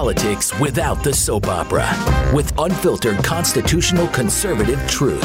politics 0.00 0.58
without 0.58 1.04
the 1.04 1.12
soap 1.12 1.46
opera 1.46 1.86
with 2.34 2.58
unfiltered 2.58 3.22
constitutional 3.22 4.08
conservative 4.08 4.80
truth. 4.88 5.20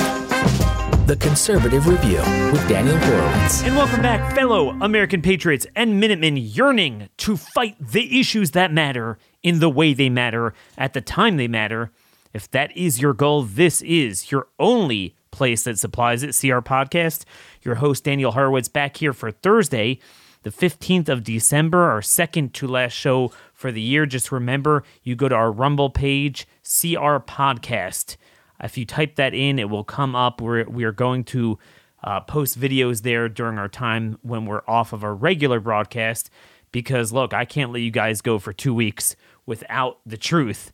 The 1.07 1.15
Conservative 1.17 1.87
Review 1.87 2.17
with 2.51 2.67
Daniel 2.67 2.97
Horowitz. 2.97 3.63
And 3.63 3.77
welcome 3.77 4.01
back, 4.01 4.35
fellow 4.35 4.71
American 4.81 5.21
patriots 5.21 5.65
and 5.77 5.97
Minutemen 6.01 6.35
yearning 6.35 7.07
to 7.19 7.37
fight 7.37 7.77
the 7.79 8.19
issues 8.19 8.51
that 8.51 8.73
matter 8.73 9.17
in 9.41 9.61
the 9.61 9.69
way 9.69 9.93
they 9.93 10.09
matter 10.09 10.53
at 10.77 10.91
the 10.91 10.99
time 10.99 11.37
they 11.37 11.47
matter. 11.47 11.93
If 12.33 12.51
that 12.51 12.75
is 12.75 12.99
your 12.99 13.13
goal, 13.13 13.43
this 13.43 13.81
is 13.81 14.29
your 14.29 14.49
only 14.59 15.15
place 15.31 15.63
that 15.63 15.79
supplies 15.79 16.21
it. 16.21 16.35
CR 16.35 16.59
Podcast. 16.59 17.23
Your 17.61 17.75
host, 17.75 18.03
Daniel 18.03 18.33
Horowitz, 18.33 18.67
back 18.67 18.97
here 18.97 19.13
for 19.13 19.31
Thursday, 19.31 19.99
the 20.43 20.51
15th 20.51 21.07
of 21.07 21.23
December, 21.23 21.89
our 21.89 22.01
second 22.01 22.53
to 22.55 22.67
last 22.67 22.91
show 22.91 23.31
for 23.55 23.71
the 23.71 23.81
year. 23.81 24.05
Just 24.05 24.31
remember, 24.31 24.83
you 25.01 25.15
go 25.15 25.27
to 25.27 25.33
our 25.33 25.51
Rumble 25.51 25.89
page, 25.89 26.47
CR 26.63 27.17
Podcast. 27.17 28.17
If 28.61 28.77
you 28.77 28.85
type 28.85 29.15
that 29.15 29.33
in, 29.33 29.57
it 29.57 29.69
will 29.69 29.83
come 29.83 30.15
up. 30.15 30.41
We're, 30.41 30.65
we 30.65 30.83
are 30.83 30.91
going 30.91 31.23
to 31.25 31.57
uh, 32.03 32.19
post 32.21 32.59
videos 32.59 33.01
there 33.01 33.27
during 33.27 33.57
our 33.57 33.67
time 33.67 34.19
when 34.21 34.45
we're 34.45 34.61
off 34.67 34.93
of 34.93 35.03
our 35.03 35.15
regular 35.15 35.59
broadcast 35.59 36.29
because, 36.71 37.11
look, 37.11 37.33
I 37.33 37.45
can't 37.45 37.71
let 37.71 37.81
you 37.81 37.91
guys 37.91 38.21
go 38.21 38.37
for 38.37 38.53
two 38.53 38.73
weeks 38.73 39.15
without 39.45 39.99
the 40.05 40.17
truth. 40.17 40.71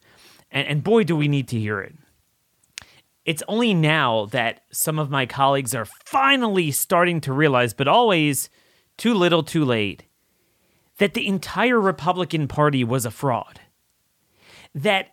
And, 0.50 0.68
and 0.68 0.84
boy, 0.84 1.04
do 1.04 1.16
we 1.16 1.28
need 1.28 1.48
to 1.50 1.60
hear 1.60 1.80
it. 1.80 1.96
It's 3.24 3.44
only 3.48 3.76
now 3.76 4.26
that 4.28 4.64
some 4.72 4.98
of 4.98 5.12
my 5.12 5.28
colleagues 5.28 5.76
are 5.76 5.86
finally 5.86 6.72
starting 6.72 7.22
to 7.22 7.34
realize, 7.34 7.74
but 7.74 7.88
always 7.88 8.50
too 8.98 9.14
little, 9.14 9.44
too 9.44 9.64
late, 9.64 10.04
that 11.02 11.16
the 11.16 11.28
entire 11.28 11.82
Republican 11.82 12.48
Party 12.48 12.84
was 12.84 13.08
a 13.08 13.12
fraud. 13.12 13.60
That 14.76 15.08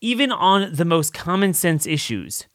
even 0.00 0.32
on 0.32 0.74
the 0.74 0.84
most 0.84 1.14
common 1.14 1.54
sense 1.54 1.86
issues, 1.86 2.48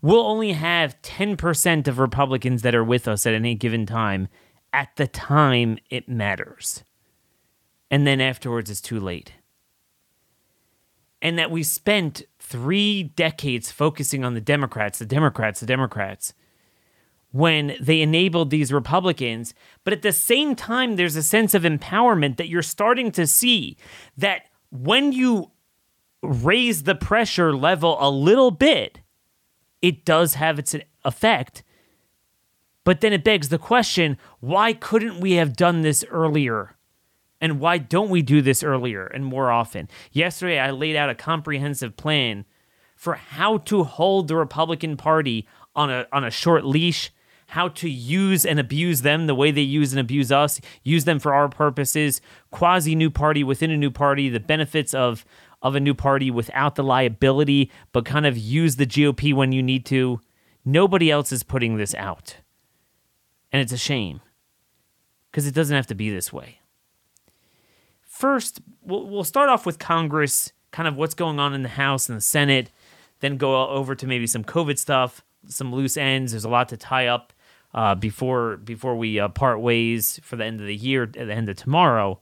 we'll 0.00 0.26
only 0.26 0.52
have 0.52 1.00
10% 1.02 1.86
of 1.86 1.98
Republicans 1.98 2.62
that 2.62 2.74
are 2.74 2.82
with 2.82 3.06
us 3.06 3.26
at 3.26 3.34
any 3.34 3.54
given 3.54 3.84
time 3.84 4.28
at 4.72 4.88
the 4.96 5.06
time 5.06 5.76
it 5.90 6.08
matters. 6.08 6.82
And 7.90 8.06
then 8.06 8.22
afterwards, 8.22 8.70
it's 8.70 8.80
too 8.80 8.98
late 8.98 9.34
and 11.20 11.38
that 11.38 11.50
we 11.50 11.62
spent 11.62 12.22
three 12.38 13.02
decades 13.02 13.72
focusing 13.72 14.24
on 14.24 14.34
the 14.34 14.40
Democrats, 14.40 14.98
the 14.98 15.06
Democrats, 15.06 15.58
the 15.58 15.66
Democrats, 15.66 16.34
when 17.32 17.76
they 17.80 18.00
enabled 18.00 18.50
these 18.50 18.72
Republicans. 18.72 19.54
But 19.84 19.92
at 19.92 20.02
the 20.02 20.12
same 20.12 20.54
time, 20.54 20.96
there's 20.96 21.16
a 21.16 21.22
sense 21.22 21.54
of 21.54 21.62
empowerment 21.62 22.36
that 22.36 22.48
you're 22.48 22.62
starting 22.62 23.10
to 23.12 23.26
see 23.26 23.76
that 24.16 24.48
when 24.70 25.12
you 25.12 25.50
raise 26.22 26.84
the 26.84 26.94
pressure 26.94 27.54
level 27.54 27.96
a 28.00 28.10
little 28.10 28.50
bit, 28.50 29.00
it 29.82 30.04
does 30.04 30.34
have 30.34 30.58
its 30.58 30.74
effect. 31.04 31.62
But 32.84 33.00
then 33.00 33.12
it 33.12 33.24
begs 33.24 33.48
the 33.48 33.58
question 33.58 34.16
why 34.40 34.72
couldn't 34.72 35.20
we 35.20 35.32
have 35.32 35.56
done 35.56 35.82
this 35.82 36.04
earlier? 36.10 36.76
And 37.40 37.60
why 37.60 37.78
don't 37.78 38.08
we 38.08 38.22
do 38.22 38.40
this 38.40 38.62
earlier 38.62 39.06
and 39.06 39.24
more 39.24 39.50
often? 39.50 39.88
Yesterday, 40.10 40.58
I 40.58 40.70
laid 40.70 40.96
out 40.96 41.10
a 41.10 41.14
comprehensive 41.14 41.96
plan 41.96 42.46
for 42.94 43.14
how 43.14 43.58
to 43.58 43.84
hold 43.84 44.28
the 44.28 44.36
Republican 44.36 44.96
Party 44.96 45.46
on 45.74 45.90
a, 45.90 46.06
on 46.12 46.24
a 46.24 46.30
short 46.30 46.64
leash, 46.64 47.12
how 47.46 47.68
to 47.68 47.88
use 47.88 48.44
and 48.44 48.58
abuse 48.58 49.02
them 49.02 49.26
the 49.26 49.34
way 49.34 49.50
they 49.50 49.62
use 49.62 49.92
and 49.92 50.00
abuse 50.00 50.32
us, 50.32 50.60
use 50.82 51.04
them 51.04 51.18
for 51.18 51.32
our 51.32 51.48
purposes, 51.48 52.20
quasi 52.50 52.94
new 52.94 53.10
party 53.10 53.44
within 53.44 53.70
a 53.70 53.76
new 53.76 53.90
party, 53.90 54.28
the 54.28 54.40
benefits 54.40 54.92
of, 54.94 55.24
of 55.62 55.74
a 55.74 55.80
new 55.80 55.94
party 55.94 56.30
without 56.30 56.74
the 56.74 56.84
liability, 56.84 57.70
but 57.92 58.04
kind 58.04 58.26
of 58.26 58.36
use 58.36 58.76
the 58.76 58.86
GOP 58.86 59.32
when 59.32 59.52
you 59.52 59.62
need 59.62 59.86
to. 59.86 60.20
Nobody 60.64 61.10
else 61.10 61.30
is 61.32 61.42
putting 61.42 61.76
this 61.76 61.94
out. 61.94 62.38
And 63.52 63.62
it's 63.62 63.72
a 63.72 63.78
shame 63.78 64.20
because 65.30 65.46
it 65.46 65.54
doesn't 65.54 65.76
have 65.76 65.86
to 65.86 65.94
be 65.94 66.10
this 66.10 66.32
way 66.32 66.60
first, 68.16 68.60
we'll, 68.82 69.06
we'll 69.06 69.24
start 69.24 69.48
off 69.48 69.66
with 69.66 69.78
Congress, 69.78 70.52
kind 70.70 70.88
of 70.88 70.96
what's 70.96 71.14
going 71.14 71.38
on 71.38 71.52
in 71.52 71.62
the 71.62 71.68
House 71.68 72.08
and 72.08 72.16
the 72.16 72.22
Senate, 72.22 72.70
then 73.20 73.36
go 73.36 73.68
over 73.68 73.94
to 73.94 74.06
maybe 74.06 74.26
some 74.26 74.42
COVID 74.42 74.78
stuff, 74.78 75.22
some 75.46 75.74
loose 75.74 75.96
ends. 75.96 76.32
There's 76.32 76.44
a 76.44 76.48
lot 76.48 76.68
to 76.70 76.76
tie 76.76 77.06
up 77.06 77.32
uh, 77.76 77.94
before 77.94 78.56
before 78.56 78.96
we 78.96 79.20
uh, 79.20 79.28
part 79.28 79.60
ways 79.60 80.18
for 80.24 80.34
the 80.34 80.44
end 80.44 80.60
of 80.60 80.66
the 80.66 80.74
year, 80.74 81.04
at 81.04 81.12
the 81.12 81.32
end 81.32 81.48
of 81.48 81.56
tomorrow. 81.56 82.18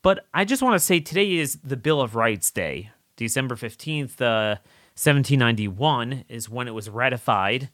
But 0.00 0.26
I 0.32 0.46
just 0.46 0.62
want 0.62 0.74
to 0.74 0.80
say 0.80 1.00
today 1.00 1.34
is 1.34 1.58
the 1.62 1.76
Bill 1.76 2.00
of 2.00 2.14
Rights 2.14 2.50
Day. 2.50 2.90
December 3.16 3.54
15th, 3.54 4.20
uh, 4.20 4.56
1791 4.96 6.24
is 6.28 6.48
when 6.48 6.68
it 6.68 6.74
was 6.74 6.88
ratified. 6.88 7.68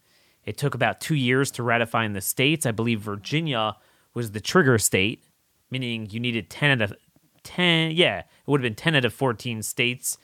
It 0.44 0.58
took 0.58 0.74
about 0.74 1.00
two 1.00 1.14
years 1.14 1.50
to 1.52 1.62
ratify 1.62 2.04
in 2.04 2.12
the 2.12 2.20
states. 2.20 2.66
I 2.66 2.72
believe 2.72 3.00
Virginia 3.00 3.76
was 4.14 4.32
the 4.32 4.40
trigger 4.40 4.78
state 4.78 5.22
meaning 5.70 6.08
you 6.10 6.20
needed 6.20 6.50
10 6.50 6.82
out 6.82 6.90
of 6.90 6.96
10, 7.42 7.92
yeah, 7.92 8.18
it 8.18 8.26
would 8.46 8.60
have 8.60 8.68
been 8.68 8.74
10 8.74 8.96
out 8.96 9.04
of 9.04 9.14
14 9.14 9.62
states 9.62 10.18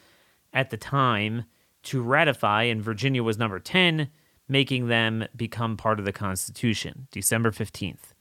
at 0.52 0.70
the 0.70 0.76
time 0.76 1.44
to 1.84 2.02
ratify, 2.02 2.64
and 2.64 2.82
Virginia 2.82 3.22
was 3.22 3.38
number 3.38 3.58
10, 3.58 4.08
making 4.48 4.88
them 4.88 5.26
become 5.34 5.76
part 5.76 5.98
of 5.98 6.04
the 6.04 6.12
Constitution, 6.12 7.08
December 7.10 7.50
15th. 7.50 8.12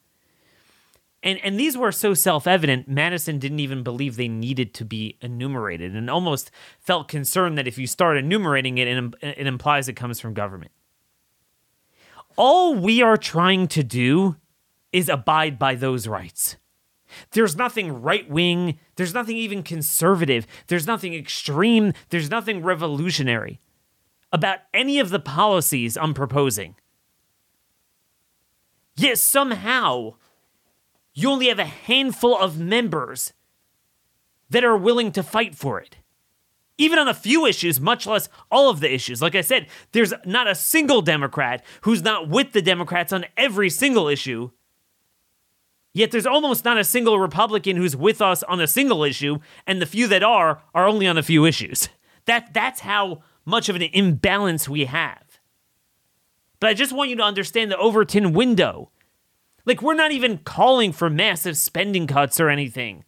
And, 1.25 1.39
and 1.43 1.59
these 1.59 1.75
were 1.75 1.91
so 1.91 2.13
self 2.13 2.45
evident, 2.45 2.87
Madison 2.87 3.39
didn't 3.39 3.59
even 3.59 3.81
believe 3.81 4.15
they 4.15 4.27
needed 4.27 4.75
to 4.75 4.85
be 4.85 5.17
enumerated 5.21 5.95
and 5.95 6.09
almost 6.09 6.51
felt 6.79 7.07
concerned 7.07 7.57
that 7.57 7.67
if 7.67 7.79
you 7.79 7.87
start 7.87 8.17
enumerating 8.17 8.77
it, 8.77 8.87
it, 8.87 9.13
it 9.21 9.47
implies 9.47 9.89
it 9.89 9.93
comes 9.93 10.19
from 10.19 10.35
government. 10.35 10.71
All 12.35 12.75
we 12.75 13.01
are 13.01 13.17
trying 13.17 13.67
to 13.69 13.83
do 13.83 14.35
is 14.91 15.09
abide 15.09 15.57
by 15.57 15.73
those 15.73 16.07
rights. 16.07 16.57
There's 17.31 17.55
nothing 17.55 18.01
right 18.01 18.29
wing. 18.29 18.77
There's 18.95 19.13
nothing 19.13 19.37
even 19.37 19.63
conservative. 19.63 20.45
There's 20.67 20.85
nothing 20.85 21.13
extreme. 21.13 21.93
There's 22.09 22.29
nothing 22.29 22.61
revolutionary 22.61 23.59
about 24.35 24.59
any 24.73 24.99
of 24.99 25.09
the 25.09 25.19
policies 25.19 25.95
I'm 25.95 26.13
proposing. 26.13 26.75
Yet 28.97 29.17
somehow, 29.17 30.15
you 31.13 31.29
only 31.29 31.47
have 31.47 31.59
a 31.59 31.65
handful 31.65 32.37
of 32.37 32.59
members 32.59 33.31
that 34.49 34.65
are 34.65 34.75
willing 34.75 35.13
to 35.13 35.23
fight 35.23 35.55
for 35.55 35.79
it. 35.79 35.95
Even 36.77 36.99
on 36.99 37.07
a 37.07 37.13
few 37.13 37.45
issues, 37.45 37.79
much 37.79 38.05
less 38.05 38.27
all 38.51 38.69
of 38.69 38.81
the 38.81 38.93
issues. 38.93 39.21
Like 39.21 39.35
I 39.35 39.41
said, 39.41 39.67
there's 39.93 40.13
not 40.25 40.49
a 40.49 40.55
single 40.55 41.01
Democrat 41.01 41.63
who's 41.81 42.01
not 42.01 42.27
with 42.27 42.51
the 42.51 42.61
Democrats 42.61 43.13
on 43.13 43.25
every 43.37 43.69
single 43.69 44.09
issue 44.09 44.51
Yet 45.95 46.11
there's 46.11 46.25
almost 46.25 46.65
not 46.65 46.77
a 46.77 46.83
single 46.83 47.19
Republican 47.19 47.77
who's 47.77 47.95
with 47.95 48.21
us 48.21 48.43
on 48.43 48.59
a 48.59 48.67
single 48.67 49.05
issue, 49.05 49.37
and 49.65 49.81
the 49.81 49.85
few 49.85 50.09
that 50.09 50.23
are 50.23 50.61
are 50.73 50.89
only 50.89 51.07
on 51.07 51.17
a 51.17 51.23
few 51.23 51.45
issues. 51.45 51.87
That 52.25 52.53
that's 52.53 52.81
how 52.81 53.21
much 53.45 53.69
of 53.69 53.75
an 53.75 53.83
imbalance 53.83 54.67
we 54.67 54.85
have. 54.85 55.39
But 56.59 56.69
I 56.69 56.73
just 56.73 56.93
want 56.93 57.09
you 57.09 57.15
to 57.17 57.23
understand 57.23 57.71
the 57.71 57.77
Overton 57.77 58.33
window. 58.33 58.91
Like 59.65 59.81
we're 59.81 59.93
not 59.93 60.11
even 60.11 60.39
calling 60.39 60.91
for 60.91 61.09
massive 61.09 61.57
spending 61.57 62.07
cuts 62.07 62.39
or 62.39 62.49
anything. 62.49 63.03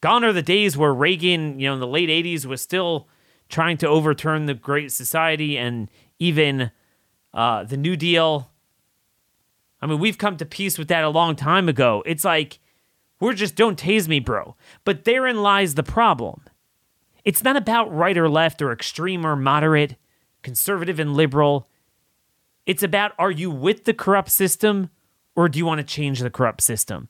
Gone 0.00 0.24
are 0.24 0.32
the 0.32 0.42
days 0.42 0.76
where 0.76 0.92
Reagan, 0.92 1.58
you 1.58 1.68
know, 1.68 1.74
in 1.74 1.80
the 1.80 1.86
late 1.86 2.08
80s 2.08 2.44
was 2.44 2.60
still 2.60 3.08
trying 3.48 3.76
to 3.78 3.88
overturn 3.88 4.46
the 4.46 4.54
Great 4.54 4.92
Society 4.92 5.56
and 5.56 5.90
even 6.18 6.70
uh, 7.32 7.64
the 7.64 7.76
New 7.76 7.96
Deal 7.96 8.50
I 9.84 9.86
mean, 9.86 9.98
we've 9.98 10.16
come 10.16 10.38
to 10.38 10.46
peace 10.46 10.78
with 10.78 10.88
that 10.88 11.04
a 11.04 11.10
long 11.10 11.36
time 11.36 11.68
ago. 11.68 12.02
It's 12.06 12.24
like, 12.24 12.58
we're 13.20 13.34
just 13.34 13.54
don't 13.54 13.78
tase 13.78 14.08
me, 14.08 14.18
bro. 14.18 14.56
But 14.82 15.04
therein 15.04 15.42
lies 15.42 15.74
the 15.74 15.82
problem. 15.82 16.40
It's 17.24 17.42
not 17.42 17.56
about 17.56 17.94
right 17.94 18.16
or 18.16 18.28
left 18.28 18.60
or 18.60 18.72
extreme 18.72 19.26
or 19.26 19.36
moderate, 19.36 19.96
conservative 20.42 20.98
and 20.98 21.14
liberal. 21.14 21.68
It's 22.66 22.82
about 22.82 23.12
are 23.18 23.30
you 23.30 23.50
with 23.50 23.84
the 23.84 23.94
corrupt 23.94 24.30
system 24.30 24.90
or 25.34 25.48
do 25.48 25.58
you 25.58 25.66
want 25.66 25.78
to 25.78 25.84
change 25.84 26.20
the 26.20 26.30
corrupt 26.30 26.62
system? 26.62 27.08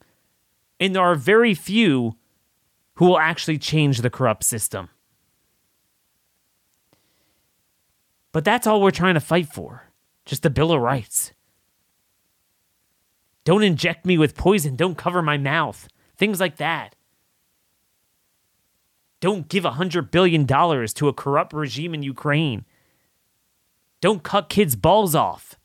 And 0.79 0.95
there 0.95 1.03
are 1.03 1.15
very 1.15 1.53
few 1.53 2.15
who 2.95 3.05
will 3.05 3.19
actually 3.19 3.57
change 3.57 3.99
the 3.99 4.09
corrupt 4.09 4.43
system. 4.43 4.89
But 8.31 8.43
that's 8.43 8.67
all 8.67 8.81
we're 8.81 8.91
trying 8.91 9.13
to 9.13 9.21
fight 9.21 9.47
for 9.47 9.91
just 10.25 10.45
a 10.45 10.49
Bill 10.49 10.71
of 10.71 10.81
Rights. 10.81 11.31
Don't 13.45 13.63
inject 13.63 14.05
me 14.05 14.17
with 14.17 14.35
poison. 14.35 14.75
Don't 14.75 14.97
cover 14.97 15.21
my 15.21 15.37
mouth. 15.37 15.87
Things 16.17 16.39
like 16.39 16.57
that. 16.57 16.95
Don't 19.19 19.47
give 19.49 19.63
$100 19.63 20.11
billion 20.11 20.45
to 20.45 21.07
a 21.07 21.13
corrupt 21.13 21.53
regime 21.53 21.93
in 21.93 22.03
Ukraine. 22.03 22.65
Don't 24.01 24.23
cut 24.23 24.49
kids' 24.49 24.75
balls 24.75 25.15
off. 25.15 25.55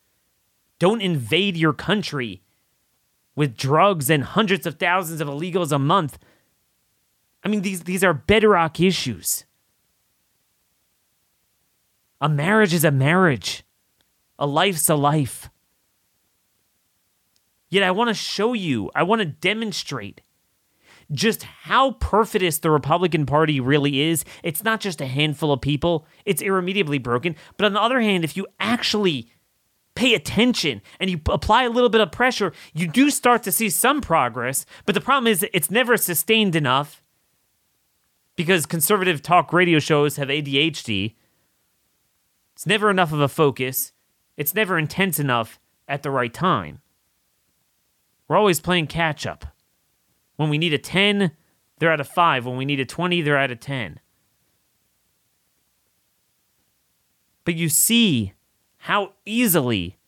Don't 0.78 1.02
invade 1.02 1.56
your 1.56 1.72
country 1.72 2.42
with 3.34 3.56
drugs 3.56 4.08
and 4.08 4.24
hundreds 4.24 4.66
of 4.66 4.78
thousands 4.78 5.20
of 5.20 5.28
illegals 5.28 5.72
a 5.72 5.78
month 5.78 6.18
I 7.42 7.48
mean, 7.48 7.62
these, 7.62 7.84
these 7.84 8.04
are 8.04 8.12
bedrock 8.12 8.80
issues. 8.80 9.44
A 12.20 12.28
marriage 12.28 12.74
is 12.74 12.84
a 12.84 12.90
marriage, 12.90 13.64
a 14.38 14.46
life's 14.46 14.88
a 14.90 14.94
life. 14.94 15.50
Yet 17.70 17.82
I 17.82 17.92
want 17.92 18.08
to 18.08 18.14
show 18.14 18.52
you, 18.52 18.90
I 18.94 19.04
want 19.04 19.20
to 19.20 19.26
demonstrate 19.26 20.20
just 21.12 21.42
how 21.42 21.92
perfidious 21.92 22.58
the 22.58 22.70
Republican 22.70 23.26
Party 23.26 23.60
really 23.60 24.00
is. 24.00 24.24
It's 24.42 24.64
not 24.64 24.80
just 24.80 25.00
a 25.00 25.06
handful 25.06 25.52
of 25.52 25.60
people, 25.60 26.06
it's 26.24 26.42
irremediably 26.42 26.98
broken. 26.98 27.36
But 27.56 27.66
on 27.66 27.72
the 27.72 27.82
other 27.82 28.00
hand, 28.00 28.24
if 28.24 28.36
you 28.36 28.46
actually 28.58 29.30
pay 29.94 30.14
attention 30.14 30.80
and 30.98 31.10
you 31.10 31.20
apply 31.28 31.64
a 31.64 31.70
little 31.70 31.88
bit 31.88 32.00
of 32.00 32.12
pressure, 32.12 32.52
you 32.72 32.86
do 32.86 33.10
start 33.10 33.42
to 33.42 33.52
see 33.52 33.68
some 33.68 34.00
progress. 34.00 34.64
But 34.86 34.94
the 34.94 35.00
problem 35.00 35.30
is, 35.30 35.44
it's 35.52 35.70
never 35.70 35.96
sustained 35.96 36.54
enough 36.54 37.02
because 38.36 38.64
conservative 38.66 39.20
talk 39.20 39.52
radio 39.52 39.78
shows 39.78 40.16
have 40.16 40.28
ADHD. 40.28 41.14
It's 42.54 42.66
never 42.66 42.90
enough 42.90 43.12
of 43.12 43.20
a 43.20 43.28
focus, 43.28 43.92
it's 44.36 44.54
never 44.54 44.78
intense 44.78 45.18
enough 45.18 45.58
at 45.88 46.02
the 46.02 46.10
right 46.10 46.32
time. 46.32 46.80
We're 48.28 48.36
always 48.36 48.60
playing 48.60 48.86
catch 48.86 49.26
up. 49.26 49.44
When 50.40 50.48
we 50.48 50.56
need 50.56 50.72
a 50.72 50.78
10, 50.78 51.32
they're 51.78 51.92
at 51.92 52.00
a 52.00 52.04
5. 52.04 52.46
When 52.46 52.56
we 52.56 52.64
need 52.64 52.80
a 52.80 52.86
20, 52.86 53.20
they're 53.20 53.36
at 53.36 53.50
a 53.50 53.56
10. 53.56 54.00
But 57.44 57.56
you 57.56 57.68
see 57.68 58.32
how 58.78 59.12
easily, 59.26 59.98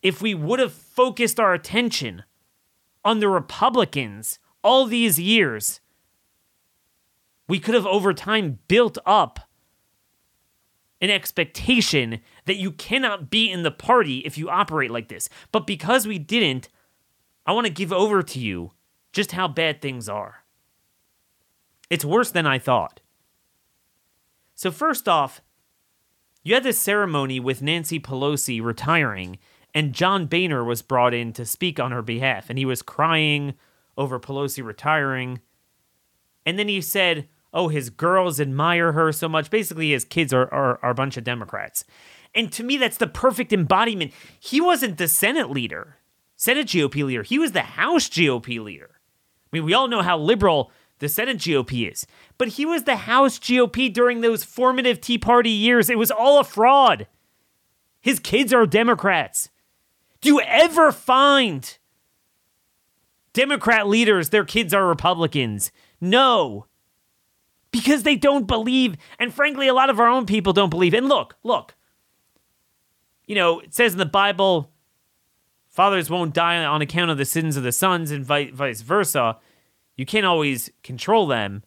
if 0.00 0.22
we 0.22 0.32
would 0.32 0.58
have 0.58 0.72
focused 0.72 1.38
our 1.38 1.52
attention 1.52 2.24
on 3.04 3.20
the 3.20 3.28
Republicans 3.28 4.38
all 4.64 4.86
these 4.86 5.20
years, 5.20 5.82
we 7.46 7.60
could 7.60 7.74
have 7.74 7.86
over 7.86 8.14
time 8.14 8.60
built 8.68 8.96
up 9.04 9.50
an 11.02 11.10
expectation 11.10 12.22
that 12.46 12.56
you 12.56 12.70
cannot 12.70 13.28
be 13.28 13.50
in 13.50 13.64
the 13.64 13.70
party 13.70 14.20
if 14.20 14.38
you 14.38 14.48
operate 14.48 14.90
like 14.90 15.08
this. 15.08 15.28
But 15.52 15.66
because 15.66 16.06
we 16.08 16.18
didn't, 16.18 16.70
I 17.44 17.52
want 17.52 17.66
to 17.66 17.70
give 17.70 17.92
over 17.92 18.22
to 18.22 18.38
you 18.38 18.72
just 19.12 19.32
how 19.32 19.48
bad 19.48 19.80
things 19.80 20.08
are. 20.08 20.44
It's 21.88 22.04
worse 22.04 22.30
than 22.30 22.46
I 22.46 22.58
thought. 22.58 23.00
So, 24.54 24.70
first 24.70 25.08
off, 25.08 25.40
you 26.42 26.54
had 26.54 26.62
this 26.62 26.78
ceremony 26.78 27.40
with 27.40 27.62
Nancy 27.62 27.98
Pelosi 27.98 28.62
retiring, 28.62 29.38
and 29.74 29.92
John 29.92 30.26
Boehner 30.26 30.64
was 30.64 30.82
brought 30.82 31.14
in 31.14 31.32
to 31.34 31.44
speak 31.44 31.80
on 31.80 31.92
her 31.92 32.02
behalf, 32.02 32.48
and 32.48 32.58
he 32.58 32.64
was 32.64 32.82
crying 32.82 33.54
over 33.96 34.20
Pelosi 34.20 34.64
retiring. 34.64 35.40
And 36.46 36.58
then 36.58 36.68
he 36.68 36.80
said, 36.80 37.28
oh, 37.52 37.68
his 37.68 37.90
girls 37.90 38.40
admire 38.40 38.92
her 38.92 39.12
so 39.12 39.28
much. 39.28 39.50
Basically, 39.50 39.90
his 39.90 40.04
kids 40.04 40.32
are, 40.32 40.52
are, 40.52 40.78
are 40.82 40.90
a 40.90 40.94
bunch 40.94 41.16
of 41.16 41.24
Democrats. 41.24 41.84
And 42.34 42.52
to 42.52 42.62
me, 42.62 42.76
that's 42.76 42.96
the 42.96 43.06
perfect 43.06 43.52
embodiment. 43.52 44.12
He 44.38 44.60
wasn't 44.60 44.98
the 44.98 45.08
Senate 45.08 45.50
leader, 45.50 45.96
Senate 46.36 46.68
GOP 46.68 47.04
leader. 47.04 47.22
He 47.22 47.38
was 47.38 47.52
the 47.52 47.62
House 47.62 48.08
GOP 48.08 48.62
leader. 48.62 48.99
I 49.52 49.56
mean, 49.56 49.64
we 49.64 49.74
all 49.74 49.88
know 49.88 50.02
how 50.02 50.18
liberal 50.18 50.70
the 50.98 51.08
Senate 51.08 51.38
GOP 51.38 51.90
is, 51.90 52.06
but 52.38 52.48
he 52.48 52.66
was 52.66 52.84
the 52.84 52.96
House 52.96 53.38
GOP 53.38 53.92
during 53.92 54.20
those 54.20 54.44
formative 54.44 55.00
Tea 55.00 55.18
Party 55.18 55.50
years. 55.50 55.88
It 55.88 55.98
was 55.98 56.10
all 56.10 56.38
a 56.38 56.44
fraud. 56.44 57.06
His 58.00 58.18
kids 58.18 58.52
are 58.52 58.66
Democrats. 58.66 59.50
Do 60.20 60.28
you 60.28 60.40
ever 60.40 60.92
find 60.92 61.78
Democrat 63.32 63.86
leaders, 63.86 64.28
their 64.28 64.44
kids 64.44 64.74
are 64.74 64.86
Republicans? 64.86 65.72
No 66.00 66.66
because 67.70 68.02
they 68.02 68.16
don't 68.16 68.46
believe. 68.46 68.96
And 69.18 69.32
frankly, 69.32 69.68
a 69.68 69.74
lot 69.74 69.90
of 69.90 70.00
our 70.00 70.08
own 70.08 70.26
people 70.26 70.52
don't 70.52 70.70
believe. 70.70 70.94
And 70.94 71.08
look, 71.08 71.36
look, 71.42 71.74
you 73.26 73.34
know, 73.34 73.60
it 73.60 73.74
says 73.74 73.92
in 73.92 73.98
the 73.98 74.06
Bible, 74.06 74.69
fathers 75.70 76.10
won't 76.10 76.34
die 76.34 76.62
on 76.62 76.82
account 76.82 77.10
of 77.10 77.16
the 77.16 77.24
sins 77.24 77.56
of 77.56 77.62
the 77.62 77.72
sons 77.72 78.10
and 78.10 78.24
vice 78.24 78.82
versa. 78.82 79.38
You 79.96 80.04
can't 80.04 80.26
always 80.26 80.70
control 80.82 81.26
them. 81.26 81.62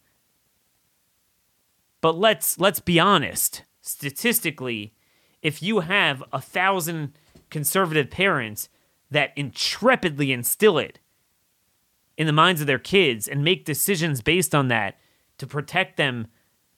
But 2.02 2.18
let's 2.18 2.60
let's 2.60 2.80
be 2.80 3.00
honest. 3.00 3.64
Statistically, 3.82 4.94
if 5.42 5.64
you 5.64 5.82
have 5.82 6.24
a 6.32 6.40
thousand 6.40 7.18
conservative 7.50 8.10
parents 8.10 8.70
that 9.10 9.32
intrepidly 9.36 10.32
instill 10.32 10.78
it 10.78 11.00
in 12.18 12.28
the 12.28 12.34
minds 12.34 12.62
of 12.62 12.68
their 12.68 12.80
kids 12.80 13.28
and 13.28 13.44
make 13.44 13.66
decisions 13.66 14.22
based 14.22 14.54
on 14.54 14.68
that, 14.68 14.98
to 15.38 15.48
protect 15.48 15.98
them 15.98 16.28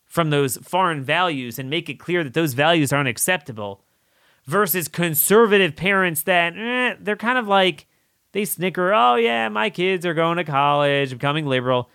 from 0.05 0.29
those 0.29 0.57
foreign 0.57 1.03
values 1.03 1.59
and 1.59 1.69
make 1.69 1.89
it 1.89 1.99
clear 1.99 2.23
that 2.23 2.33
those 2.33 2.53
values 2.53 2.93
aren't 2.93 3.09
acceptable 3.09 3.84
versus 4.45 4.87
conservative 4.87 5.75
parents 5.75 6.23
that 6.23 6.55
eh, 6.57 6.95
they're 6.99 7.15
kind 7.15 7.37
of 7.37 7.47
like 7.47 7.87
they 8.31 8.45
snicker 8.45 8.93
oh 8.93 9.15
yeah 9.15 9.49
my 9.49 9.69
kids 9.69 10.05
are 10.05 10.13
going 10.13 10.37
to 10.37 10.43
college 10.43 11.11
becoming 11.11 11.45
liberal 11.45 11.89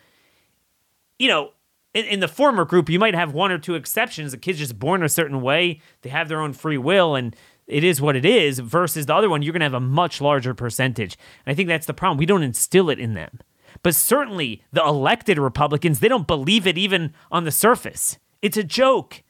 you 1.19 1.29
know 1.29 1.51
in, 1.95 2.05
in 2.07 2.21
the 2.21 2.29
former 2.29 2.65
group 2.65 2.89
you 2.89 2.99
might 2.99 3.15
have 3.15 3.33
one 3.33 3.53
or 3.53 3.59
two 3.59 3.75
exceptions 3.75 4.33
the 4.33 4.39
kid's 4.39 4.59
just 4.59 4.79
born 4.79 5.03
a 5.03 5.09
certain 5.09 5.41
way 5.43 5.81
they 6.03 6.11
have 6.11 6.29
their 6.29 6.41
own 6.41 6.53
free 6.53 6.79
will 6.79 7.15
and 7.15 7.37
it 7.67 7.85
is 7.85 8.01
what 8.01 8.17
it 8.17 8.25
is 8.25 8.59
versus 8.59 9.07
the 9.07 9.15
other 9.15 9.31
one 9.31 9.43
you're 9.43 9.53
going 9.53 9.61
to 9.61 9.65
have 9.65 9.75
a 9.75 9.81
much 9.81 10.21
larger 10.21 10.55
percentage 10.55 11.17
and 11.45 11.53
i 11.53 11.55
think 11.55 11.69
that's 11.69 11.87
the 11.87 11.95
problem 11.95 12.19
we 12.19 12.27
don't 12.27 12.43
instill 12.43 12.91
it 12.91 12.99
in 12.99 13.15
them 13.15 13.39
but 13.83 13.95
certainly 13.95 14.63
the 14.73 14.85
elected 14.85 15.39
Republicans, 15.39 16.01
they 16.01 16.09
don't 16.09 16.27
believe 16.27 16.67
it 16.67 16.79
even 16.79 17.15
on 17.31 17.45
the 17.45 17.51
surface. 17.51 18.19
It's 18.43 18.57
a 18.57 18.65
joke. 18.65 19.23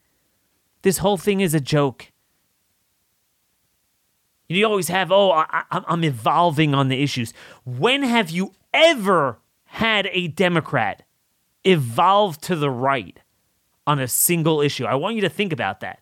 This 0.83 0.99
whole 0.99 1.17
thing 1.17 1.41
is 1.41 1.55
a 1.55 1.61
joke. 1.61 2.11
You 4.57 4.67
always 4.67 4.89
have, 4.89 5.13
oh, 5.13 5.31
I, 5.31 5.65
am 5.71 6.03
evolving 6.03 6.75
on 6.75 6.89
the 6.89 7.01
issues. 7.01 7.33
When 7.65 8.03
have 8.03 8.31
you 8.31 8.53
ever 8.75 9.39
had 9.67 10.09
a 10.11 10.27
Democrat 10.27 11.05
evolve 11.65 12.41
to 12.43 12.57
the 12.57 12.71
right 12.71 13.21
on 13.87 14.01
a 14.01 14.09
single 14.09 14.61
issue? 14.61 14.87
I 14.87 14.97
want 14.97 15.15
you 15.15 15.21
to 15.21 15.29
think 15.29 15.53
about 15.53 15.79
that. 15.81 16.01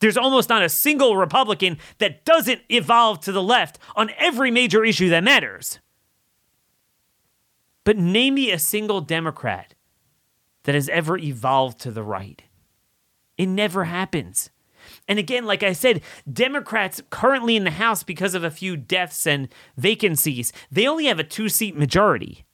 There's 0.00 0.18
almost 0.18 0.50
not 0.50 0.62
a 0.62 0.68
single 0.68 1.16
Republican 1.16 1.78
that 1.96 2.26
doesn't 2.26 2.60
evolve 2.68 3.20
to 3.20 3.32
the 3.32 3.42
left 3.42 3.78
on 3.96 4.10
every 4.18 4.50
major 4.50 4.84
issue 4.84 5.08
that 5.08 5.24
matters. 5.24 5.78
But 7.82 7.96
name 7.96 8.34
me 8.34 8.50
a 8.50 8.58
single 8.58 9.00
Democrat 9.00 9.74
that 10.64 10.74
has 10.74 10.90
ever 10.90 11.16
evolved 11.16 11.80
to 11.80 11.90
the 11.90 12.02
right. 12.02 12.42
It 13.38 13.46
never 13.46 13.84
happens. 13.84 14.50
And 15.08 15.18
again, 15.18 15.46
like 15.46 15.62
I 15.62 15.72
said, 15.72 16.02
Democrats 16.30 17.02
currently 17.10 17.56
in 17.56 17.64
the 17.64 17.70
House, 17.72 18.02
because 18.02 18.34
of 18.34 18.44
a 18.44 18.50
few 18.50 18.76
deaths 18.76 19.26
and 19.26 19.48
vacancies, 19.76 20.52
they 20.70 20.86
only 20.86 21.06
have 21.06 21.18
a 21.18 21.24
two 21.24 21.48
seat 21.48 21.76
majority. 21.76 22.44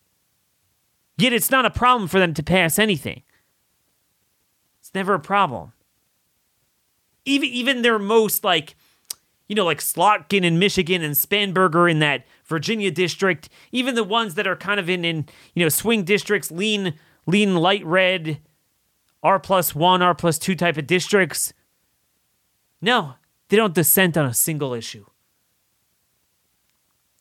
Yet 1.18 1.32
it's 1.32 1.50
not 1.50 1.66
a 1.66 1.70
problem 1.70 2.08
for 2.08 2.18
them 2.18 2.32
to 2.34 2.42
pass 2.42 2.78
anything. 2.78 3.22
It's 4.80 4.94
never 4.94 5.14
a 5.14 5.20
problem. 5.20 5.72
Even, 7.24 7.48
even 7.48 7.82
their 7.82 7.98
most 7.98 8.44
like 8.44 8.76
you 9.48 9.54
know, 9.54 9.64
like 9.64 9.80
Slotkin 9.80 10.42
in 10.42 10.58
Michigan 10.58 11.02
and 11.02 11.14
Spanberger 11.14 11.90
in 11.90 11.98
that 11.98 12.24
Virginia 12.46 12.90
district, 12.90 13.48
even 13.72 13.94
the 13.94 14.04
ones 14.04 14.34
that 14.34 14.46
are 14.46 14.56
kind 14.56 14.80
of 14.80 14.88
in, 14.88 15.04
in 15.04 15.26
you 15.54 15.62
know, 15.62 15.68
swing 15.68 16.02
districts, 16.04 16.50
lean, 16.50 16.94
lean 17.26 17.56
light 17.56 17.84
red, 17.84 18.38
R 19.22 19.38
plus 19.38 19.74
one, 19.74 20.02
R 20.02 20.14
plus 20.14 20.38
two 20.38 20.54
type 20.54 20.76
of 20.78 20.86
districts. 20.86 21.52
No, 22.84 23.14
they 23.48 23.56
don't 23.56 23.72
dissent 23.72 24.14
on 24.18 24.26
a 24.26 24.34
single 24.34 24.74
issue. 24.74 25.06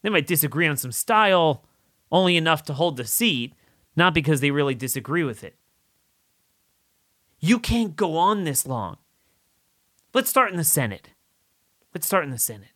They 0.01 0.09
might 0.09 0.27
disagree 0.27 0.67
on 0.67 0.75
some 0.75 0.91
style, 0.91 1.63
only 2.11 2.35
enough 2.35 2.63
to 2.63 2.73
hold 2.73 2.97
the 2.97 3.07
seat, 3.07 3.53
not 3.95 4.13
because 4.13 4.41
they 4.41 4.51
really 4.51 4.75
disagree 4.75 5.23
with 5.23 5.41
it. 5.41 5.55
You 7.39 7.59
can't 7.59 7.95
go 7.95 8.17
on 8.17 8.43
this 8.43 8.67
long. 8.67 8.97
Let's 10.13 10.29
start 10.29 10.51
in 10.51 10.57
the 10.57 10.65
Senate. 10.65 11.11
Let's 11.93 12.07
start 12.07 12.25
in 12.25 12.31
the 12.31 12.37
Senate. 12.37 12.73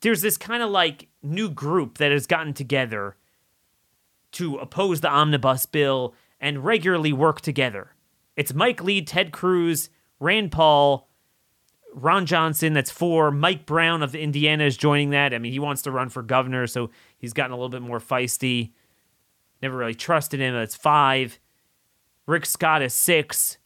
There's 0.00 0.22
this 0.22 0.38
kind 0.38 0.62
of 0.62 0.70
like 0.70 1.08
new 1.22 1.50
group 1.50 1.98
that 1.98 2.10
has 2.10 2.26
gotten 2.26 2.54
together 2.54 3.16
to 4.32 4.56
oppose 4.56 5.02
the 5.02 5.10
omnibus 5.10 5.66
bill 5.66 6.14
and 6.40 6.64
regularly 6.64 7.12
work 7.12 7.42
together. 7.42 7.90
It's 8.34 8.54
Mike 8.54 8.82
Lee, 8.82 9.02
Ted 9.02 9.30
Cruz, 9.30 9.90
Rand 10.20 10.52
Paul, 10.52 11.09
Ron 11.92 12.26
Johnson, 12.26 12.72
that's 12.72 12.90
four. 12.90 13.30
Mike 13.30 13.66
Braun 13.66 14.02
of 14.02 14.14
Indiana 14.14 14.64
is 14.64 14.76
joining 14.76 15.10
that. 15.10 15.34
I 15.34 15.38
mean, 15.38 15.52
he 15.52 15.58
wants 15.58 15.82
to 15.82 15.90
run 15.90 16.08
for 16.08 16.22
governor, 16.22 16.66
so 16.66 16.90
he's 17.18 17.32
gotten 17.32 17.52
a 17.52 17.56
little 17.56 17.68
bit 17.68 17.82
more 17.82 18.00
feisty. 18.00 18.72
Never 19.62 19.76
really 19.76 19.94
trusted 19.94 20.40
him. 20.40 20.54
That's 20.54 20.76
five. 20.76 21.38
Rick 22.26 22.46
Scott 22.46 22.82
is 22.82 22.94
six. 22.94 23.58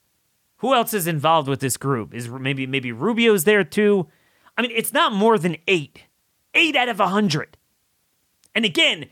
Who 0.59 0.75
else 0.75 0.95
is 0.95 1.07
involved 1.07 1.49
with 1.49 1.61
this 1.61 1.77
group? 1.77 2.15
Is 2.15 2.29
maybe 2.29 2.67
maybe 2.67 2.93
Rubio's 2.93 3.45
there 3.45 3.65
too? 3.65 4.09
I 4.57 4.63
mean, 4.63 4.71
it's 4.75 4.93
not 4.93 5.13
more 5.13 5.39
than 5.39 5.57
eight. 5.67 6.05
Eight 6.55 6.77
out 6.77 6.89
of 6.89 7.01
a 7.01 7.09
hundred. 7.09 7.57
And 8.55 8.65
again, 8.65 9.07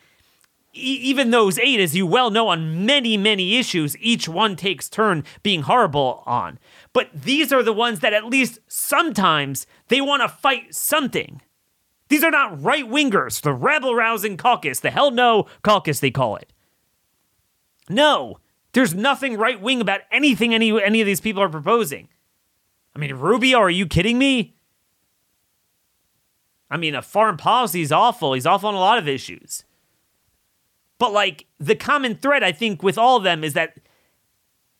even 0.72 1.30
those 1.30 1.58
eight, 1.58 1.80
as 1.80 1.94
you 1.94 2.06
well 2.06 2.30
know, 2.30 2.48
on 2.48 2.86
many, 2.86 3.16
many 3.16 3.58
issues, 3.58 3.96
each 3.98 4.28
one 4.28 4.56
takes 4.56 4.88
turn 4.88 5.24
being 5.42 5.62
horrible 5.62 6.22
on. 6.26 6.58
But 6.92 7.10
these 7.14 7.52
are 7.52 7.62
the 7.62 7.72
ones 7.72 8.00
that 8.00 8.14
at 8.14 8.24
least 8.24 8.58
sometimes 8.68 9.66
they 9.88 10.00
want 10.00 10.22
to 10.22 10.28
fight 10.28 10.74
something. 10.74 11.42
These 12.08 12.24
are 12.24 12.30
not 12.30 12.62
right 12.62 12.84
wingers, 12.84 13.40
the 13.40 13.52
rebel 13.52 13.94
rousing 13.94 14.36
caucus, 14.36 14.80
the 14.80 14.90
hell 14.90 15.10
no 15.10 15.46
caucus, 15.62 16.00
they 16.00 16.10
call 16.10 16.36
it. 16.36 16.52
No, 17.88 18.38
there's 18.72 18.94
nothing 18.94 19.36
right 19.36 19.60
wing 19.60 19.80
about 19.80 20.00
anything 20.10 20.54
any, 20.54 20.82
any 20.82 21.00
of 21.00 21.06
these 21.06 21.20
people 21.20 21.42
are 21.42 21.48
proposing. 21.48 22.08
I 22.94 22.98
mean, 22.98 23.14
Rubio, 23.14 23.58
are 23.58 23.70
you 23.70 23.86
kidding 23.86 24.18
me? 24.18 24.54
I 26.70 26.78
mean, 26.78 26.94
a 26.94 27.02
foreign 27.02 27.36
policy 27.36 27.82
is 27.82 27.92
awful. 27.92 28.32
He's 28.32 28.46
awful 28.46 28.70
on 28.70 28.74
a 28.74 28.78
lot 28.78 28.98
of 28.98 29.08
issues. 29.08 29.64
But 31.02 31.12
like 31.12 31.46
the 31.58 31.74
common 31.74 32.14
thread, 32.14 32.44
I 32.44 32.52
think, 32.52 32.80
with 32.80 32.96
all 32.96 33.16
of 33.16 33.24
them 33.24 33.42
is 33.42 33.54
that 33.54 33.76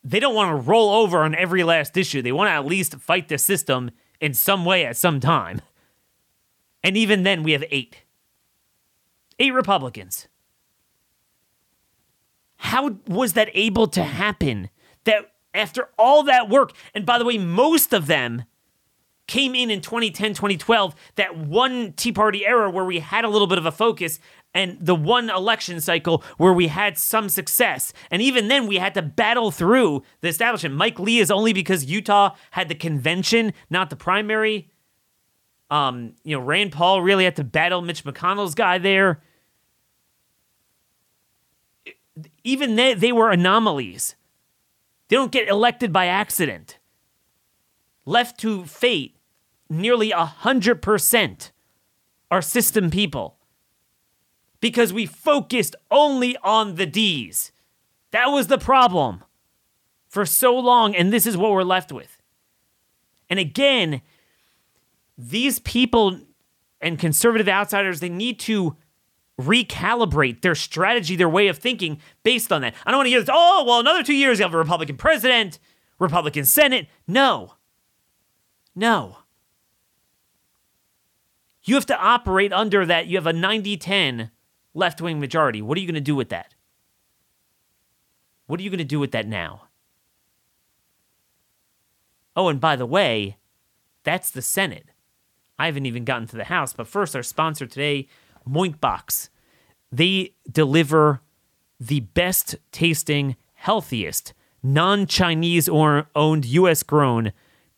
they 0.05 0.21
don't 0.21 0.37
want 0.37 0.50
to 0.50 0.71
roll 0.71 0.91
over 0.91 1.25
on 1.25 1.35
every 1.35 1.64
last 1.64 1.97
issue. 1.97 2.23
They 2.23 2.31
want 2.31 2.47
to 2.47 2.52
at 2.52 2.64
least 2.64 2.95
fight 2.95 3.26
the 3.26 3.38
system 3.38 3.91
in 4.21 4.33
some 4.33 4.64
way 4.64 4.87
at 4.87 4.97
some 4.97 5.19
time. 5.19 5.62
And 6.85 6.97
even 6.97 7.25
then, 7.25 7.43
we 7.43 7.50
have 7.50 7.64
eight. 7.73 8.05
Eight 9.41 9.52
Republicans. 9.52 10.29
How 12.55 12.99
was 13.09 13.33
that 13.33 13.49
able 13.52 13.88
to 13.88 14.05
happen? 14.05 14.71
That 15.02 15.33
after 15.52 15.88
all 15.99 16.23
that 16.23 16.49
work, 16.49 16.71
and 16.95 17.05
by 17.05 17.19
the 17.19 17.25
way, 17.25 17.37
most 17.37 17.93
of 17.93 18.07
them 18.07 18.45
came 19.26 19.57
in 19.57 19.71
in 19.71 19.81
2010, 19.81 20.35
2012, 20.35 20.95
that 21.17 21.37
one 21.37 21.95
Tea 21.95 22.12
Party 22.12 22.47
era 22.47 22.71
where 22.71 22.85
we 22.85 23.00
had 23.00 23.25
a 23.25 23.29
little 23.29 23.49
bit 23.49 23.59
of 23.59 23.67
a 23.67 23.73
focus 23.73 24.21
and 24.55 24.77
the 24.81 24.95
one 24.95 25.31
election 25.31 25.81
cycle 25.81 26.23
where 26.37 26.53
we 26.53 26.69
had 26.69 26.99
some 26.99 27.29
success. 27.29 27.93
And 28.11 28.21
even 28.21 28.49
then, 28.49 28.67
we 28.67 28.77
had 28.77 28.95
to 28.95 29.03
battle 29.03 29.51
through 29.51 30.03
the 30.21 30.29
establishment. 30.29 30.75
Mike 30.75 30.99
Lee 30.99 31.19
is 31.19 31.31
only 31.31 31.53
because 31.53 31.85
Utah 31.87 32.35
had 32.51 32.69
the 32.69 32.75
convention, 32.75 33.53
not 33.71 33.91
the 33.91 33.97
primary. 33.97 34.71
Um, 35.71 36.15
you 36.23 36.37
know, 36.37 36.43
Rand 36.43 36.73
Paul 36.73 37.01
really 37.01 37.25
had 37.25 37.37
to 37.37 37.45
battle 37.45 37.81
Mitch 37.81 38.05
McConnell's 38.05 38.55
guy 38.55 38.79
there. 38.79 39.23
Even 42.45 42.77
they, 42.77 42.93
they 42.93 43.13
were 43.13 43.31
anomalies. 43.31 44.17
They 45.09 45.17
don't 45.17 45.33
get 45.33 45.49
elected 45.49 45.93
by 45.93 46.07
accident. 46.07 46.79
Left 48.05 48.39
to 48.41 48.67
fate, 48.67 49.17
nearly 49.71 50.11
100% 50.11 51.51
are 52.31 52.43
system 52.43 52.91
people 52.91 53.39
because 54.62 54.92
we 54.92 55.04
focused 55.04 55.75
only 55.90 56.37
on 56.38 56.76
the 56.76 56.87
D's. 56.87 57.52
That 58.12 58.28
was 58.28 58.47
the 58.47 58.59
problem 58.59 59.25
for 60.09 60.25
so 60.25 60.57
long, 60.57 60.95
and 60.95 61.12
this 61.12 61.26
is 61.26 61.37
what 61.37 61.50
we're 61.50 61.64
left 61.64 61.90
with. 61.90 62.16
And 63.28 63.38
again, 63.38 64.02
these 65.19 65.59
people 65.59 66.21
and 66.81 66.99
conservative 66.99 67.49
outsiders, 67.49 68.00
they 68.00 68.09
need 68.09 68.38
to 68.40 68.76
recalibrate 69.40 70.42
their 70.42 70.54
strategy, 70.54 71.16
their 71.16 71.28
way 71.28 71.49
of 71.49 71.59
thinking 71.59 71.99
based 72.23 72.52
on 72.52 72.61
that. 72.62 72.75
I 72.87 72.92
don't 72.92 72.99
want 72.99 73.07
to 73.07 73.11
hear 73.11 73.21
this, 73.21 73.31
oh, 73.33 73.64
well, 73.66 73.81
another 73.81 74.04
two 74.04 74.14
years, 74.14 74.38
you 74.38 74.45
have 74.45 74.54
a 74.54 74.59
Republican 74.59 74.97
president, 74.97 75.59
Republican 75.99 76.45
Senate. 76.45 76.87
No. 77.09 77.54
No. 78.76 79.19
You 81.64 81.75
have 81.75 81.87
to 81.87 81.99
operate 81.99 82.52
under 82.52 82.87
that. 82.87 83.09
You 83.09 83.16
have 83.16 83.26
a 83.26 83.33
90 83.33 83.76
10 83.76 84.31
left 84.75 85.00
wing 85.00 85.21
majority. 85.21 85.62
What 85.62 85.76
are 85.76 85.81
you 85.81 85.87
going 85.87 85.95
to 85.95 86.00
do 86.00 86.17
with 86.17 86.29
that? 86.31 86.55
What 88.47 88.61
are 88.61 88.62
you 88.62 88.71
going 88.71 88.79
to 88.79 88.85
do 88.85 89.00
with 89.00 89.12
that 89.12 89.26
now? 89.26 89.69
Oh, 92.35 92.49
and 92.49 92.61
by 92.61 92.76
the 92.76 92.87
way, 92.87 93.37
that's 94.05 94.31
the 94.31 94.43
Senate. 94.43 94.87
I 95.59 95.67
haven't 95.67 95.87
even 95.87 96.05
gotten 96.05 96.26
to 96.29 96.37
the 96.37 96.45
House, 96.45 96.73
but 96.73 96.88
first, 96.88 97.14
our 97.14 97.23
sponsor 97.23 97.67
today, 97.67 98.09
Moinkbox. 98.49 99.29
They 99.91 100.35
deliver 100.50 101.21
the 101.79 102.00
best 102.00 102.57
tasting, 102.73 103.37
healthiest, 103.55 104.33
non 104.62 105.07
Chinese 105.07 105.69
owned 105.69 106.45
US 106.47 106.83
grown 106.83 107.33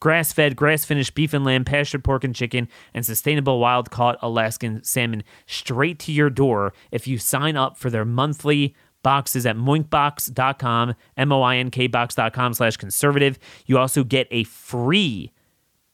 grass 0.05 0.35
fed, 0.35 0.55
grass 0.55 0.85
finished 0.85 1.15
beef 1.15 1.33
and 1.33 1.47
lamb, 1.47 1.65
pastured 1.65 2.05
pork 2.05 2.25
and 2.25 2.35
chicken, 2.35 2.69
and 2.93 3.07
sustainable 3.07 3.59
wild 3.59 3.91
caught 3.91 4.19
Alaskan 4.21 4.85
salmon 4.85 5.25
straight 5.47 5.99
to 6.01 6.13
your 6.13 6.29
door 6.29 6.75
if 6.91 7.09
you 7.09 7.17
sign 7.17 7.57
up 7.57 7.79
for 7.79 7.89
their 7.89 8.05
monthly 8.05 8.75
boxes 9.03 9.47
at 9.47 9.57
moinkbox.com, 9.57 10.95
M 11.17 11.33
O 11.33 11.41
I 11.41 11.57
N 11.57 11.71
K 11.71 11.87
box.com 11.87 12.53
slash 12.53 12.77
conservative. 12.77 13.39
You 13.65 13.79
also 13.79 14.05
get 14.05 14.29
a 14.31 14.45
free, 14.45 15.33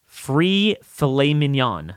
free 0.04 0.74
filet 0.82 1.32
mignon 1.32 1.94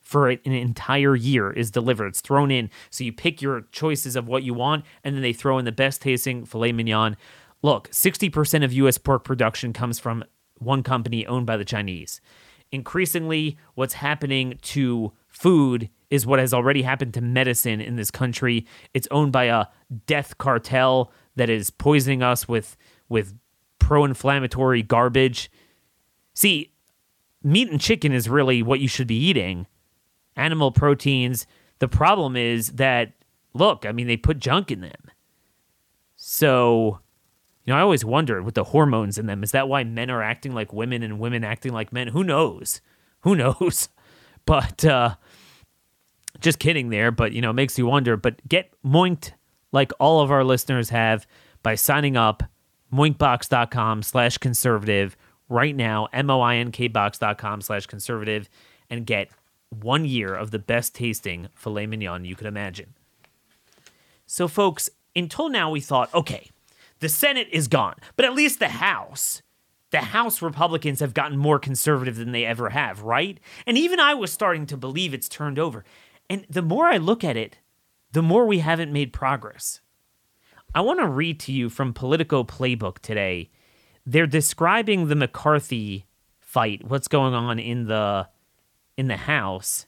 for 0.00 0.30
an 0.30 0.40
entire 0.44 1.14
year 1.14 1.52
is 1.52 1.70
delivered. 1.70 2.08
It's 2.08 2.20
thrown 2.20 2.50
in. 2.50 2.70
So 2.90 3.04
you 3.04 3.12
pick 3.12 3.40
your 3.40 3.62
choices 3.70 4.16
of 4.16 4.26
what 4.26 4.42
you 4.42 4.52
want, 4.52 4.84
and 5.04 5.14
then 5.14 5.22
they 5.22 5.32
throw 5.32 5.58
in 5.58 5.64
the 5.64 5.70
best 5.70 6.02
tasting 6.02 6.44
filet 6.44 6.72
mignon. 6.72 7.16
Look, 7.62 7.88
60% 7.90 8.64
of 8.64 8.72
US 8.72 8.98
pork 8.98 9.22
production 9.22 9.72
comes 9.72 10.00
from 10.00 10.24
one 10.58 10.82
company 10.82 11.26
owned 11.26 11.46
by 11.46 11.56
the 11.56 11.64
Chinese. 11.64 12.20
Increasingly, 12.72 13.58
what's 13.74 13.94
happening 13.94 14.58
to 14.62 15.12
food 15.28 15.88
is 16.10 16.26
what 16.26 16.38
has 16.38 16.54
already 16.54 16.82
happened 16.82 17.14
to 17.14 17.20
medicine 17.20 17.80
in 17.80 17.96
this 17.96 18.10
country. 18.10 18.66
It's 18.94 19.08
owned 19.10 19.32
by 19.32 19.44
a 19.44 19.66
death 20.06 20.38
cartel 20.38 21.12
that 21.36 21.50
is 21.50 21.70
poisoning 21.70 22.22
us 22.22 22.48
with 22.48 22.76
with 23.08 23.34
pro-inflammatory 23.78 24.82
garbage. 24.82 25.50
See, 26.34 26.72
meat 27.42 27.70
and 27.70 27.80
chicken 27.80 28.12
is 28.12 28.28
really 28.28 28.62
what 28.62 28.80
you 28.80 28.88
should 28.88 29.06
be 29.06 29.18
eating 29.18 29.66
animal 30.34 30.72
proteins. 30.72 31.46
The 31.78 31.88
problem 31.88 32.36
is 32.36 32.72
that, 32.72 33.12
look, 33.54 33.86
I 33.86 33.92
mean, 33.92 34.06
they 34.06 34.16
put 34.16 34.38
junk 34.38 34.70
in 34.70 34.80
them. 34.80 35.10
So, 36.16 37.00
you 37.66 37.72
know, 37.72 37.78
I 37.78 37.82
always 37.82 38.04
wondered 38.04 38.44
with 38.44 38.54
the 38.54 38.64
hormones 38.64 39.18
in 39.18 39.26
them, 39.26 39.42
is 39.42 39.50
that 39.50 39.68
why 39.68 39.82
men 39.84 40.08
are 40.08 40.22
acting 40.22 40.54
like 40.54 40.72
women 40.72 41.02
and 41.02 41.18
women 41.18 41.42
acting 41.42 41.72
like 41.72 41.92
men? 41.92 42.08
Who 42.08 42.22
knows? 42.24 42.80
Who 43.20 43.34
knows? 43.34 43.88
But, 44.46 44.84
uh, 44.84 45.16
just 46.38 46.60
kidding 46.60 46.90
there, 46.90 47.10
but, 47.10 47.32
you 47.32 47.40
know, 47.40 47.50
it 47.50 47.54
makes 47.54 47.76
you 47.76 47.86
wonder. 47.86 48.16
But 48.16 48.46
get 48.46 48.72
moinked 48.84 49.32
like 49.72 49.90
all 49.98 50.20
of 50.20 50.30
our 50.30 50.44
listeners 50.44 50.90
have 50.90 51.26
by 51.64 51.74
signing 51.74 52.16
up 52.16 52.44
moinkbox.com 52.92 54.04
slash 54.04 54.38
conservative 54.38 55.16
right 55.48 55.74
now, 55.74 56.06
M-O-I-N-K 56.12 56.86
box.com 56.86 57.60
slash 57.60 57.86
conservative, 57.86 58.48
and 58.88 59.04
get 59.04 59.30
one 59.70 60.04
year 60.04 60.32
of 60.32 60.52
the 60.52 60.60
best 60.60 60.94
tasting 60.94 61.48
filet 61.54 61.86
mignon 61.86 62.24
you 62.24 62.36
could 62.36 62.46
imagine. 62.46 62.94
So, 64.26 64.46
folks, 64.46 64.88
until 65.14 65.48
now 65.48 65.70
we 65.70 65.80
thought, 65.80 66.12
okay, 66.14 66.50
the 67.00 67.08
Senate 67.08 67.48
is 67.52 67.68
gone, 67.68 67.94
but 68.16 68.24
at 68.24 68.34
least 68.34 68.58
the 68.58 68.68
House, 68.68 69.42
the 69.90 69.98
House 69.98 70.42
Republicans 70.42 71.00
have 71.00 71.14
gotten 71.14 71.38
more 71.38 71.58
conservative 71.58 72.16
than 72.16 72.32
they 72.32 72.44
ever 72.44 72.70
have, 72.70 73.02
right? 73.02 73.38
And 73.66 73.78
even 73.78 74.00
I 74.00 74.14
was 74.14 74.32
starting 74.32 74.66
to 74.66 74.76
believe 74.76 75.14
it's 75.14 75.28
turned 75.28 75.58
over. 75.58 75.84
And 76.28 76.44
the 76.50 76.62
more 76.62 76.86
I 76.86 76.96
look 76.96 77.22
at 77.22 77.36
it, 77.36 77.58
the 78.12 78.22
more 78.22 78.46
we 78.46 78.58
haven't 78.58 78.92
made 78.92 79.12
progress. 79.12 79.80
I 80.74 80.80
want 80.80 81.00
to 81.00 81.06
read 81.06 81.40
to 81.40 81.52
you 81.52 81.68
from 81.68 81.92
Politico 81.92 82.44
Playbook 82.44 82.98
today. 82.98 83.50
They're 84.04 84.26
describing 84.26 85.08
the 85.08 85.14
McCarthy 85.14 86.06
fight, 86.40 86.84
what's 86.84 87.08
going 87.08 87.34
on 87.34 87.58
in 87.58 87.86
the 87.86 88.28
in 88.96 89.08
the 89.08 89.16
house, 89.16 89.86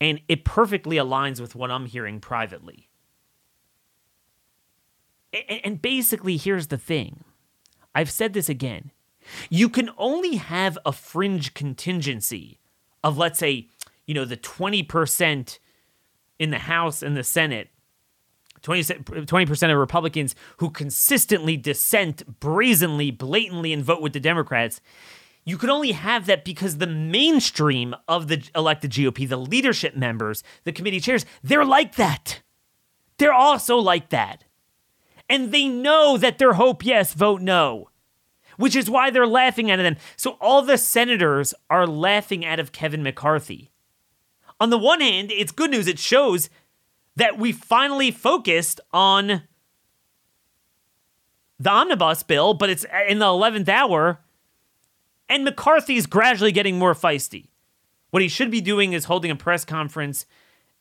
and 0.00 0.20
it 0.28 0.44
perfectly 0.44 0.96
aligns 0.96 1.40
with 1.40 1.54
what 1.54 1.70
I'm 1.70 1.86
hearing 1.86 2.20
privately. 2.20 2.88
And 5.64 5.80
basically, 5.80 6.36
here's 6.36 6.68
the 6.68 6.78
thing 6.78 7.24
I've 7.94 8.10
said 8.10 8.32
this 8.32 8.48
again. 8.48 8.90
You 9.48 9.68
can 9.68 9.90
only 9.96 10.36
have 10.36 10.78
a 10.84 10.92
fringe 10.92 11.54
contingency 11.54 12.58
of, 13.02 13.16
let's 13.16 13.38
say, 13.38 13.68
you 14.06 14.14
know, 14.14 14.24
the 14.24 14.36
20% 14.36 15.58
in 16.38 16.50
the 16.50 16.58
House 16.58 17.02
and 17.02 17.16
the 17.16 17.24
Senate 17.24 17.68
20, 18.62 19.46
percent 19.46 19.72
of 19.72 19.78
Republicans 19.78 20.34
who 20.56 20.70
consistently 20.70 21.56
dissent 21.56 22.40
brazenly, 22.40 23.10
blatantly, 23.10 23.72
and 23.72 23.84
vote 23.84 24.00
with 24.00 24.14
the 24.14 24.20
Democrats 24.20 24.80
you 25.44 25.58
could 25.58 25.70
only 25.70 25.92
have 25.92 26.26
that 26.26 26.44
because 26.44 26.78
the 26.78 26.86
mainstream 26.86 27.94
of 28.08 28.28
the 28.28 28.48
elected 28.54 28.92
GOP, 28.92 29.28
the 29.28 29.36
leadership 29.36 29.94
members, 29.94 30.42
the 30.64 30.72
committee 30.72 31.00
chairs, 31.00 31.26
they're 31.42 31.64
like 31.64 31.96
that. 31.96 32.40
They're 33.18 33.34
also 33.34 33.76
like 33.76 34.08
that. 34.10 34.44
And 35.28 35.52
they 35.52 35.68
know 35.68 36.16
that 36.16 36.38
their 36.38 36.54
hope, 36.54 36.84
yes, 36.84 37.14
vote 37.14 37.40
no, 37.40 37.88
which 38.56 38.76
is 38.76 38.90
why 38.90 39.10
they're 39.10 39.26
laughing 39.26 39.70
at 39.70 39.76
them. 39.76 39.96
So 40.16 40.36
all 40.40 40.62
the 40.62 40.78
senators 40.78 41.54
are 41.70 41.86
laughing 41.86 42.44
out 42.44 42.60
of 42.60 42.72
Kevin 42.72 43.02
McCarthy. 43.02 43.70
On 44.60 44.70
the 44.70 44.78
one 44.78 45.00
hand, 45.00 45.30
it's 45.32 45.52
good 45.52 45.70
news. 45.70 45.88
It 45.88 45.98
shows 45.98 46.50
that 47.16 47.38
we 47.38 47.52
finally 47.52 48.10
focused 48.10 48.80
on 48.92 49.42
the 51.58 51.70
omnibus 51.70 52.22
bill, 52.22 52.54
but 52.54 52.70
it's 52.70 52.84
in 53.08 53.18
the 53.18 53.26
11th 53.26 53.68
hour, 53.68 54.20
and 55.28 55.44
McCarthy's 55.44 56.06
gradually 56.06 56.52
getting 56.52 56.78
more 56.78 56.94
feisty. 56.94 57.48
What 58.10 58.22
he 58.22 58.28
should 58.28 58.50
be 58.50 58.60
doing 58.60 58.92
is 58.92 59.06
holding 59.06 59.30
a 59.30 59.36
press 59.36 59.64
conference 59.64 60.26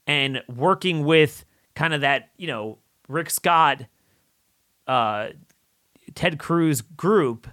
and 0.05 0.43
working 0.53 1.05
with 1.05 1.45
kind 1.75 1.93
of 1.93 2.01
that, 2.01 2.29
you 2.37 2.47
know, 2.47 2.79
Rick 3.07 3.29
Scott, 3.29 3.85
uh, 4.87 5.29
Ted 6.15 6.39
Cruz 6.39 6.81
group 6.81 7.47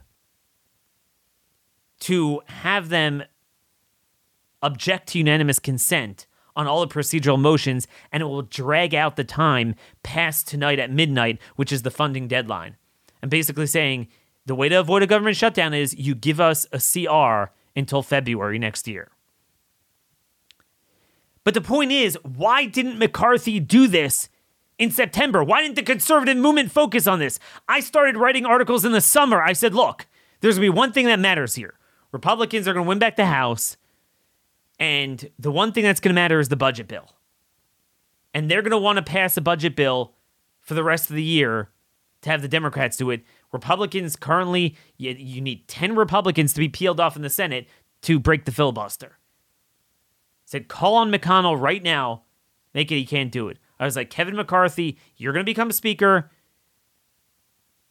to 2.01 2.41
have 2.47 2.89
them 2.89 3.23
object 4.63 5.09
to 5.09 5.19
unanimous 5.19 5.59
consent 5.59 6.27
on 6.57 6.67
all 6.67 6.81
the 6.81 6.93
procedural 6.93 7.41
motions, 7.41 7.87
and 8.13 8.23
it 8.23 8.27
will 8.27 8.43
drag 8.43 8.95
out 8.95 9.17
the 9.17 9.25
time 9.25 9.75
past 10.03 10.49
tonight 10.49 10.79
at 10.79 10.91
midnight, 10.91 11.39
which 11.57 11.73
is 11.73 11.83
the 11.83 11.91
funding 11.91 12.29
deadline. 12.29 12.77
And 13.23 13.31
basically 13.31 13.67
saying 13.67 14.09
the 14.47 14.55
way 14.55 14.69
to 14.69 14.81
avoid 14.81 15.03
a 15.03 15.07
government 15.07 15.37
shutdown 15.37 15.75
is 15.75 15.97
you 15.97 16.15
give 16.15 16.41
us 16.41 16.67
a 16.73 16.79
CR 16.79 17.53
until 17.77 18.03
February 18.03 18.59
next 18.59 18.89
year. 18.89 19.11
But 21.45 21.55
the 21.55 21.61
point 21.61 21.93
is, 21.93 22.19
why 22.23 22.67
didn't 22.67 22.99
McCarthy 22.99 23.61
do 23.61 23.87
this 23.87 24.29
in 24.81 24.91
September? 24.91 25.45
Why 25.45 25.63
didn't 25.63 25.77
the 25.77 25.83
conservative 25.83 26.39
movement 26.39 26.73
focus 26.73 27.07
on 27.07 27.19
this? 27.19 27.39
I 27.69 27.81
started 27.81 28.17
writing 28.17 28.47
articles 28.47 28.85
in 28.85 28.93
the 28.93 29.03
summer. 29.03 29.41
I 29.43 29.53
said, 29.53 29.75
look, 29.75 30.07
there's 30.41 30.57
going 30.57 30.67
to 30.67 30.73
be 30.73 30.77
one 30.77 30.93
thing 30.93 31.05
that 31.07 31.21
matters 31.21 31.55
here. 31.55 31.75
Republicans 32.13 32.67
are 32.67 32.73
going 32.73 32.87
to 32.87 32.89
win 32.89 32.99
back 32.99 33.15
the 33.15 33.27
House. 33.27 33.77
And 34.79 35.31
the 35.39 35.53
one 35.53 35.73
thing 35.73 35.85
that's 35.85 36.01
going 36.01 36.15
to 36.15 36.21
matter 36.21 36.41
is 36.41 36.49
the 36.49 36.57
budget 36.57 36.89
bill. 36.89 37.13
And 38.33 38.51
they're 38.51 38.63
going 38.63 38.71
to 38.71 38.79
want 38.79 38.97
to 38.97 39.03
pass 39.03 39.37
a 39.37 39.43
budget 39.43 39.77
bill 39.77 40.15
for 40.61 40.73
the 40.73 40.83
rest 40.83 41.11
of 41.11 41.17
the 41.17 41.23
year 41.23 41.69
to 42.23 42.31
have 42.31 42.41
the 42.41 42.49
Democrats 42.49 42.97
do 42.97 43.11
it. 43.11 43.23
Republicans 43.53 44.17
currently, 44.17 44.77
you, 44.97 45.11
you 45.11 45.43
need 45.43 45.69
10 45.69 45.95
Republicans 45.95 46.55
to 46.55 46.61
be 46.61 46.71
peeled 46.71 47.01
off 47.01 47.17
in 47.17 47.23
the 47.23 47.29
Senate 47.29 47.69
to 48.03 48.19
break 48.19 48.47
the 48.47 48.53
filibuster. 48.53 49.19
Said, 50.47 50.69
call 50.69 50.95
on 50.95 51.13
McConnell 51.13 51.61
right 51.61 51.83
now. 51.83 52.23
Make 52.73 52.91
it, 52.91 52.97
he 52.97 53.05
can't 53.05 53.31
do 53.31 53.49
it. 53.49 53.59
I 53.81 53.87
was 53.87 53.97
like, 53.97 54.11
Kevin 54.11 54.37
McCarthy, 54.37 54.99
you're 55.17 55.33
going 55.33 55.45
to 55.45 55.51
become 55.51 55.73
Speaker. 55.73 56.31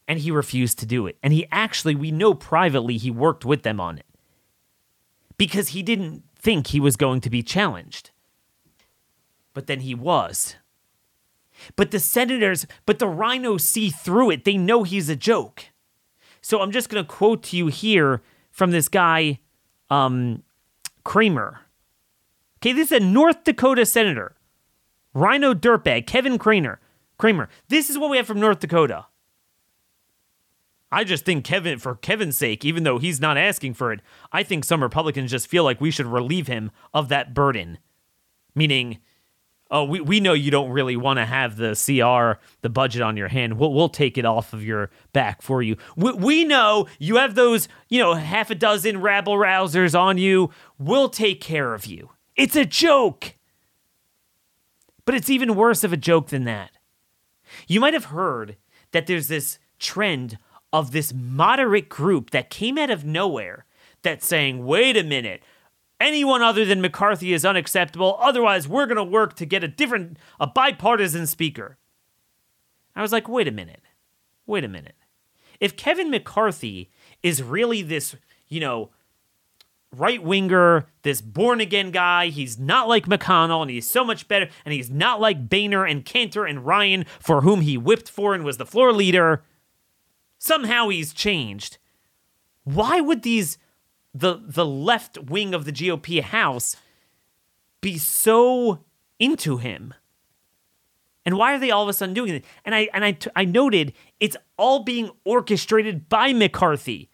And 0.08 0.20
he 0.20 0.32
refused 0.32 0.80
to 0.80 0.86
do 0.86 1.08
it. 1.08 1.18
And 1.22 1.34
he 1.34 1.48
actually, 1.52 1.96
we 1.96 2.12
know 2.12 2.34
privately, 2.34 2.98
he 2.98 3.12
worked 3.12 3.44
with 3.44 3.64
them 3.64 3.80
on 3.80 3.98
it 3.98 4.06
because 5.38 5.70
he 5.70 5.84
didn't 5.84 6.24
think 6.36 6.68
he 6.68 6.80
was 6.80 6.96
going 6.96 7.22
to 7.22 7.30
be 7.30 7.44
challenged. 7.44 8.12
But 9.54 9.68
then 9.68 9.82
he 9.82 9.96
was. 9.96 10.56
But 11.76 11.92
the 11.92 12.00
senators, 12.00 12.66
but 12.86 13.00
the 13.00 13.08
RINOs 13.08 13.62
see 13.62 13.90
through 13.90 14.32
it. 14.32 14.46
They 14.46 14.58
know 14.58 14.84
he's 14.84 15.10
a 15.10 15.16
joke. 15.16 15.66
So 16.42 16.62
I'm 16.62 16.72
just 16.72 16.90
going 16.90 17.04
to 17.04 17.08
quote 17.08 17.44
to 17.44 17.58
you 17.58 17.68
here 17.68 18.22
from 18.52 18.72
this 18.72 18.88
guy, 18.88 19.40
um, 19.90 20.44
Cramer. 21.04 21.62
Okay, 22.58 22.74
this 22.74 22.92
is 22.92 23.02
a 23.02 23.06
North 23.06 23.44
Dakota 23.44 23.86
senator, 23.86 24.36
RINO 25.20 25.54
dirtbag, 25.54 26.08
Kevin 26.08 26.38
Cramer. 26.38 26.80
Cramer. 27.18 27.50
This 27.68 27.90
is 27.90 27.98
what 27.98 28.10
we 28.10 28.18
have 28.18 28.28
from 28.28 28.40
North 28.40 28.60
Dakota. 28.60 29.06
I 30.92 31.04
just 31.04 31.26
think 31.26 31.44
Kevin, 31.44 31.78
for 31.78 31.96
Kevin's 31.96 32.38
sake, 32.38 32.66
even 32.66 32.84
though 32.84 32.98
he's 32.98 33.20
not 33.22 33.38
asking 33.38 33.76
for 33.76 33.92
it, 33.92 34.00
I 34.32 34.42
think 34.44 34.64
some 34.64 34.82
Republicans 34.82 35.30
just 35.30 35.48
feel 35.48 35.64
like 35.64 35.80
we 35.80 35.92
should 35.92 36.08
relieve 36.08 36.48
him 36.48 36.72
of 36.94 37.10
that 37.10 37.34
burden. 37.34 37.78
Meaning, 38.56 39.00
oh, 39.70 39.84
we, 39.84 40.02
we 40.02 40.20
know 40.20 40.34
you 40.34 40.50
don't 40.50 40.72
really 40.72 40.96
want 40.96 41.18
to 41.18 41.26
have 41.26 41.58
the 41.58 41.76
CR, 41.76 42.42
the 42.62 42.70
budget 42.70 43.02
on 43.02 43.18
your 43.18 43.28
hand. 43.28 43.60
We'll, 43.60 43.74
we'll 43.74 43.90
take 43.90 44.18
it 44.18 44.26
off 44.26 44.54
of 44.54 44.64
your 44.64 44.90
back 45.14 45.44
for 45.44 45.62
you. 45.62 45.78
We, 45.96 46.14
we 46.14 46.46
know 46.46 46.88
you 46.98 47.18
have 47.18 47.36
those, 47.36 47.68
you 47.90 48.00
know, 48.00 48.16
half 48.16 48.50
a 48.50 48.56
dozen 48.56 49.02
rabble 49.02 49.36
rousers 49.36 50.00
on 50.00 50.18
you. 50.18 50.50
We'll 50.80 51.10
take 51.10 51.42
care 51.42 51.76
of 51.76 51.86
you. 51.86 52.10
It's 52.36 52.56
a 52.56 52.66
joke. 52.66 53.36
But 55.10 55.16
it's 55.16 55.32
even 55.32 55.56
worse 55.56 55.84
of 55.84 55.92
a 55.92 55.98
joke 55.98 56.28
than 56.28 56.44
that. 56.44 56.70
You 57.68 57.80
might 57.80 57.96
have 57.96 58.14
heard 58.14 58.58
that 58.92 59.08
there's 59.08 59.28
this 59.28 59.58
trend 59.80 60.38
of 60.72 60.92
this 60.92 61.12
moderate 61.12 61.90
group 61.90 62.30
that 62.30 62.52
came 62.52 62.78
out 62.78 62.92
of 62.92 63.06
nowhere 63.06 63.66
that's 64.04 64.28
saying, 64.28 64.68
wait 64.68 64.96
a 64.96 65.04
minute, 65.04 65.42
anyone 66.00 66.44
other 66.44 66.64
than 66.64 66.80
McCarthy 66.80 67.34
is 67.34 67.44
unacceptable. 67.44 68.18
Otherwise, 68.20 68.68
we're 68.68 68.86
going 68.86 68.98
to 68.98 69.04
work 69.04 69.36
to 69.38 69.48
get 69.48 69.64
a 69.64 69.68
different, 69.68 70.18
a 70.40 70.46
bipartisan 70.46 71.26
speaker. 71.26 71.80
I 72.96 73.02
was 73.02 73.12
like, 73.12 73.28
wait 73.28 73.48
a 73.48 73.52
minute. 73.52 73.82
Wait 74.46 74.64
a 74.64 74.68
minute. 74.68 74.94
If 75.60 75.76
Kevin 75.76 76.12
McCarthy 76.12 76.92
is 77.24 77.42
really 77.42 77.82
this, 77.82 78.16
you 78.48 78.60
know, 78.60 78.92
right 79.96 80.22
winger, 80.22 80.88
this 81.02 81.22
born 81.22 81.62
again 81.62 81.92
guy, 81.92 82.28
he's 82.28 82.60
not 82.60 82.88
like 82.88 83.06
McConnell 83.06 83.62
and 83.62 83.72
he's 83.72 83.90
so 83.90 84.04
much 84.04 84.28
better, 84.28 84.50
and 84.66 84.74
he's 84.74 84.90
not 84.90 85.20
like 85.20 85.50
Boehner 85.50 85.86
and 85.86 86.06
Cantor 86.06 86.46
and 86.46 86.66
Ryan, 86.66 87.06
for 87.20 87.42
whom 87.42 87.62
he 87.62 87.78
whipped 87.78 88.10
for 88.10 88.34
and 88.34 88.44
was 88.44 88.58
the 88.58 88.66
floor 88.66 88.94
leader 88.94 89.44
somehow 90.38 90.90
he's 90.90 91.14
changed. 91.14 91.78
Why 92.64 93.02
would 93.02 93.22
these 93.22 93.58
the 94.14 94.42
the 94.44 94.66
left 94.66 95.18
wing 95.18 95.54
of 95.54 95.66
the 95.66 95.72
GOP 95.72 96.22
house 96.22 96.76
be 97.82 97.98
so 97.98 98.84
into 99.20 99.58
him? 99.58 99.94
And 101.26 101.38
why 101.38 101.54
are 101.54 101.60
they 101.60 101.70
all 101.70 101.84
of 101.84 101.90
a 101.90 101.94
sudden 101.94 102.16
doing 102.16 102.34
it? 102.34 102.46
And 102.66 102.74
I 102.74 102.90
and 102.94 103.06
I, 103.06 103.12
t- 103.12 103.30
I 103.36 103.46
noted 103.46 103.94
it's 104.20 104.38
all 104.58 104.84
being 104.84 105.12
orchestrated 105.26 106.10
by 106.10 106.34
McCarthy 106.34 107.10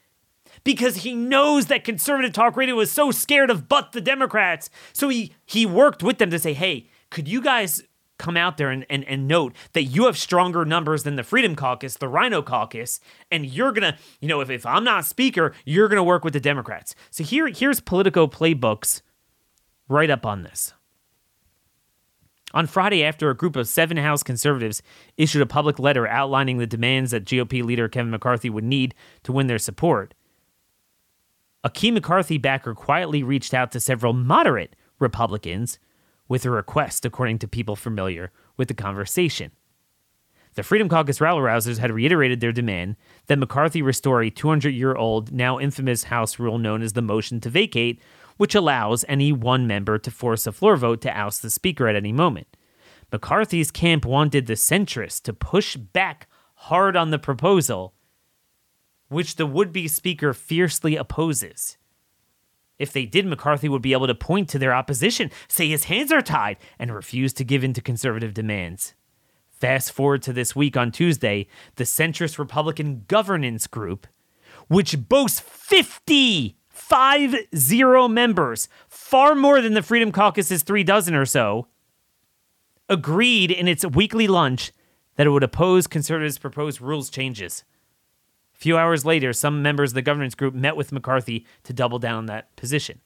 because 0.65 0.97
he 0.97 1.15
knows 1.15 1.67
that 1.67 1.85
conservative 1.85 2.33
talk 2.33 2.57
radio 2.57 2.77
is 2.81 2.91
so 2.91 3.11
scared 3.11 3.49
of 3.49 3.69
but 3.69 3.93
the 3.93 4.01
Democrats. 4.01 4.69
So 4.91 5.07
he 5.07 5.33
he 5.45 5.65
worked 5.65 6.03
with 6.03 6.17
them 6.17 6.29
to 6.31 6.39
say, 6.39 6.51
hey, 6.51 6.89
could 7.09 7.29
you 7.29 7.41
guys 7.41 7.81
come 8.17 8.37
out 8.37 8.57
there 8.57 8.69
and, 8.69 8.85
and, 8.89 9.03
and 9.05 9.27
note 9.27 9.53
that 9.73 9.83
you 9.83 10.05
have 10.05 10.17
stronger 10.17 10.65
numbers 10.65 11.03
than 11.03 11.15
the 11.15 11.23
Freedom 11.23 11.55
Caucus, 11.55 11.95
the 11.95 12.07
RINO 12.07 12.41
Caucus, 12.41 12.99
and 13.31 13.45
you're 13.45 13.71
gonna, 13.71 13.97
you 14.19 14.27
know, 14.27 14.41
if, 14.41 14.49
if 14.49 14.65
I'm 14.65 14.83
not 14.83 15.05
speaker, 15.05 15.53
you're 15.65 15.87
gonna 15.87 16.03
work 16.03 16.23
with 16.23 16.33
the 16.33 16.39
Democrats. 16.39 16.95
So 17.11 17.23
here, 17.23 17.47
here's 17.47 17.79
Politico 17.79 18.27
playbooks 18.27 19.01
right 19.87 20.09
up 20.09 20.25
on 20.25 20.43
this. 20.43 20.73
On 22.53 22.67
Friday, 22.67 23.03
after 23.03 23.29
a 23.29 23.35
group 23.35 23.57
of 23.57 23.67
seven 23.67 23.97
House 23.97 24.23
conservatives 24.23 24.81
issued 25.17 25.41
a 25.41 25.45
public 25.45 25.77
letter 25.77 26.07
outlining 26.07 26.57
the 26.57 26.65
demands 26.65 27.11
that 27.11 27.25
GOP 27.25 27.61
leader 27.61 27.89
Kevin 27.89 28.11
McCarthy 28.11 28.49
would 28.49 28.63
need 28.63 28.95
to 29.23 29.33
win 29.33 29.47
their 29.47 29.59
support, 29.59 30.13
a 31.65 31.69
key 31.71 31.89
McCarthy 31.89 32.37
backer 32.37 32.75
quietly 32.75 33.23
reached 33.23 33.51
out 33.51 33.71
to 33.71 33.79
several 33.79 34.13
moderate 34.13 34.75
Republicans 34.99 35.79
with 36.27 36.45
a 36.45 36.51
request, 36.51 37.05
according 37.05 37.39
to 37.39 37.47
people 37.47 37.75
familiar 37.75 38.31
with 38.55 38.67
the 38.67 38.75
conversation. 38.75 39.51
The 40.53 40.61
Freedom 40.61 40.87
Caucus 40.87 41.19
rabble 41.19 41.41
rousers 41.41 41.79
had 41.79 41.91
reiterated 41.91 42.39
their 42.39 42.51
demand 42.51 42.97
that 43.25 43.39
McCarthy 43.39 43.81
restore 43.81 44.21
a 44.21 44.29
200 44.29 44.75
year 44.75 44.93
old, 44.93 45.31
now 45.31 45.59
infamous 45.59 46.03
House 46.03 46.37
rule 46.37 46.59
known 46.59 46.83
as 46.83 46.93
the 46.93 47.01
motion 47.01 47.41
to 47.41 47.49
vacate, 47.49 47.99
which 48.37 48.53
allows 48.53 49.03
any 49.07 49.31
one 49.31 49.65
member 49.65 49.97
to 49.97 50.11
force 50.11 50.45
a 50.45 50.51
floor 50.51 50.77
vote 50.77 51.01
to 51.01 51.17
oust 51.17 51.41
the 51.41 51.49
Speaker 51.49 51.87
at 51.87 51.95
any 51.95 52.13
moment. 52.13 52.55
McCarthy's 53.11 53.71
camp 53.71 54.05
wanted 54.05 54.45
the 54.45 54.53
centrists 54.53 55.19
to 55.23 55.33
push 55.33 55.75
back 55.77 56.29
hard 56.53 56.95
on 56.95 57.09
the 57.09 57.19
proposal, 57.19 57.95
which 59.09 59.35
the 59.35 59.45
would 59.45 59.71
be 59.71 59.87
Speaker 59.87 60.33
fiercely 60.33 60.95
opposes. 60.95 61.77
If 62.77 62.91
they 62.91 63.05
did, 63.05 63.25
McCarthy 63.25 63.69
would 63.69 63.81
be 63.81 63.93
able 63.93 64.07
to 64.07 64.15
point 64.15 64.49
to 64.49 64.59
their 64.59 64.73
opposition, 64.73 65.31
say 65.47 65.69
his 65.69 65.85
hands 65.85 66.11
are 66.11 66.21
tied, 66.21 66.57
and 66.77 66.93
refuse 66.93 67.33
to 67.33 67.45
give 67.45 67.63
in 67.63 67.73
to 67.73 67.81
conservative 67.81 68.33
demands. 68.33 68.93
Fast 69.49 69.91
forward 69.93 70.21
to 70.23 70.33
this 70.33 70.55
week 70.55 70.75
on 70.75 70.91
Tuesday, 70.91 71.47
the 71.75 71.85
centrist 71.85 72.37
Republican 72.37 73.05
Governance 73.07 73.67
Group, 73.67 74.07
which 74.67 75.07
boasts 75.07 75.39
50, 75.39 76.57
five 76.69 77.35
zero 77.55 78.09
members, 78.09 78.67
far 78.89 79.33
more 79.33 79.61
than 79.61 79.73
the 79.73 79.81
Freedom 79.81 80.11
Caucus's 80.11 80.63
three 80.63 80.83
dozen 80.83 81.15
or 81.15 81.25
so, 81.25 81.67
agreed 82.89 83.49
in 83.49 83.67
its 83.67 83.85
weekly 83.85 84.27
lunch 84.27 84.73
that 85.15 85.25
it 85.25 85.29
would 85.29 85.43
oppose 85.43 85.87
conservatives' 85.87 86.37
proposed 86.37 86.81
rules 86.81 87.09
changes. 87.09 87.63
A 88.55 88.57
few 88.57 88.77
hours 88.77 89.05
later, 89.05 89.33
some 89.33 89.61
members 89.61 89.91
of 89.91 89.95
the 89.95 90.01
governance 90.01 90.35
group 90.35 90.53
met 90.53 90.77
with 90.77 90.91
McCarthy 90.91 91.45
to 91.63 91.73
double 91.73 91.99
down 91.99 92.15
on 92.15 92.25
that 92.27 92.55
position. 92.55 93.01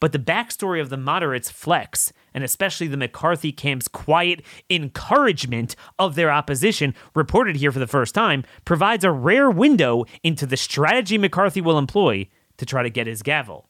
But 0.00 0.12
the 0.12 0.18
backstory 0.18 0.80
of 0.80 0.90
the 0.90 0.96
moderates' 0.96 1.50
flex, 1.50 2.12
and 2.34 2.42
especially 2.42 2.86
the 2.86 2.96
McCarthy 2.96 3.52
camp's 3.52 3.88
quiet 3.88 4.42
encouragement 4.70 5.76
of 5.98 6.14
their 6.14 6.30
opposition, 6.30 6.94
reported 7.14 7.56
here 7.56 7.72
for 7.72 7.78
the 7.78 7.86
first 7.86 8.14
time, 8.14 8.44
provides 8.64 9.04
a 9.04 9.10
rare 9.10 9.50
window 9.50 10.04
into 10.22 10.46
the 10.46 10.56
strategy 10.56 11.18
McCarthy 11.18 11.60
will 11.60 11.78
employ 11.78 12.28
to 12.56 12.66
try 12.66 12.82
to 12.82 12.90
get 12.90 13.06
his 13.06 13.22
gavel. 13.22 13.68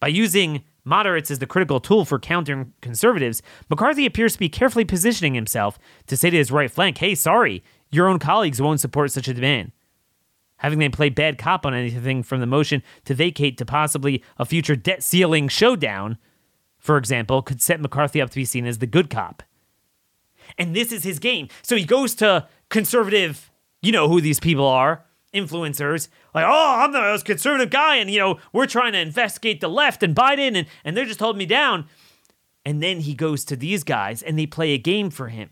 By 0.00 0.08
using 0.08 0.64
moderates 0.84 1.30
as 1.30 1.38
the 1.38 1.46
critical 1.46 1.80
tool 1.80 2.04
for 2.04 2.18
countering 2.18 2.72
conservatives, 2.80 3.42
McCarthy 3.68 4.06
appears 4.06 4.34
to 4.34 4.38
be 4.38 4.48
carefully 4.48 4.84
positioning 4.84 5.34
himself 5.34 5.78
to 6.06 6.16
say 6.16 6.30
to 6.30 6.36
his 6.36 6.50
right 6.50 6.70
flank, 6.70 6.98
hey, 6.98 7.14
sorry, 7.14 7.62
your 7.90 8.08
own 8.08 8.18
colleagues 8.18 8.60
won't 8.60 8.80
support 8.80 9.10
such 9.12 9.28
a 9.28 9.34
demand. 9.34 9.72
Having 10.58 10.80
them 10.80 10.90
play 10.90 11.08
bad 11.08 11.38
cop 11.38 11.64
on 11.64 11.74
anything 11.74 12.22
from 12.22 12.40
the 12.40 12.46
motion 12.46 12.82
to 13.04 13.14
vacate 13.14 13.56
to 13.58 13.64
possibly 13.64 14.22
a 14.38 14.44
future 14.44 14.74
debt 14.74 15.02
ceiling 15.02 15.48
showdown, 15.48 16.18
for 16.78 16.96
example, 16.96 17.42
could 17.42 17.62
set 17.62 17.80
McCarthy 17.80 18.20
up 18.20 18.30
to 18.30 18.36
be 18.36 18.44
seen 18.44 18.66
as 18.66 18.78
the 18.78 18.86
good 18.86 19.08
cop. 19.08 19.42
And 20.56 20.74
this 20.74 20.90
is 20.90 21.04
his 21.04 21.18
game. 21.18 21.48
So 21.62 21.76
he 21.76 21.84
goes 21.84 22.14
to 22.16 22.48
conservative, 22.70 23.50
you 23.82 23.92
know 23.92 24.08
who 24.08 24.20
these 24.20 24.40
people 24.40 24.66
are, 24.66 25.04
influencers, 25.32 26.08
like, 26.34 26.46
oh, 26.46 26.76
I'm 26.78 26.92
the 26.92 27.00
most 27.00 27.24
conservative 27.24 27.70
guy, 27.70 27.96
and 27.96 28.10
you 28.10 28.18
know, 28.18 28.38
we're 28.52 28.66
trying 28.66 28.92
to 28.92 28.98
investigate 28.98 29.60
the 29.60 29.68
left 29.68 30.02
and 30.02 30.14
Biden, 30.16 30.56
and, 30.56 30.66
and 30.84 30.96
they're 30.96 31.04
just 31.04 31.20
holding 31.20 31.38
me 31.38 31.46
down. 31.46 31.86
And 32.64 32.82
then 32.82 33.00
he 33.00 33.14
goes 33.14 33.44
to 33.46 33.56
these 33.56 33.82
guys 33.84 34.22
and 34.22 34.38
they 34.38 34.44
play 34.44 34.72
a 34.72 34.78
game 34.78 35.08
for 35.08 35.28
him. 35.28 35.50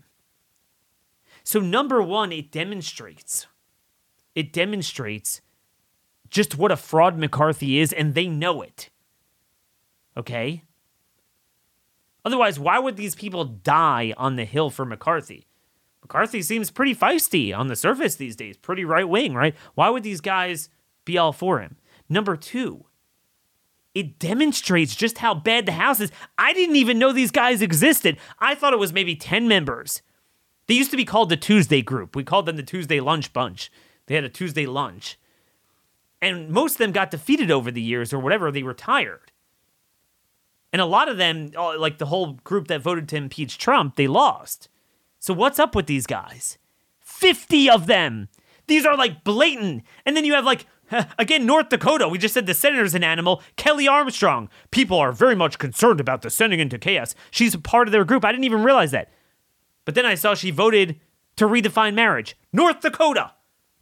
So, 1.47 1.61
number 1.61 2.01
one, 2.01 2.33
it 2.33 2.51
demonstrates, 2.51 3.47
it 4.35 4.51
demonstrates 4.51 5.39
just 6.29 6.57
what 6.57 6.73
a 6.73 6.75
fraud 6.75 7.17
McCarthy 7.17 7.79
is, 7.79 7.93
and 7.93 8.13
they 8.13 8.27
know 8.27 8.61
it. 8.61 8.89
Okay? 10.17 10.63
Otherwise, 12.25 12.59
why 12.59 12.79
would 12.79 12.97
these 12.97 13.15
people 13.15 13.45
die 13.45 14.13
on 14.17 14.35
the 14.35 14.43
Hill 14.43 14.69
for 14.69 14.83
McCarthy? 14.83 15.47
McCarthy 16.01 16.41
seems 16.41 16.69
pretty 16.69 16.93
feisty 16.93 17.57
on 17.57 17.67
the 17.67 17.77
surface 17.77 18.15
these 18.15 18.35
days, 18.35 18.57
pretty 18.57 18.83
right 18.83 19.07
wing, 19.07 19.33
right? 19.33 19.55
Why 19.73 19.89
would 19.89 20.03
these 20.03 20.19
guys 20.19 20.67
be 21.05 21.17
all 21.17 21.31
for 21.31 21.61
him? 21.61 21.77
Number 22.09 22.35
two, 22.35 22.83
it 23.95 24.19
demonstrates 24.19 24.97
just 24.97 25.19
how 25.19 25.33
bad 25.33 25.65
the 25.65 25.71
House 25.71 26.01
is. 26.01 26.11
I 26.37 26.51
didn't 26.51 26.75
even 26.75 26.99
know 26.99 27.13
these 27.13 27.31
guys 27.31 27.61
existed. 27.61 28.17
I 28.37 28.53
thought 28.53 28.73
it 28.73 28.79
was 28.79 28.91
maybe 28.91 29.15
10 29.15 29.47
members. 29.47 30.01
They 30.67 30.73
used 30.73 30.91
to 30.91 30.97
be 30.97 31.05
called 31.05 31.29
the 31.29 31.37
Tuesday 31.37 31.81
Group. 31.81 32.15
We 32.15 32.23
called 32.23 32.45
them 32.45 32.57
the 32.57 32.63
Tuesday 32.63 32.99
Lunch 32.99 33.33
Bunch. 33.33 33.71
They 34.07 34.15
had 34.15 34.23
a 34.23 34.29
Tuesday 34.29 34.65
lunch. 34.65 35.17
And 36.21 36.49
most 36.49 36.73
of 36.73 36.77
them 36.79 36.91
got 36.91 37.11
defeated 37.11 37.51
over 37.51 37.71
the 37.71 37.81
years 37.81 38.13
or 38.13 38.19
whatever, 38.19 38.51
they 38.51 38.63
retired. 38.63 39.31
And 40.73 40.81
a 40.81 40.85
lot 40.85 41.09
of 41.09 41.17
them, 41.17 41.51
uh, 41.55 41.77
like 41.79 41.97
the 41.97 42.07
whole 42.07 42.33
group 42.43 42.67
that 42.67 42.81
voted 42.81 43.07
to 43.09 43.15
impeach 43.15 43.57
Trump, 43.57 43.95
they 43.95 44.07
lost. 44.07 44.67
So 45.19 45.33
what's 45.33 45.59
up 45.59 45.75
with 45.75 45.85
these 45.85 46.05
guys? 46.05 46.57
50 47.01 47.69
of 47.69 47.87
them. 47.87 48.27
These 48.67 48.85
are 48.85 48.97
like 48.97 49.23
blatant. 49.23 49.83
And 50.05 50.15
then 50.15 50.25
you 50.25 50.33
have 50.33 50.45
like, 50.45 50.65
again, 51.19 51.45
North 51.45 51.69
Dakota. 51.69 52.07
We 52.07 52.17
just 52.17 52.33
said 52.33 52.45
the 52.45 52.53
senator's 52.53 52.95
an 52.95 53.03
animal. 53.03 53.41
Kelly 53.55 53.87
Armstrong. 53.87 54.49
People 54.71 54.97
are 54.97 55.11
very 55.11 55.35
much 55.35 55.57
concerned 55.57 55.99
about 55.99 56.21
the 56.21 56.29
sending 56.29 56.59
into 56.59 56.77
chaos. 56.77 57.15
She's 57.31 57.53
a 57.53 57.59
part 57.59 57.87
of 57.87 57.91
their 57.91 58.05
group. 58.05 58.25
I 58.25 58.31
didn't 58.31 58.45
even 58.45 58.63
realize 58.63 58.91
that. 58.91 59.09
But 59.87 59.95
then 59.95 60.05
I 60.05 60.15
saw 60.15 60.35
she 60.35 60.51
voted 60.51 60.99
to 61.37 61.47
redefine 61.47 61.93
marriage. 61.93 62.35
North 62.51 62.81
Dakota. 62.81 63.31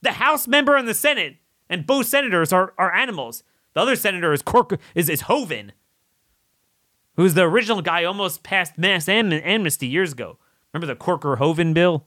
The 0.04 0.12
House 0.12 0.48
member 0.48 0.76
and 0.76 0.88
the 0.88 0.94
Senate. 0.94 1.38
And 1.68 1.88
both 1.88 2.06
senators 2.06 2.54
are, 2.54 2.76
are 2.78 2.94
animals. 2.94 3.42
The 3.74 3.80
other 3.80 3.96
senator 3.96 4.32
is 4.32 4.44
Cork 4.44 4.80
is, 4.94 5.10
is 5.10 5.22
Hoeven, 5.22 5.72
who's 7.16 7.34
the 7.34 7.42
original 7.42 7.82
guy 7.82 8.04
almost 8.04 8.44
passed 8.44 8.78
mass 8.78 9.10
am- 9.10 9.34
amnesty 9.34 9.88
years 9.88 10.12
ago. 10.12 10.38
Remember 10.72 10.86
the 10.86 10.96
Corker 10.96 11.38
Hoeven 11.38 11.74
bill? 11.74 12.06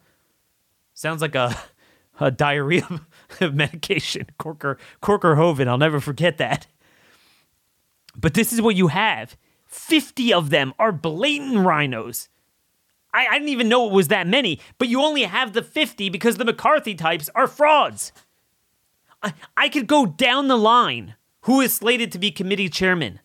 Sounds 0.95 1.21
like 1.21 1.35
a, 1.35 1.57
a 2.21 2.31
diarrhea 2.31 3.01
medication. 3.41 4.27
Corker 4.39 4.79
Corker 5.01 5.35
Hoeven. 5.35 5.67
I'll 5.67 5.77
never 5.77 5.99
forget 5.99 6.39
that. 6.39 6.69
But 8.17 8.35
this 8.35 8.53
is 8.53 8.63
what 8.63 8.77
you 8.77 8.87
have. 8.87 9.37
50 9.67 10.33
of 10.33 10.51
them 10.51 10.73
are 10.79 10.93
blatant 10.93 11.57
RINOs. 11.57 12.29
I, 13.13 13.27
I 13.27 13.33
didn't 13.35 13.49
even 13.49 13.69
know 13.69 13.87
it 13.87 13.93
was 13.93 14.09
that 14.09 14.27
many, 14.27 14.61
but 14.79 14.89
you 14.89 15.03
only 15.03 15.23
have 15.23 15.53
the 15.53 15.63
50 15.63 16.09
because 16.11 16.37
the 16.37 16.45
McCarthy 16.45 16.95
types 16.95 17.31
are 17.35 17.47
frauds. 17.47 18.13
I, 19.23 19.33
I 19.57 19.69
could 19.69 19.87
go 19.87 20.07
down 20.07 20.49
the 20.49 20.59
line 20.59 21.15
who 21.43 21.61
is 21.61 21.75
slated 21.75 22.13
to 22.13 22.19
be 22.19 22.31
committee 22.31 22.69
chairman 22.69 23.21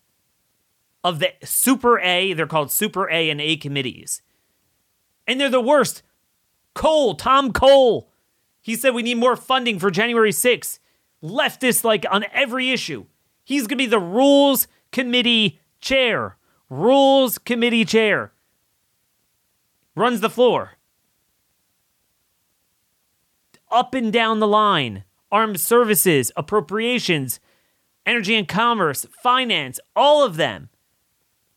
of 1.04 1.20
the 1.20 1.34
Super 1.44 2.00
A, 2.00 2.34
they're 2.34 2.48
called 2.48 2.72
Super 2.72 3.10
A 3.10 3.30
and 3.30 3.42
A 3.42 3.58
committees 3.58 4.22
and 5.28 5.40
they're 5.40 5.50
the 5.50 5.62
worst. 5.62 6.04
Cole, 6.74 7.16
Tom 7.16 7.54
Cole, 7.54 8.10
he 8.62 8.76
said 8.76 8.94
we 8.94 9.04
need 9.04 9.18
more 9.18 9.36
funding 9.36 9.80
for 9.80 9.92
January 9.92 10.32
6th. 10.32 10.80
Leftist, 11.24 11.84
like 11.84 12.06
on 12.10 12.26
every 12.34 12.72
issue. 12.72 13.06
He's 13.44 13.64
going 13.64 13.78
to 13.78 13.84
be 13.84 13.86
the 13.86 14.00
Rules 14.00 14.68
Committee 14.92 15.62
chair. 15.80 16.38
Rules 16.70 17.38
Committee 17.38 17.86
chair. 17.86 18.34
Runs 19.96 20.22
the 20.22 20.30
floor. 20.30 20.74
Up 23.72 23.94
and 23.94 24.12
down 24.12 24.40
the 24.40 24.48
line. 24.48 25.04
Armed 25.32 25.60
services, 25.60 26.32
appropriations, 26.36 27.40
energy 28.06 28.36
and 28.36 28.48
commerce, 28.48 29.06
finance, 29.22 29.80
all 29.96 30.24
of 30.24 30.36
them. 30.36 30.70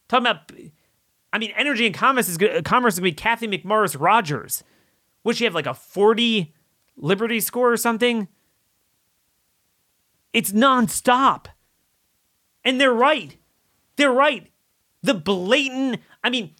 Talking 0.08 0.26
about 0.26 0.52
I 1.32 1.38
mean, 1.38 1.52
energy 1.56 1.84
and 1.84 1.94
commerce 1.94 2.28
is 2.28 2.38
good, 2.38 2.56
uh, 2.56 2.62
commerce 2.62 2.94
is 2.94 3.00
gonna 3.00 3.10
be 3.10 3.12
Cathy 3.12 3.48
McMorris 3.48 3.96
Rodgers. 3.98 4.64
Would 5.24 5.36
she 5.36 5.44
have 5.44 5.54
like 5.54 5.66
a 5.66 5.74
40 5.74 6.54
Liberty 6.96 7.40
score 7.40 7.72
or 7.72 7.76
something? 7.76 8.28
It's 10.32 10.52
nonstop. 10.52 11.46
And 12.64 12.80
they're 12.80 12.92
right. 12.92 13.36
They're 13.96 14.12
right. 14.12 14.50
The 15.02 15.14
blatant, 15.14 16.00
I 16.24 16.30
mean, 16.30 16.54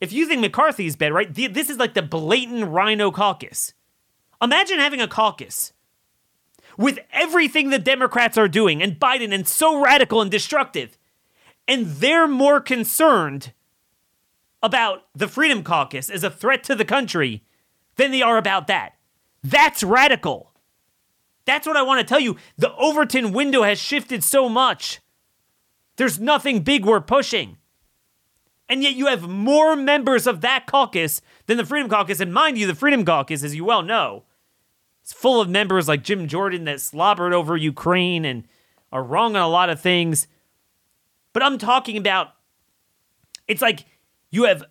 if 0.00 0.12
you 0.12 0.26
think 0.26 0.40
McCarthy's 0.40 0.96
bad, 0.96 1.12
right? 1.12 1.32
This 1.32 1.68
is 1.70 1.78
like 1.78 1.94
the 1.94 2.02
blatant 2.02 2.70
RINO 2.70 3.10
caucus. 3.10 3.74
Imagine 4.42 4.78
having 4.78 5.00
a 5.00 5.08
caucus 5.08 5.72
with 6.78 6.98
everything 7.12 7.68
the 7.68 7.78
Democrats 7.78 8.38
are 8.38 8.48
doing 8.48 8.82
and 8.82 8.98
Biden 8.98 9.34
and 9.34 9.46
so 9.46 9.82
radical 9.82 10.22
and 10.22 10.30
destructive. 10.30 10.96
And 11.68 11.86
they're 11.86 12.26
more 12.26 12.60
concerned 12.60 13.52
about 14.62 15.06
the 15.14 15.28
Freedom 15.28 15.62
Caucus 15.62 16.10
as 16.10 16.24
a 16.24 16.30
threat 16.30 16.64
to 16.64 16.74
the 16.74 16.84
country 16.84 17.44
than 17.96 18.10
they 18.10 18.22
are 18.22 18.38
about 18.38 18.66
that. 18.66 18.94
That's 19.42 19.82
radical. 19.82 20.52
That's 21.44 21.66
what 21.66 21.76
I 21.76 21.82
want 21.82 22.00
to 22.00 22.06
tell 22.06 22.20
you. 22.20 22.36
The 22.56 22.74
Overton 22.76 23.32
window 23.32 23.62
has 23.62 23.78
shifted 23.78 24.24
so 24.24 24.48
much. 24.48 25.00
There's 25.96 26.18
nothing 26.18 26.62
big 26.62 26.84
we're 26.84 27.00
pushing. 27.00 27.58
And 28.70 28.84
yet 28.84 28.94
you 28.94 29.08
have 29.08 29.28
more 29.28 29.74
members 29.74 30.28
of 30.28 30.42
that 30.42 30.66
caucus 30.66 31.20
than 31.46 31.56
the 31.56 31.66
Freedom 31.66 31.90
Caucus. 31.90 32.20
And 32.20 32.32
mind 32.32 32.56
you, 32.56 32.68
the 32.68 32.74
Freedom 32.74 33.04
Caucus, 33.04 33.42
as 33.42 33.56
you 33.56 33.64
well 33.64 33.82
know, 33.82 34.22
is 35.04 35.12
full 35.12 35.40
of 35.40 35.48
members 35.48 35.88
like 35.88 36.04
Jim 36.04 36.28
Jordan 36.28 36.66
that 36.66 36.80
slobbered 36.80 37.34
over 37.34 37.56
Ukraine 37.56 38.24
and 38.24 38.44
are 38.92 39.02
wrong 39.02 39.34
on 39.34 39.42
a 39.42 39.48
lot 39.48 39.70
of 39.70 39.80
things. 39.80 40.28
But 41.32 41.42
I'm 41.42 41.58
talking 41.58 41.96
about 41.96 42.28
it's 43.48 43.60
like 43.60 43.86
you 44.30 44.44
have 44.44 44.62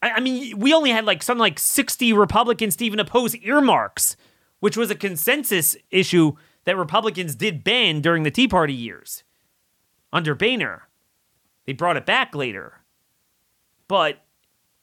I, 0.00 0.20
mean, 0.20 0.58
we 0.58 0.74
only 0.74 0.90
had 0.90 1.04
like 1.04 1.22
something 1.22 1.40
like 1.40 1.58
60 1.58 2.12
Republicans 2.12 2.74
to 2.76 2.84
even 2.84 2.98
oppose 2.98 3.36
earmarks, 3.36 4.16
which 4.58 4.76
was 4.76 4.90
a 4.90 4.96
consensus 4.96 5.76
issue 5.90 6.32
that 6.64 6.76
Republicans 6.76 7.36
did 7.36 7.62
ban 7.62 8.00
during 8.00 8.24
the 8.24 8.30
Tea 8.30 8.48
Party 8.48 8.74
years 8.74 9.22
under 10.12 10.34
Boehner. 10.34 10.88
They 11.66 11.72
brought 11.72 11.96
it 11.96 12.06
back 12.06 12.34
later. 12.34 12.80
But, 13.88 14.24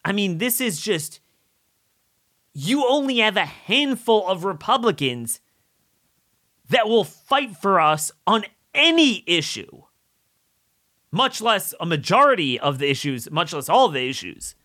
I 0.03 0.11
mean, 0.11 0.37
this 0.37 0.61
is 0.61 0.79
just. 0.79 1.19
You 2.53 2.85
only 2.87 3.19
have 3.19 3.37
a 3.37 3.45
handful 3.45 4.27
of 4.27 4.43
Republicans 4.43 5.39
that 6.69 6.87
will 6.87 7.03
fight 7.03 7.55
for 7.55 7.79
us 7.79 8.11
on 8.25 8.45
any 8.73 9.23
issue 9.27 9.83
much 11.11 11.41
less 11.41 11.73
a 11.79 11.85
majority 11.85 12.59
of 12.59 12.77
the 12.77 12.89
issues, 12.89 13.29
much 13.31 13.53
less 13.53 13.69
all 13.69 13.89
the 13.89 14.07
issues. 14.07 14.55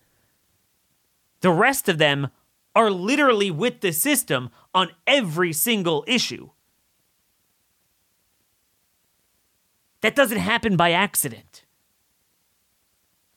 The 1.41 1.51
rest 1.51 1.89
of 1.89 1.97
them 1.97 2.29
are 2.75 2.91
literally 2.91 3.51
with 3.51 3.81
the 3.81 3.93
system 3.93 4.49
on 4.73 4.89
every 5.07 5.53
single 5.53 6.03
issue. 6.07 6.49
That 10.01 10.15
doesn't 10.15 10.37
happen 10.37 10.75
by 10.75 10.91
accident. 10.91 11.64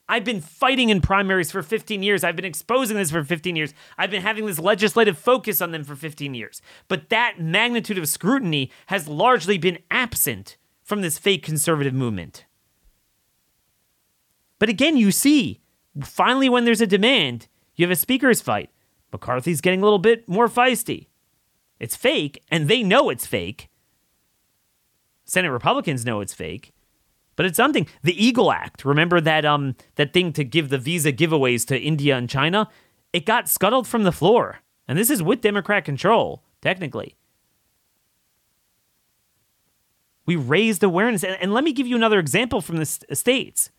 I've 0.09 0.25
been 0.25 0.41
fighting 0.41 0.89
in 0.89 1.01
primaries 1.03 1.51
for 1.51 1.63
15 1.63 2.03
years. 2.03 2.25
I've 2.25 2.37
been 2.37 2.45
exposing 2.45 2.97
this 2.97 3.11
for 3.11 3.23
15 3.23 3.57
years. 3.57 3.75
I've 3.99 4.11
been 4.11 4.23
having 4.23 4.47
this 4.47 4.59
legislative 4.59 5.19
focus 5.19 5.61
on 5.61 5.71
them 5.71 5.85
for 5.85 5.95
15 5.95 6.35
years. 6.35 6.63
But 6.89 7.11
that 7.11 7.39
magnitude 7.39 7.99
of 7.99 8.09
scrutiny 8.09 8.71
has 8.87 9.07
largely 9.07 9.59
been 9.59 9.79
absent 9.91 10.57
from 10.83 11.03
this 11.03 11.19
fake 11.19 11.43
conservative 11.43 11.93
movement. 11.93 12.47
But 14.59 14.71
again, 14.71 14.97
you 14.97 15.13
see, 15.13 15.61
finally, 16.03 16.49
when 16.49 16.65
there's 16.65 16.81
a 16.81 16.87
demand, 16.87 17.47
you 17.77 17.85
have 17.85 17.93
a 17.93 17.97
speaker's 17.97 18.41
fight. 18.41 18.71
McCarthy's 19.13 19.61
getting 19.61 19.81
a 19.81 19.85
little 19.85 19.99
bit 19.99 20.29
more 20.29 20.49
feisty. 20.49 21.09
It's 21.79 21.97
fake, 21.97 22.43
and 22.51 22.67
they 22.67 22.83
know 22.83 23.11
it's 23.11 23.27
fake. 23.27 23.69
Senate 25.25 25.51
Republicans 25.51 26.05
know 26.05 26.21
it's 26.21 26.35
fake. 26.35 26.73
But 27.39 27.47
it's 27.47 27.57
something. 27.57 27.87
The 28.03 28.21
Eagle 28.23 28.51
Act, 28.51 28.85
remember 28.85 29.21
that 29.21 29.45
um 29.45 29.77
that 29.95 30.13
thing 30.13 30.33
to 30.33 30.43
give 30.43 30.71
the 30.71 30.77
visa 30.77 31.13
giveaways 31.13 31.65
to 31.69 31.79
India 31.79 32.17
and 32.17 32.29
China? 32.29 32.69
It 33.13 33.27
got 33.27 33.49
scuttled 33.49 33.87
from 33.87 34.03
the 34.03 34.11
floor. 34.11 34.59
And 34.89 34.99
this 34.99 35.09
is 35.09 35.23
with 35.23 35.41
Democrat 35.41 35.85
control, 35.85 36.43
technically. 36.61 37.15
We 40.27 40.35
raised 40.35 40.83
awareness. 40.83 41.23
And, 41.23 41.39
and 41.41 41.55
let 41.55 41.63
me 41.63 41.73
give 41.73 41.87
you 41.87 41.95
another 41.95 42.19
example 42.19 42.61
from 42.61 42.79
the 42.79 42.87
states. 42.87 43.71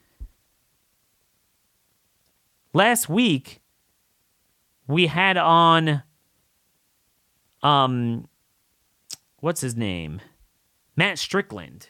Last 2.73 3.09
week, 3.09 3.59
we 4.87 5.07
had 5.07 5.35
on 5.35 6.03
um 7.61 8.29
what's 9.41 9.59
his 9.59 9.75
name? 9.75 10.21
Matt 10.95 11.19
Strickland, 11.19 11.89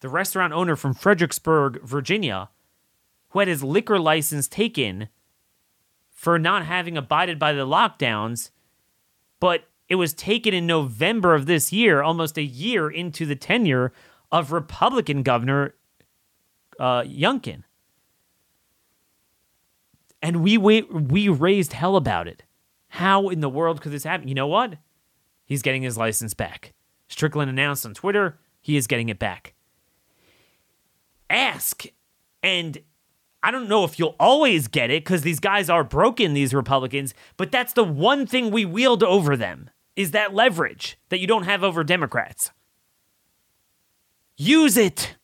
the 0.00 0.08
restaurant 0.08 0.52
owner 0.52 0.76
from 0.76 0.94
Fredericksburg, 0.94 1.80
Virginia, 1.82 2.50
who 3.30 3.38
had 3.38 3.48
his 3.48 3.62
liquor 3.62 3.98
license 3.98 4.48
taken 4.48 5.08
for 6.10 6.38
not 6.38 6.64
having 6.64 6.96
abided 6.96 7.38
by 7.38 7.52
the 7.52 7.66
lockdowns, 7.66 8.50
but 9.40 9.64
it 9.88 9.96
was 9.96 10.12
taken 10.12 10.54
in 10.54 10.66
November 10.66 11.34
of 11.34 11.46
this 11.46 11.72
year, 11.72 12.02
almost 12.02 12.38
a 12.38 12.42
year 12.42 12.90
into 12.90 13.26
the 13.26 13.36
tenure 13.36 13.92
of 14.32 14.52
Republican 14.52 15.22
Governor 15.22 15.74
uh, 16.80 17.02
Youngkin. 17.02 17.62
And 20.22 20.42
we, 20.42 20.58
we 20.58 20.82
we 20.82 21.28
raised 21.28 21.74
hell 21.74 21.94
about 21.94 22.26
it. 22.26 22.42
How 22.88 23.28
in 23.28 23.40
the 23.40 23.48
world 23.48 23.80
could 23.80 23.92
this 23.92 24.04
happen? 24.04 24.28
You 24.28 24.34
know 24.34 24.46
what? 24.46 24.76
He's 25.44 25.62
getting 25.62 25.82
his 25.82 25.98
license 25.98 26.34
back. 26.34 26.72
Strickland 27.08 27.50
announced 27.50 27.86
on 27.86 27.94
Twitter 27.94 28.38
he 28.60 28.76
is 28.76 28.86
getting 28.86 29.08
it 29.08 29.18
back. 29.18 29.54
Ask, 31.28 31.84
and 32.42 32.78
I 33.42 33.50
don't 33.50 33.68
know 33.68 33.84
if 33.84 33.98
you'll 33.98 34.16
always 34.18 34.68
get 34.68 34.90
it 34.90 35.04
because 35.04 35.22
these 35.22 35.40
guys 35.40 35.70
are 35.70 35.84
broken, 35.84 36.34
these 36.34 36.54
Republicans, 36.54 37.14
but 37.36 37.52
that's 37.52 37.72
the 37.72 37.84
one 37.84 38.26
thing 38.26 38.50
we 38.50 38.64
wield 38.64 39.02
over 39.02 39.36
them 39.36 39.70
is 39.94 40.10
that 40.10 40.34
leverage 40.34 40.98
that 41.08 41.18
you 41.18 41.26
don't 41.26 41.44
have 41.44 41.64
over 41.64 41.82
Democrats. 41.82 42.50
Use 44.36 44.76
it. 44.76 45.16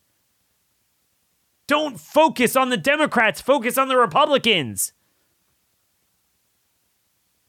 Don't 1.66 2.00
focus 2.00 2.56
on 2.56 2.70
the 2.70 2.76
Democrats, 2.76 3.40
focus 3.40 3.78
on 3.78 3.88
the 3.88 3.96
Republicans. 3.96 4.92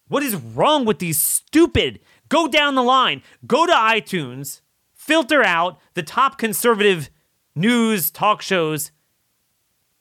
What 0.08 0.24
is 0.24 0.36
wrong 0.36 0.86
with 0.86 1.00
these 1.00 1.20
stupid? 1.20 2.00
Go 2.30 2.48
down 2.48 2.76
the 2.76 2.84
line, 2.84 3.22
go 3.48 3.66
to 3.66 3.74
iTunes, 3.74 4.62
filter 4.94 5.44
out 5.44 5.80
the 5.94 6.04
top 6.04 6.38
conservative 6.38 7.10
news 7.56 8.12
talk 8.12 8.42
shows, 8.42 8.92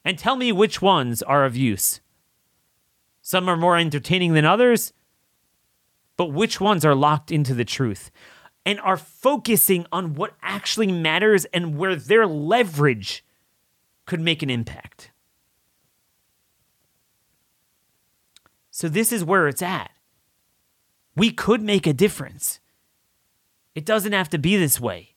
and 0.05 0.19
tell 0.19 0.37
me 0.37 0.53
which 0.53 0.83
ones 0.83 1.23
are 1.23 1.45
of 1.45 1.57
use. 1.57 2.01
Some 3.21 3.49
are 3.49 3.57
more 3.57 3.77
entertaining 3.77 4.35
than 4.35 4.45
others, 4.45 4.93
but 6.17 6.33
which 6.33 6.61
ones 6.61 6.85
are 6.85 6.95
locked 6.95 7.31
into 7.31 7.55
the 7.55 7.65
truth 7.65 8.11
and 8.65 8.81
are 8.81 8.97
focusing 8.97 9.87
on 9.93 10.15
what 10.15 10.35
actually 10.43 10.91
matters 10.91 11.45
and 11.47 11.77
where 11.77 11.97
their 11.97 12.27
leverage 12.27 13.25
could 14.07 14.21
make 14.21 14.43
an 14.43 14.51
impact. 14.51 15.11
So, 18.71 18.89
this 18.89 19.13
is 19.13 19.25
where 19.25 19.49
it's 19.49 19.63
at. 19.63 19.91
We 21.15 21.31
could 21.31 21.63
make 21.63 21.87
a 21.87 21.93
difference. 21.93 22.59
It 23.75 23.85
doesn't 23.85 24.13
have 24.13 24.31
to 24.31 24.39
be 24.39 24.57
this 24.57 24.81
way. 24.81 25.12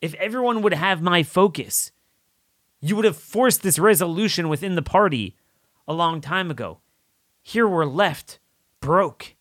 If 0.00 0.14
everyone 0.14 0.62
would 0.62 0.74
have 0.74 1.02
my 1.02 1.22
focus, 1.22 1.92
you 2.80 2.96
would 2.96 3.04
have 3.04 3.16
forced 3.16 3.62
this 3.62 3.78
resolution 3.78 4.48
within 4.48 4.74
the 4.74 4.82
party 4.82 5.36
a 5.86 5.92
long 5.92 6.20
time 6.20 6.50
ago. 6.50 6.80
Here 7.42 7.68
we're 7.68 7.84
left 7.84 8.38
broke. 8.80 9.34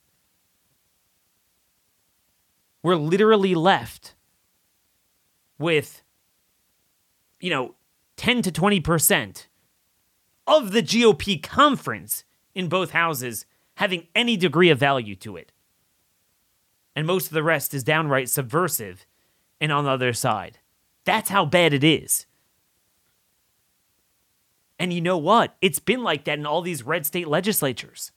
We're 2.84 2.96
literally 2.96 3.56
left 3.56 4.16
with, 5.58 6.02
you 7.40 7.50
know, 7.50 7.76
10 8.18 8.42
to 8.44 8.52
20% 8.52 9.48
of 10.48 10.72
the 10.72 10.82
GOP 10.82 11.42
conference 11.42 12.24
in 12.56 12.68
both 12.68 12.92
houses 12.92 13.46
having 13.76 14.08
any 14.16 14.36
degree 14.36 14.70
of 14.70 14.78
value 14.78 15.16
to 15.16 15.38
it. 15.38 15.52
And 16.96 17.08
most 17.08 17.28
of 17.28 17.34
the 17.34 17.44
rest 17.44 17.74
is 17.74 17.84
downright 17.84 18.28
subversive 18.28 19.06
and 19.62 19.72
on 19.72 19.84
the 19.86 19.92
other 19.92 20.14
side. 20.14 20.60
That's 21.06 21.30
how 21.30 21.46
bad 21.46 21.74
it 21.74 21.84
is. 21.84 22.26
And 24.78 24.94
you 24.94 25.02
know 25.02 25.18
what? 25.18 25.58
It's 25.62 25.80
been 25.80 26.04
like 26.04 26.24
that 26.24 26.40
in 26.40 26.46
all 26.46 26.62
these 26.62 26.84
red 26.84 27.06
state 27.06 27.28
legislatures. 27.28 28.12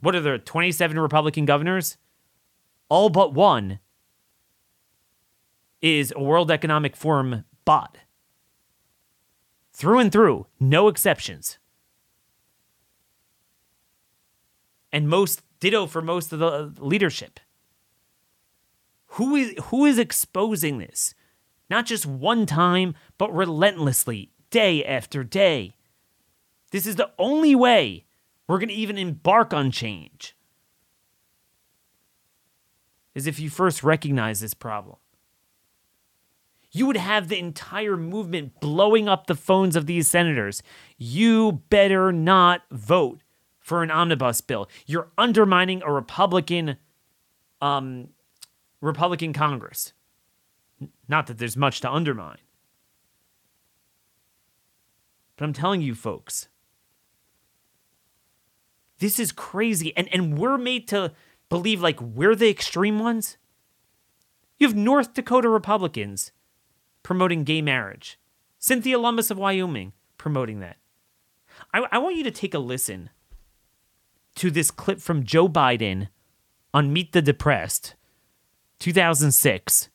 What 0.00 0.14
are 0.14 0.20
there, 0.20 0.36
27 0.36 0.98
Republican 0.98 1.46
governors? 1.46 1.96
All 2.90 3.08
but 3.08 3.32
one 3.32 3.78
is 5.80 6.12
a 6.14 6.22
World 6.22 6.50
Economic 6.50 6.94
Forum 6.94 7.44
bot. 7.64 7.96
Through 9.72 9.98
and 9.98 10.12
through, 10.12 10.46
no 10.60 10.88
exceptions. 10.88 11.58
And 14.92 15.08
most 15.08 15.42
ditto 15.58 15.86
for 15.86 16.02
most 16.02 16.32
of 16.32 16.38
the 16.38 16.72
leadership. 16.78 17.40
Who 19.14 19.36
is 19.36 19.54
who 19.66 19.84
is 19.84 19.98
exposing 19.98 20.78
this? 20.78 21.14
Not 21.70 21.86
just 21.86 22.04
one 22.04 22.46
time, 22.46 22.94
but 23.16 23.34
relentlessly, 23.34 24.30
day 24.50 24.84
after 24.84 25.22
day. 25.22 25.76
This 26.72 26.86
is 26.86 26.96
the 26.96 27.10
only 27.18 27.54
way 27.54 28.06
we're 28.48 28.58
going 28.58 28.70
to 28.70 28.74
even 28.74 28.98
embark 28.98 29.54
on 29.54 29.70
change. 29.70 30.36
Is 33.14 33.28
if 33.28 33.38
you 33.38 33.50
first 33.50 33.84
recognize 33.84 34.40
this 34.40 34.54
problem. 34.54 34.96
You 36.72 36.86
would 36.86 36.96
have 36.96 37.28
the 37.28 37.38
entire 37.38 37.96
movement 37.96 38.60
blowing 38.60 39.08
up 39.08 39.28
the 39.28 39.36
phones 39.36 39.76
of 39.76 39.86
these 39.86 40.10
senators. 40.10 40.60
You 40.98 41.62
better 41.70 42.10
not 42.10 42.62
vote 42.72 43.20
for 43.60 43.84
an 43.84 43.92
omnibus 43.92 44.40
bill. 44.40 44.68
You're 44.86 45.12
undermining 45.16 45.82
a 45.84 45.92
Republican 45.92 46.78
um, 47.62 48.08
Republican 48.84 49.32
Congress. 49.32 49.92
Not 51.08 51.26
that 51.26 51.38
there's 51.38 51.56
much 51.56 51.80
to 51.80 51.90
undermine. 51.90 52.38
But 55.36 55.46
I'm 55.46 55.52
telling 55.52 55.80
you, 55.80 55.94
folks, 55.94 56.48
this 58.98 59.18
is 59.18 59.32
crazy. 59.32 59.96
And, 59.96 60.08
and 60.12 60.38
we're 60.38 60.58
made 60.58 60.86
to 60.88 61.12
believe 61.48 61.80
like 61.80 62.00
we're 62.00 62.34
the 62.34 62.50
extreme 62.50 62.98
ones. 62.98 63.36
You 64.58 64.66
have 64.68 64.76
North 64.76 65.14
Dakota 65.14 65.48
Republicans 65.48 66.32
promoting 67.02 67.44
gay 67.44 67.62
marriage, 67.62 68.18
Cynthia 68.58 68.98
Lummis 68.98 69.30
of 69.30 69.38
Wyoming 69.38 69.92
promoting 70.18 70.60
that. 70.60 70.76
I, 71.72 71.86
I 71.90 71.98
want 71.98 72.16
you 72.16 72.24
to 72.24 72.30
take 72.30 72.54
a 72.54 72.58
listen 72.58 73.10
to 74.36 74.50
this 74.50 74.70
clip 74.70 75.00
from 75.00 75.24
Joe 75.24 75.48
Biden 75.48 76.08
on 76.72 76.92
Meet 76.92 77.12
the 77.12 77.22
Depressed, 77.22 77.94
2006. 78.84 79.88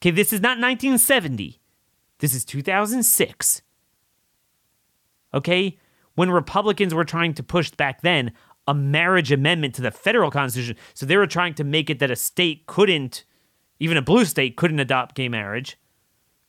Okay, 0.00 0.10
this 0.10 0.32
is 0.32 0.40
not 0.40 0.58
1970. 0.58 1.60
This 2.18 2.34
is 2.34 2.44
2006 2.44 3.62
okay? 5.34 5.78
When 6.14 6.30
Republicans 6.30 6.94
were 6.94 7.04
trying 7.04 7.34
to 7.34 7.42
push 7.42 7.70
back 7.70 8.02
then 8.02 8.32
a 8.66 8.74
marriage 8.74 9.32
amendment 9.32 9.74
to 9.76 9.82
the 9.82 9.90
federal 9.90 10.30
constitution. 10.30 10.76
So 10.94 11.06
they 11.06 11.16
were 11.16 11.26
trying 11.26 11.54
to 11.54 11.64
make 11.64 11.88
it 11.88 12.00
that 12.00 12.10
a 12.10 12.16
state 12.16 12.66
couldn't, 12.66 13.24
even 13.80 13.96
a 13.96 14.02
blue 14.02 14.24
state, 14.24 14.56
couldn't 14.56 14.78
adopt 14.78 15.14
gay 15.14 15.28
marriage. 15.28 15.78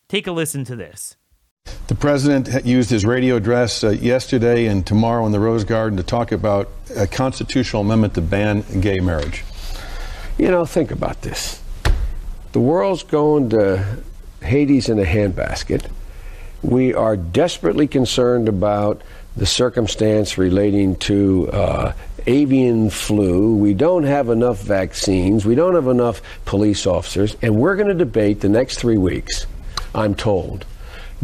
Take 0.10 0.28
a 0.28 0.32
listen 0.32 0.66
to 0.66 0.76
this. 0.76 1.16
The 1.88 1.96
president 1.96 2.66
used 2.66 2.90
his 2.90 3.06
radio 3.06 3.36
address 3.36 3.84
uh, 3.84 3.90
yesterday 3.90 4.66
and 4.66 4.86
tomorrow 4.86 5.26
in 5.26 5.32
the 5.32 5.40
Rose 5.40 5.64
Garden 5.64 5.98
to 5.98 6.04
talk 6.04 6.32
about 6.32 6.70
a 6.98 7.06
constitutional 7.06 7.84
amendment 7.84 8.16
to 8.16 8.22
ban 8.22 8.66
gay 8.82 9.00
marriage. 9.00 9.44
You 10.40 10.50
know, 10.50 10.66
think 10.66 10.90
about 10.90 11.22
this. 11.22 11.62
The 12.54 12.60
world's 12.60 13.04
going 13.04 13.52
to 13.52 13.86
Hades 14.42 14.90
in 14.90 14.98
a 14.98 15.04
handbasket 15.04 15.88
we 16.62 16.94
are 16.94 17.16
desperately 17.16 17.88
concerned 17.88 18.50
about 18.50 19.02
the 19.36 19.46
circumstance 19.46 20.38
relating 20.38 20.96
to 20.98 21.50
uh, 21.52 21.94
avian 22.28 22.90
flu. 22.90 23.56
We 23.56 23.74
don't 23.74 24.04
have 24.04 24.30
enough 24.30 24.62
vaccines. 24.62 25.46
We 25.46 25.56
don't 25.56 25.76
have 25.76 25.88
enough 25.88 26.22
police 26.46 26.86
officers. 26.86 27.38
And 27.42 27.56
we're 27.56 27.76
going 27.76 27.88
to 27.88 27.94
debate 27.94 28.42
the 28.42 28.50
next 28.50 28.80
three 28.80 28.98
weeks, 28.98 29.46
I'm 29.96 30.16
told, 30.16 30.66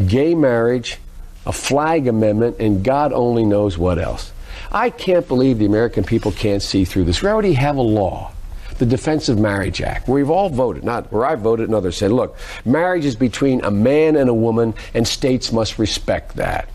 gay 0.07 0.35
marriage, 0.35 0.97
a 1.45 1.51
flag 1.51 2.07
amendment, 2.07 2.57
and 2.59 2.83
God 2.83 3.11
only 3.11 3.45
knows 3.45 3.77
what 3.77 3.99
else. 3.99 4.31
I 4.71 4.89
can't 4.89 5.27
believe 5.27 5.59
the 5.59 5.65
American 5.65 6.03
people 6.03 6.31
can't 6.31 6.61
see 6.61 6.85
through 6.85 7.03
this. 7.05 7.21
We 7.21 7.29
already 7.29 7.53
have 7.53 7.75
a 7.75 7.81
law 7.81 8.31
the 8.77 8.85
Defense 8.85 9.29
of 9.29 9.39
Marriage 9.39 9.81
Act, 9.81 10.07
where 10.07 10.15
we've 10.15 10.29
all 10.29 10.49
voted, 10.49 10.83
not 10.83 11.11
where 11.11 11.25
I 11.25 11.35
voted 11.35 11.67
and 11.67 11.75
others 11.75 11.97
said, 11.97 12.11
look, 12.11 12.37
marriage 12.65 13.05
is 13.05 13.15
between 13.15 13.63
a 13.63 13.71
man 13.71 14.15
and 14.15 14.29
a 14.29 14.33
woman, 14.33 14.73
and 14.93 15.07
states 15.07 15.51
must 15.51 15.79
respect 15.79 16.35
that. 16.35 16.69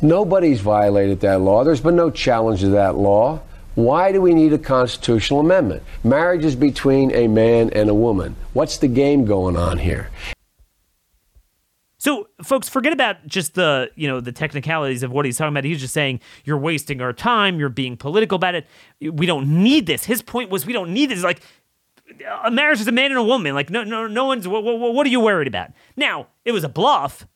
Nobody's 0.00 0.60
violated 0.60 1.20
that 1.20 1.40
law. 1.40 1.64
There's 1.64 1.80
been 1.80 1.96
no 1.96 2.10
challenge 2.10 2.60
to 2.60 2.70
that 2.70 2.96
law. 2.96 3.40
Why 3.74 4.12
do 4.12 4.20
we 4.20 4.34
need 4.34 4.52
a 4.52 4.58
constitutional 4.58 5.40
amendment? 5.40 5.82
Marriage 6.04 6.44
is 6.44 6.56
between 6.56 7.14
a 7.14 7.26
man 7.26 7.70
and 7.70 7.88
a 7.88 7.94
woman. 7.94 8.36
What's 8.52 8.78
the 8.78 8.88
game 8.88 9.24
going 9.24 9.56
on 9.56 9.78
here? 9.78 10.10
So, 12.02 12.26
folks, 12.42 12.68
forget 12.68 12.92
about 12.92 13.28
just 13.28 13.54
the 13.54 13.88
you 13.94 14.08
know 14.08 14.20
the 14.20 14.32
technicalities 14.32 15.04
of 15.04 15.12
what 15.12 15.24
he's 15.24 15.38
talking 15.38 15.52
about. 15.52 15.62
He's 15.62 15.78
just 15.78 15.94
saying 15.94 16.18
you're 16.44 16.58
wasting 16.58 17.00
our 17.00 17.12
time. 17.12 17.60
You're 17.60 17.68
being 17.68 17.96
political 17.96 18.34
about 18.34 18.56
it. 18.56 18.66
We 19.00 19.24
don't 19.24 19.62
need 19.62 19.86
this. 19.86 20.04
His 20.04 20.20
point 20.20 20.50
was 20.50 20.66
we 20.66 20.72
don't 20.72 20.92
need 20.92 21.10
this. 21.10 21.22
Like 21.22 21.40
a 22.42 22.50
marriage 22.50 22.80
is 22.80 22.88
a 22.88 22.92
man 22.92 23.12
and 23.12 23.18
a 23.18 23.22
woman. 23.22 23.54
Like 23.54 23.70
no, 23.70 23.84
no, 23.84 24.08
no 24.08 24.24
one's. 24.24 24.48
What, 24.48 24.64
what, 24.64 24.94
what 24.94 25.06
are 25.06 25.10
you 25.10 25.20
worried 25.20 25.46
about? 25.46 25.70
Now 25.94 26.26
it 26.44 26.50
was 26.50 26.64
a 26.64 26.68
bluff, 26.68 27.28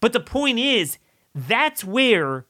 but 0.00 0.12
the 0.12 0.18
point 0.18 0.58
is 0.58 0.98
that's 1.32 1.84
where 1.84 2.46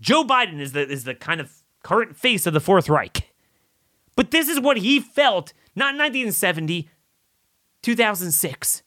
Joe 0.00 0.24
Biden 0.24 0.60
is 0.60 0.72
the 0.72 0.88
is 0.88 1.04
the 1.04 1.14
kind 1.14 1.42
of 1.42 1.62
current 1.82 2.16
face 2.16 2.46
of 2.46 2.54
the 2.54 2.58
Fourth 2.58 2.88
Reich. 2.88 3.30
But 4.16 4.30
this 4.30 4.48
is 4.48 4.58
what 4.58 4.78
he 4.78 4.98
felt, 4.98 5.52
not 5.76 5.94
1970, 5.94 6.88
2006. 7.82 8.82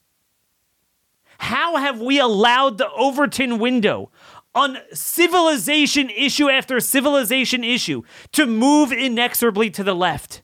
How 1.40 1.78
have 1.78 2.00
we 2.00 2.20
allowed 2.20 2.78
the 2.78 2.92
Overton 2.92 3.60
window 3.60 4.12
on 4.56 4.78
civilization 4.94 6.10
issue 6.10 6.50
after 6.50 6.80
civilization 6.80 7.64
issue 7.64 8.04
to 8.32 8.46
move 8.46 8.92
inexorably 8.92 9.70
to 9.72 9.84
the 9.84 9.96
left? 9.96 10.42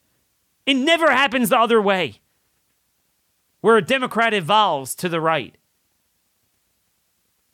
It 0.65 0.75
never 0.75 1.11
happens 1.11 1.49
the 1.49 1.59
other 1.59 1.81
way, 1.81 2.21
where 3.61 3.77
a 3.77 3.81
Democrat 3.81 4.33
evolves 4.33 4.95
to 4.95 5.09
the 5.09 5.21
right. 5.21 5.55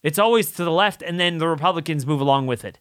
It's 0.04 0.20
always 0.20 0.52
to 0.52 0.64
the 0.64 0.72
left, 0.72 1.02
and 1.02 1.20
then 1.20 1.40
the 1.40 1.48
Republicans 1.48 2.06
move 2.06 2.22
along 2.22 2.48
with 2.48 2.64
it. 2.64 2.80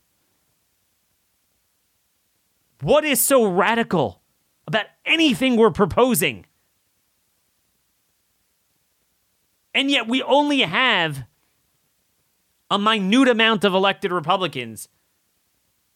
What 2.80 3.04
is 3.04 3.20
so 3.20 3.46
radical 3.46 4.20
about 4.66 4.86
anything 5.06 5.56
we're 5.56 5.70
proposing? 5.70 6.44
And 9.74 9.90
yet 9.90 10.06
we 10.06 10.22
only 10.22 10.60
have 10.60 11.24
a 12.70 12.78
minute 12.78 13.28
amount 13.28 13.64
of 13.64 13.74
elected 13.74 14.12
Republicans 14.12 14.88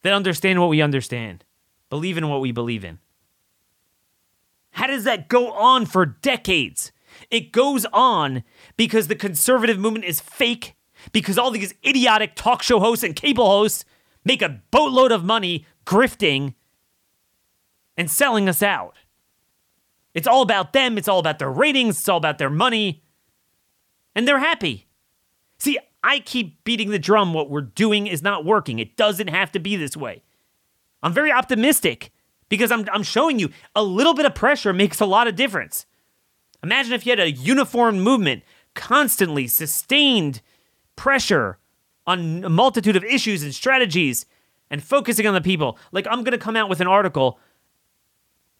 that 0.03 0.13
understand 0.13 0.59
what 0.59 0.69
we 0.69 0.81
understand, 0.81 1.45
believe 1.89 2.17
in 2.17 2.29
what 2.29 2.41
we 2.41 2.51
believe 2.51 2.83
in. 2.83 2.99
How 4.71 4.87
does 4.87 5.03
that 5.05 5.29
go 5.29 5.51
on 5.51 5.85
for 5.85 6.05
decades? 6.05 6.91
It 7.31 7.51
goes 7.51 7.85
on 7.91 8.43
because 8.77 9.07
the 9.07 9.15
conservative 9.15 9.79
movement 9.79 10.05
is 10.05 10.19
fake, 10.19 10.75
because 11.11 11.37
all 11.37 11.51
these 11.51 11.73
idiotic 11.85 12.35
talk 12.35 12.61
show 12.61 12.79
hosts 12.79 13.03
and 13.03 13.15
cable 13.15 13.45
hosts 13.45 13.83
make 14.23 14.41
a 14.41 14.61
boatload 14.71 15.11
of 15.11 15.23
money 15.23 15.65
grifting 15.85 16.53
and 17.97 18.11
selling 18.11 18.47
us 18.47 18.61
out. 18.61 18.95
It's 20.13 20.27
all 20.27 20.41
about 20.41 20.73
them, 20.73 20.97
it's 20.97 21.07
all 21.07 21.19
about 21.19 21.39
their 21.39 21.51
ratings, 21.51 21.97
it's 21.97 22.09
all 22.09 22.17
about 22.17 22.37
their 22.37 22.49
money 22.49 23.03
and 24.15 24.27
they're 24.27 24.39
happy. 24.39 24.87
See, 25.59 25.77
I 26.03 26.19
keep 26.19 26.63
beating 26.63 26.91
the 26.91 26.99
drum. 26.99 27.33
What 27.33 27.49
we're 27.49 27.61
doing 27.61 28.07
is 28.07 28.21
not 28.21 28.45
working. 28.45 28.79
It 28.79 28.95
doesn't 28.95 29.27
have 29.27 29.51
to 29.53 29.59
be 29.59 29.75
this 29.75 29.97
way. 29.97 30.23
I'm 31.03 31.13
very 31.13 31.31
optimistic 31.31 32.11
because 32.47 32.71
I'm, 32.71 32.85
I'm 32.91 33.03
showing 33.03 33.39
you 33.39 33.49
a 33.75 33.83
little 33.83 34.13
bit 34.13 34.25
of 34.25 34.35
pressure 34.35 34.73
makes 34.73 34.99
a 34.99 35.05
lot 35.05 35.27
of 35.27 35.35
difference. 35.35 35.85
Imagine 36.63 36.93
if 36.93 37.05
you 37.05 37.11
had 37.11 37.19
a 37.19 37.31
uniform 37.31 37.99
movement, 37.99 38.43
constantly 38.73 39.47
sustained 39.47 40.41
pressure 40.95 41.57
on 42.05 42.43
a 42.43 42.49
multitude 42.49 42.95
of 42.95 43.03
issues 43.03 43.43
and 43.43 43.53
strategies 43.53 44.25
and 44.69 44.83
focusing 44.83 45.25
on 45.25 45.33
the 45.33 45.41
people. 45.41 45.77
Like, 45.91 46.07
I'm 46.09 46.23
going 46.23 46.37
to 46.37 46.37
come 46.37 46.55
out 46.55 46.69
with 46.69 46.81
an 46.81 46.87
article 46.87 47.39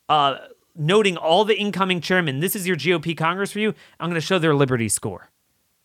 uh, 0.07 0.38
noting 0.75 1.17
all 1.17 1.45
the 1.45 1.57
incoming 1.57 2.01
chairmen. 2.01 2.39
This 2.39 2.55
is 2.55 2.67
your 2.67 2.77
GOP 2.77 3.17
Congress 3.17 3.51
for 3.51 3.59
you. 3.59 3.73
I'm 3.99 4.09
going 4.09 4.19
to 4.19 4.25
show 4.25 4.39
their 4.39 4.55
Liberty 4.55 4.89
score. 4.89 5.29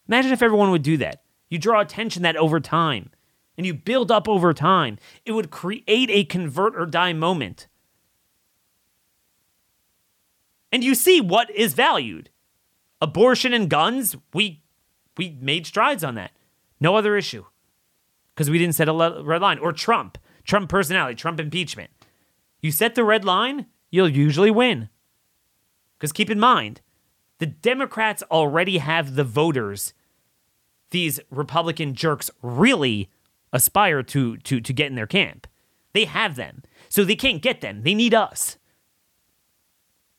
Imagine 0.08 0.32
if 0.32 0.42
everyone 0.42 0.70
would 0.70 0.82
do 0.82 0.96
that. 0.98 1.22
You 1.48 1.58
draw 1.58 1.80
attention 1.80 2.22
that 2.22 2.36
over 2.36 2.60
time 2.60 3.10
and 3.56 3.66
you 3.66 3.74
build 3.74 4.10
up 4.10 4.28
over 4.28 4.52
time. 4.52 4.98
It 5.24 5.32
would 5.32 5.50
create 5.50 6.10
a 6.10 6.24
convert 6.24 6.76
or 6.76 6.86
die 6.86 7.12
moment. 7.12 7.68
And 10.72 10.82
you 10.82 10.94
see 10.94 11.20
what 11.20 11.50
is 11.50 11.74
valued. 11.74 12.30
Abortion 13.00 13.52
and 13.52 13.70
guns, 13.70 14.16
we 14.32 14.62
we 15.16 15.38
made 15.40 15.66
strides 15.66 16.02
on 16.02 16.16
that. 16.16 16.32
No 16.80 16.96
other 16.96 17.16
issue. 17.16 17.44
Because 18.34 18.50
we 18.50 18.58
didn't 18.58 18.74
set 18.74 18.88
a 18.88 19.22
red 19.22 19.42
line. 19.42 19.58
Or 19.58 19.72
Trump, 19.72 20.18
Trump 20.42 20.68
personality, 20.68 21.14
Trump 21.14 21.38
impeachment. 21.38 21.90
You 22.60 22.72
set 22.72 22.96
the 22.96 23.04
red 23.04 23.24
line, 23.24 23.66
you'll 23.90 24.08
usually 24.08 24.50
win. 24.50 24.88
Because 25.96 26.12
keep 26.12 26.30
in 26.30 26.40
mind, 26.40 26.80
the 27.38 27.46
Democrats 27.46 28.22
already 28.30 28.78
have 28.78 29.14
the 29.14 29.24
voters 29.24 29.92
these 30.94 31.18
Republican 31.28 31.92
jerks 31.92 32.30
really 32.40 33.10
aspire 33.52 34.02
to 34.04 34.36
to 34.38 34.60
to 34.60 34.72
get 34.72 34.86
in 34.86 34.94
their 34.94 35.08
camp. 35.08 35.48
They 35.92 36.04
have 36.04 36.36
them. 36.36 36.62
So 36.88 37.04
they 37.04 37.16
can't 37.16 37.42
get 37.42 37.60
them. 37.60 37.82
They 37.82 37.94
need 37.94 38.14
us. 38.14 38.58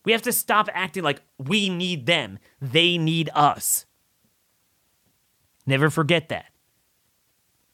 We 0.04 0.12
have 0.12 0.22
to 0.24 0.34
stop 0.34 0.68
acting 0.74 1.04
like 1.04 1.22
we 1.38 1.70
need 1.70 2.06
them. 2.06 2.40
They 2.62 2.98
need 2.98 3.30
us. 3.34 3.86
Never 5.66 5.90
forget 5.90 6.28
that. 6.28 6.52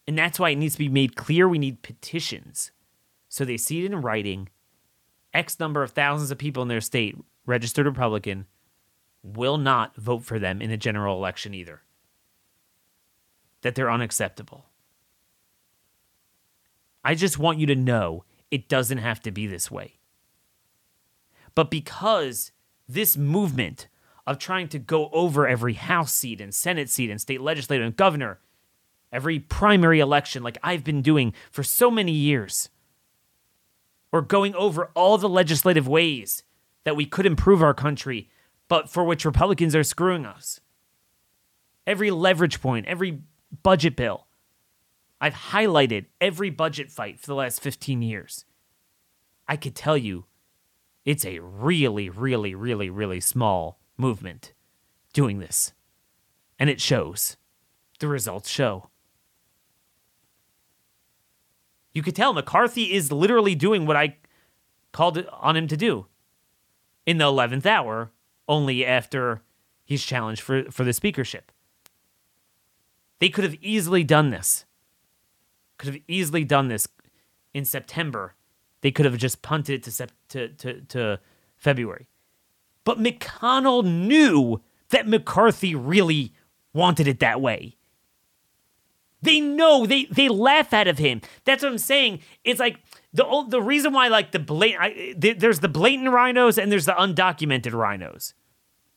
And 0.06 0.16
that's 0.16 0.38
why 0.38 0.50
it 0.50 0.56
needs 0.56 0.74
to 0.74 0.78
be 0.78 0.88
made 0.88 1.16
clear 1.16 1.48
we 1.48 1.58
need 1.58 1.82
petitions. 1.82 2.70
So 3.28 3.44
they 3.44 3.56
see 3.56 3.84
it 3.84 3.92
in 3.92 4.00
writing. 4.00 4.48
X 5.34 5.58
number 5.58 5.82
of 5.82 5.90
thousands 5.90 6.30
of 6.30 6.38
people 6.38 6.62
in 6.62 6.68
their 6.68 6.80
state, 6.80 7.16
registered 7.46 7.86
Republican, 7.86 8.46
will 9.22 9.58
not 9.58 9.96
vote 9.96 10.24
for 10.24 10.38
them 10.38 10.60
in 10.60 10.70
a 10.70 10.76
general 10.76 11.16
election 11.16 11.54
either. 11.54 11.82
That 13.62 13.74
they're 13.74 13.90
unacceptable. 13.90 14.66
I 17.04 17.14
just 17.14 17.38
want 17.38 17.58
you 17.58 17.66
to 17.66 17.74
know 17.74 18.24
it 18.50 18.68
doesn't 18.68 18.98
have 18.98 19.20
to 19.22 19.30
be 19.30 19.46
this 19.46 19.70
way. 19.70 19.94
But 21.54 21.70
because 21.70 22.52
this 22.88 23.16
movement 23.16 23.88
of 24.26 24.38
trying 24.38 24.68
to 24.68 24.78
go 24.78 25.08
over 25.12 25.46
every 25.46 25.74
House 25.74 26.12
seat 26.12 26.40
and 26.40 26.54
Senate 26.54 26.88
seat 26.88 27.10
and 27.10 27.20
state 27.20 27.40
legislature 27.40 27.82
and 27.82 27.96
governor, 27.96 28.38
every 29.12 29.38
primary 29.38 30.00
election, 30.00 30.42
like 30.42 30.58
I've 30.62 30.84
been 30.84 31.02
doing 31.02 31.34
for 31.50 31.62
so 31.62 31.90
many 31.90 32.12
years, 32.12 32.68
or 34.12 34.22
going 34.22 34.54
over 34.54 34.90
all 34.94 35.18
the 35.18 35.28
legislative 35.28 35.88
ways 35.88 36.44
that 36.84 36.96
we 36.96 37.06
could 37.06 37.26
improve 37.26 37.62
our 37.62 37.74
country 37.74 38.28
but 38.72 38.88
for 38.88 39.04
which 39.04 39.26
Republicans 39.26 39.76
are 39.76 39.84
screwing 39.84 40.24
us. 40.24 40.58
Every 41.86 42.10
leverage 42.10 42.62
point, 42.62 42.86
every 42.86 43.20
budget 43.62 43.96
bill. 43.96 44.28
I've 45.20 45.34
highlighted 45.34 46.06
every 46.22 46.48
budget 46.48 46.90
fight 46.90 47.20
for 47.20 47.26
the 47.26 47.34
last 47.34 47.60
15 47.60 48.00
years. 48.00 48.46
I 49.46 49.56
could 49.56 49.74
tell 49.74 49.98
you 49.98 50.24
it's 51.04 51.26
a 51.26 51.40
really, 51.40 52.08
really, 52.08 52.54
really, 52.54 52.88
really 52.88 53.20
small 53.20 53.78
movement 53.98 54.54
doing 55.12 55.38
this. 55.38 55.74
And 56.58 56.70
it 56.70 56.80
shows. 56.80 57.36
The 57.98 58.08
results 58.08 58.48
show. 58.48 58.88
You 61.92 62.00
could 62.02 62.16
tell 62.16 62.32
McCarthy 62.32 62.94
is 62.94 63.12
literally 63.12 63.54
doing 63.54 63.84
what 63.84 63.98
I 63.98 64.16
called 64.92 65.26
on 65.30 65.58
him 65.58 65.68
to 65.68 65.76
do. 65.76 66.06
In 67.04 67.18
the 67.18 67.26
11th 67.26 67.66
hour, 67.66 68.12
only 68.52 68.84
after 68.84 69.40
he's 69.82 70.04
challenged 70.04 70.42
for, 70.42 70.70
for 70.70 70.84
the 70.84 70.92
speakership. 70.92 71.50
They 73.18 73.30
could 73.30 73.44
have 73.44 73.56
easily 73.62 74.04
done 74.04 74.28
this. 74.28 74.66
Could 75.78 75.94
have 75.94 76.02
easily 76.06 76.44
done 76.44 76.68
this 76.68 76.86
in 77.54 77.64
September. 77.64 78.34
They 78.82 78.90
could 78.90 79.06
have 79.06 79.16
just 79.16 79.40
punted 79.40 79.82
to, 79.84 80.06
to, 80.28 80.48
to, 80.48 80.80
to 80.82 81.20
February. 81.56 82.08
But 82.84 82.98
McConnell 82.98 83.84
knew 83.84 84.60
that 84.90 85.08
McCarthy 85.08 85.74
really 85.74 86.34
wanted 86.74 87.08
it 87.08 87.20
that 87.20 87.40
way. 87.40 87.76
They 89.22 89.40
know 89.40 89.86
they 89.86 90.06
they 90.06 90.28
laugh 90.28 90.72
out 90.72 90.88
of 90.88 90.98
him. 90.98 91.20
That's 91.44 91.62
what 91.62 91.70
I'm 91.70 91.78
saying. 91.78 92.20
It's 92.42 92.58
like 92.58 92.80
the 93.14 93.44
the 93.48 93.62
reason 93.62 93.92
why 93.92 94.08
like 94.08 94.32
the 94.32 94.40
blatant 94.40 94.82
I, 94.82 95.14
there's 95.16 95.60
the 95.60 95.68
blatant 95.68 96.08
RINOs 96.08 96.60
and 96.60 96.72
there's 96.72 96.86
the 96.86 96.92
undocumented 96.92 97.70
RINOs, 97.70 98.34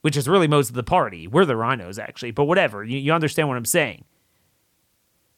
which 0.06 0.16
is 0.16 0.28
really 0.28 0.47
most 0.47 0.70
of 0.70 0.76
the 0.76 0.84
party. 0.84 1.28
We're 1.28 1.45
the 1.45 1.56
RINOs, 1.56 1.97
actually, 1.97 2.30
but 2.30 2.43
whatever. 2.43 2.84
You, 2.84 2.99
you 2.99 3.12
understand 3.12 3.47
what 3.47 3.58
I'm 3.58 3.66
saying. 3.66 4.06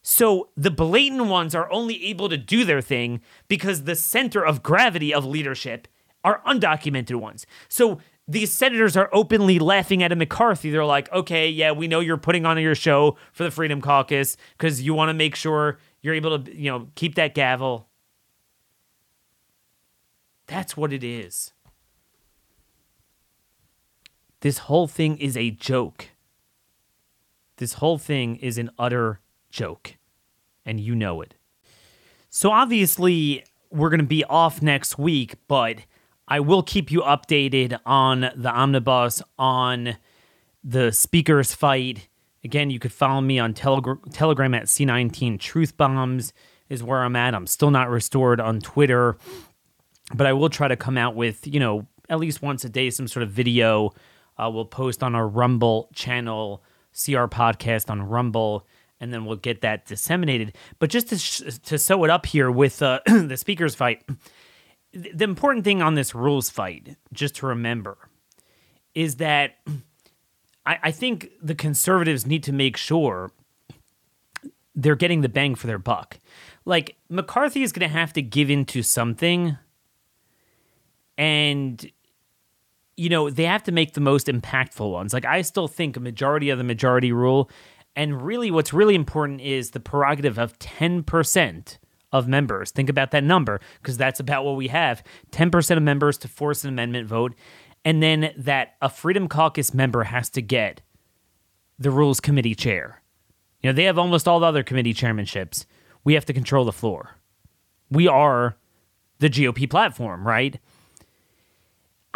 So 0.01 0.49
the 0.57 0.69
blatant 0.69 1.27
ones 1.27 1.55
are 1.55 1.71
only 1.71 2.03
able 2.07 2.27
to 2.27 2.35
do 2.35 2.65
their 2.65 2.81
thing 2.81 3.21
because 3.47 3.85
the 3.85 3.95
center 3.95 4.45
of 4.45 4.63
gravity 4.63 5.13
of 5.13 5.23
leadership 5.23 5.87
are 6.25 6.41
undocumented 6.45 7.15
ones. 7.15 7.47
So 7.69 7.99
these 8.27 8.51
senators 8.51 8.97
are 8.97 9.09
openly 9.13 9.57
laughing 9.57 10.03
at 10.03 10.11
a 10.11 10.17
McCarthy. 10.17 10.69
They're 10.69 10.83
like, 10.83 11.09
okay, 11.13 11.47
yeah, 11.47 11.71
we 11.71 11.87
know 11.87 12.01
you're 12.01 12.17
putting 12.17 12.45
on 12.45 12.59
your 12.59 12.75
show 12.75 13.15
for 13.31 13.45
the 13.45 13.51
Freedom 13.51 13.79
Caucus 13.79 14.35
because 14.57 14.81
you 14.81 14.93
want 14.93 15.07
to 15.07 15.13
make 15.13 15.37
sure 15.37 15.79
you're 16.01 16.13
able 16.13 16.39
to, 16.39 16.53
you 16.53 16.69
know, 16.69 16.89
keep 16.95 17.15
that 17.15 17.33
gavel. 17.33 17.87
That's 20.45 20.75
what 20.75 20.91
it 20.91 21.05
is. 21.05 21.53
This 24.41 24.59
whole 24.59 24.87
thing 24.87 25.17
is 25.17 25.35
a 25.35 25.51
joke. 25.51 26.09
This 27.57 27.73
whole 27.73 27.97
thing 27.97 28.35
is 28.37 28.57
an 28.57 28.69
utter 28.77 29.19
joke. 29.49 29.97
And 30.65 30.79
you 30.79 30.95
know 30.95 31.21
it. 31.21 31.33
So 32.29 32.51
obviously, 32.51 33.43
we're 33.71 33.89
going 33.89 33.99
to 33.99 34.05
be 34.05 34.23
off 34.25 34.61
next 34.61 34.97
week, 34.97 35.35
but 35.47 35.77
I 36.27 36.39
will 36.39 36.61
keep 36.61 36.91
you 36.91 37.01
updated 37.01 37.79
on 37.85 38.29
the 38.35 38.51
omnibus, 38.51 39.21
on 39.39 39.97
the 40.63 40.91
speakers 40.91 41.53
fight. 41.53 42.09
Again, 42.43 42.69
you 42.69 42.79
could 42.79 42.91
follow 42.91 43.21
me 43.21 43.39
on 43.39 43.53
Teleg- 43.53 44.13
Telegram 44.13 44.53
at 44.53 44.65
C19 44.65 45.39
Truth 45.39 45.77
Bombs, 45.77 46.33
is 46.69 46.83
where 46.83 47.03
I'm 47.03 47.15
at. 47.15 47.33
I'm 47.33 47.47
still 47.47 47.71
not 47.71 47.89
restored 47.89 48.41
on 48.41 48.59
Twitter, 48.59 49.17
but 50.13 50.27
I 50.27 50.33
will 50.33 50.49
try 50.49 50.67
to 50.67 50.75
come 50.75 50.97
out 50.97 51.15
with, 51.15 51.47
you 51.47 51.59
know, 51.59 51.87
at 52.09 52.19
least 52.19 52.41
once 52.41 52.63
a 52.65 52.69
day, 52.69 52.89
some 52.89 53.07
sort 53.07 53.23
of 53.23 53.29
video. 53.29 53.93
Uh, 54.37 54.49
we'll 54.53 54.65
post 54.65 55.03
on 55.03 55.15
our 55.15 55.27
Rumble 55.27 55.89
channel, 55.93 56.63
see 56.91 57.15
our 57.15 57.27
podcast 57.27 57.89
on 57.89 58.01
Rumble, 58.01 58.65
and 58.99 59.13
then 59.13 59.25
we'll 59.25 59.37
get 59.37 59.61
that 59.61 59.85
disseminated. 59.85 60.55
But 60.79 60.89
just 60.89 61.09
to, 61.09 61.17
sh- 61.17 61.59
to 61.65 61.77
sew 61.77 62.03
it 62.03 62.09
up 62.09 62.25
here 62.25 62.49
with 62.51 62.81
uh, 62.81 62.99
the 63.05 63.37
speakers 63.37 63.75
fight, 63.75 64.03
the 64.93 65.23
important 65.23 65.63
thing 65.63 65.81
on 65.81 65.95
this 65.95 66.15
rules 66.15 66.49
fight, 66.49 66.95
just 67.13 67.35
to 67.37 67.47
remember, 67.47 67.97
is 68.95 69.17
that 69.17 69.57
I, 70.65 70.79
I 70.83 70.91
think 70.91 71.31
the 71.41 71.55
conservatives 71.55 72.25
need 72.25 72.43
to 72.43 72.53
make 72.53 72.77
sure 72.77 73.31
they're 74.75 74.95
getting 74.95 75.21
the 75.21 75.29
bang 75.29 75.55
for 75.55 75.67
their 75.67 75.79
buck. 75.79 76.19
Like 76.65 76.97
McCarthy 77.09 77.63
is 77.63 77.71
going 77.71 77.87
to 77.87 77.93
have 77.93 78.13
to 78.13 78.21
give 78.21 78.49
in 78.49 78.65
to 78.65 78.83
something, 78.83 79.57
and 81.17 81.91
you 82.97 83.09
know 83.09 83.29
they 83.29 83.45
have 83.45 83.63
to 83.63 83.71
make 83.71 83.93
the 83.93 84.01
most 84.01 84.27
impactful 84.27 84.91
ones. 84.91 85.13
Like 85.13 85.25
I 85.25 85.41
still 85.43 85.67
think 85.67 85.95
a 85.95 86.01
majority 86.01 86.49
of 86.49 86.57
the 86.57 86.63
majority 86.63 87.11
rule, 87.11 87.49
and 87.95 88.21
really 88.21 88.51
what's 88.51 88.73
really 88.73 88.95
important 88.95 89.39
is 89.41 89.71
the 89.71 89.79
prerogative 89.79 90.37
of 90.37 90.59
ten 90.59 91.03
percent 91.03 91.79
of 92.11 92.27
members. 92.27 92.71
Think 92.71 92.89
about 92.89 93.11
that 93.11 93.23
number 93.23 93.59
because 93.81 93.97
that's 93.97 94.19
about 94.19 94.45
what 94.45 94.55
we 94.55 94.69
have 94.69 95.03
10% 95.31 95.77
of 95.77 95.83
members 95.83 96.17
to 96.19 96.27
force 96.27 96.63
an 96.63 96.69
amendment 96.69 97.07
vote. 97.07 97.35
And 97.83 98.01
then 98.01 98.33
that 98.37 98.75
a 98.81 98.89
Freedom 98.89 99.27
Caucus 99.27 99.73
member 99.73 100.03
has 100.03 100.29
to 100.31 100.41
get 100.41 100.81
the 101.79 101.91
Rules 101.91 102.19
Committee 102.19 102.55
chair. 102.55 103.01
You 103.61 103.69
know, 103.69 103.73
they 103.73 103.83
have 103.83 103.97
almost 103.97 104.27
all 104.27 104.39
the 104.39 104.45
other 104.45 104.63
committee 104.63 104.93
chairmanships. 104.93 105.65
We 106.03 106.13
have 106.13 106.25
to 106.25 106.33
control 106.33 106.65
the 106.65 106.71
floor. 106.71 107.15
We 107.89 108.07
are 108.07 108.57
the 109.19 109.29
GOP 109.29 109.69
platform, 109.69 110.27
right? 110.27 110.59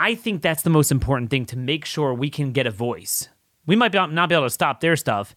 I 0.01 0.15
think 0.15 0.41
that's 0.41 0.63
the 0.63 0.71
most 0.71 0.91
important 0.91 1.29
thing 1.29 1.45
to 1.45 1.57
make 1.57 1.85
sure 1.85 2.11
we 2.11 2.31
can 2.31 2.53
get 2.53 2.65
a 2.65 2.71
voice. 2.71 3.29
We 3.67 3.75
might 3.75 3.93
not 3.93 4.29
be 4.29 4.33
able 4.33 4.47
to 4.47 4.49
stop 4.49 4.79
their 4.79 4.95
stuff, 4.95 5.35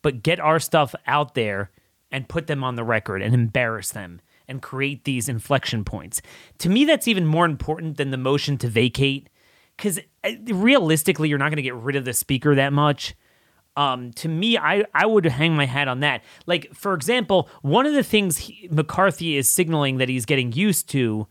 but 0.00 0.22
get 0.22 0.40
our 0.40 0.58
stuff 0.58 0.94
out 1.06 1.34
there 1.34 1.70
and 2.10 2.26
put 2.26 2.46
them 2.46 2.64
on 2.64 2.76
the 2.76 2.82
record 2.82 3.20
and 3.20 3.34
embarrass 3.34 3.90
them 3.90 4.22
and 4.48 4.62
create 4.62 5.04
these 5.04 5.28
inflection 5.28 5.84
points. 5.84 6.22
To 6.60 6.70
me, 6.70 6.86
that's 6.86 7.06
even 7.06 7.26
more 7.26 7.44
important 7.44 7.98
than 7.98 8.10
the 8.10 8.16
motion 8.16 8.56
to 8.58 8.68
vacate 8.68 9.28
because 9.76 10.00
uh, 10.24 10.30
realistically, 10.46 11.28
you're 11.28 11.36
not 11.36 11.50
going 11.50 11.56
to 11.56 11.62
get 11.62 11.74
rid 11.74 11.96
of 11.96 12.06
the 12.06 12.14
speaker 12.14 12.54
that 12.54 12.72
much. 12.72 13.14
Um, 13.76 14.12
to 14.12 14.28
me, 14.28 14.56
I, 14.56 14.84
I 14.94 15.04
would 15.04 15.26
hang 15.26 15.54
my 15.54 15.66
hat 15.66 15.88
on 15.88 16.00
that. 16.00 16.24
Like, 16.46 16.72
for 16.72 16.94
example, 16.94 17.50
one 17.60 17.84
of 17.84 17.92
the 17.92 18.02
things 18.02 18.38
he, 18.38 18.66
McCarthy 18.70 19.36
is 19.36 19.50
signaling 19.50 19.98
that 19.98 20.08
he's 20.08 20.24
getting 20.24 20.52
used 20.52 20.88
to, 20.90 21.28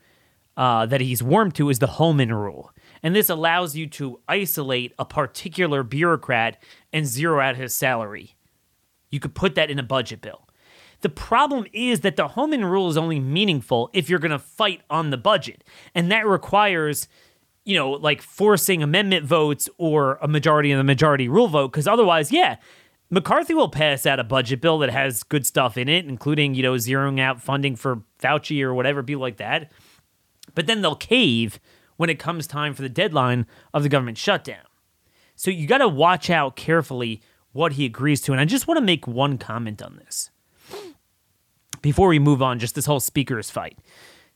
uh, 0.58 0.86
that 0.86 1.02
he's 1.02 1.22
warmed 1.22 1.56
to, 1.56 1.70
is 1.70 1.80
the 1.80 1.88
Holman 1.88 2.34
rule. 2.34 2.72
And 3.04 3.16
this 3.16 3.30
allows 3.30 3.76
you 3.76 3.88
to 3.88 4.20
isolate 4.28 4.94
a 4.98 5.06
particular 5.06 5.84
bureaucrat 5.84 6.62
and 6.92 7.06
zero 7.06 7.40
out 7.40 7.56
his 7.56 7.74
salary. 7.74 8.36
You 9.12 9.20
could 9.20 9.36
put 9.36 9.56
that 9.56 9.70
in 9.70 9.80
a 9.80 9.84
budget 9.84 10.22
bill. 10.22 10.48
The 11.02 11.10
problem 11.10 11.66
is 11.72 12.00
that 12.02 12.16
the 12.16 12.30
Holman 12.30 12.66
rule 12.66 12.90
is 12.90 12.98
only 12.98 13.20
meaningful 13.20 13.90
if 13.94 14.10
you're 14.10 14.20
going 14.20 14.32
to 14.32 14.40
fight 14.40 14.82
on 14.90 15.12
the 15.12 15.18
budget. 15.18 15.64
And 15.94 16.12
that 16.12 16.26
requires, 16.26 17.08
you 17.64 17.76
know, 17.78 17.92
like 17.92 18.22
forcing 18.22 18.82
amendment 18.82 19.26
votes 19.26 19.70
or 19.78 20.18
a 20.22 20.28
majority 20.28 20.72
of 20.72 20.78
the 20.78 20.84
majority 20.84 21.28
rule 21.28 21.48
vote. 21.48 21.72
Because 21.72 21.88
otherwise, 21.88 22.32
yeah, 22.32 22.56
McCarthy 23.12 23.54
will 23.54 23.70
pass 23.70 24.06
out 24.06 24.20
a 24.20 24.24
budget 24.24 24.62
bill 24.62 24.80
that 24.80 24.90
has 24.90 25.22
good 25.22 25.46
stuff 25.46 25.78
in 25.78 25.88
it, 25.88 26.06
including, 26.06 26.56
you 26.56 26.64
know, 26.64 26.74
zeroing 26.74 27.20
out 27.20 27.40
funding 27.40 27.76
for 27.76 28.02
Fauci 28.20 28.64
or 28.64 28.74
whatever, 28.74 29.04
people 29.04 29.22
like 29.22 29.38
that. 29.38 29.72
But 30.56 30.66
then 30.68 30.82
they'll 30.82 30.96
cave 30.96 31.60
when 31.98 32.10
it 32.10 32.20
comes 32.20 32.48
time 32.48 32.74
for 32.74 32.82
the 32.82 32.90
deadline 32.90 33.46
of 33.74 33.84
the 33.84 33.90
government 33.90 34.18
shutdown. 34.18 34.66
So 35.36 35.52
you 35.52 35.68
got 35.68 35.80
to 35.80 35.88
watch 35.88 36.30
out 36.30 36.56
carefully 36.56 37.22
what 37.52 37.74
he 37.74 37.86
agrees 37.86 38.22
to. 38.22 38.32
And 38.32 38.42
I 38.42 38.46
just 38.46 38.68
want 38.68 38.78
to 38.78 38.86
make 38.86 39.08
one 39.08 39.38
comment 39.38 39.82
on 39.82 39.98
this 39.98 40.32
before 41.82 42.08
we 42.08 42.20
move 42.20 42.42
on, 42.42 42.58
just 42.58 42.76
this 42.76 42.88
whole 42.88 43.00
speakers 43.00 43.52
fight. 43.52 43.78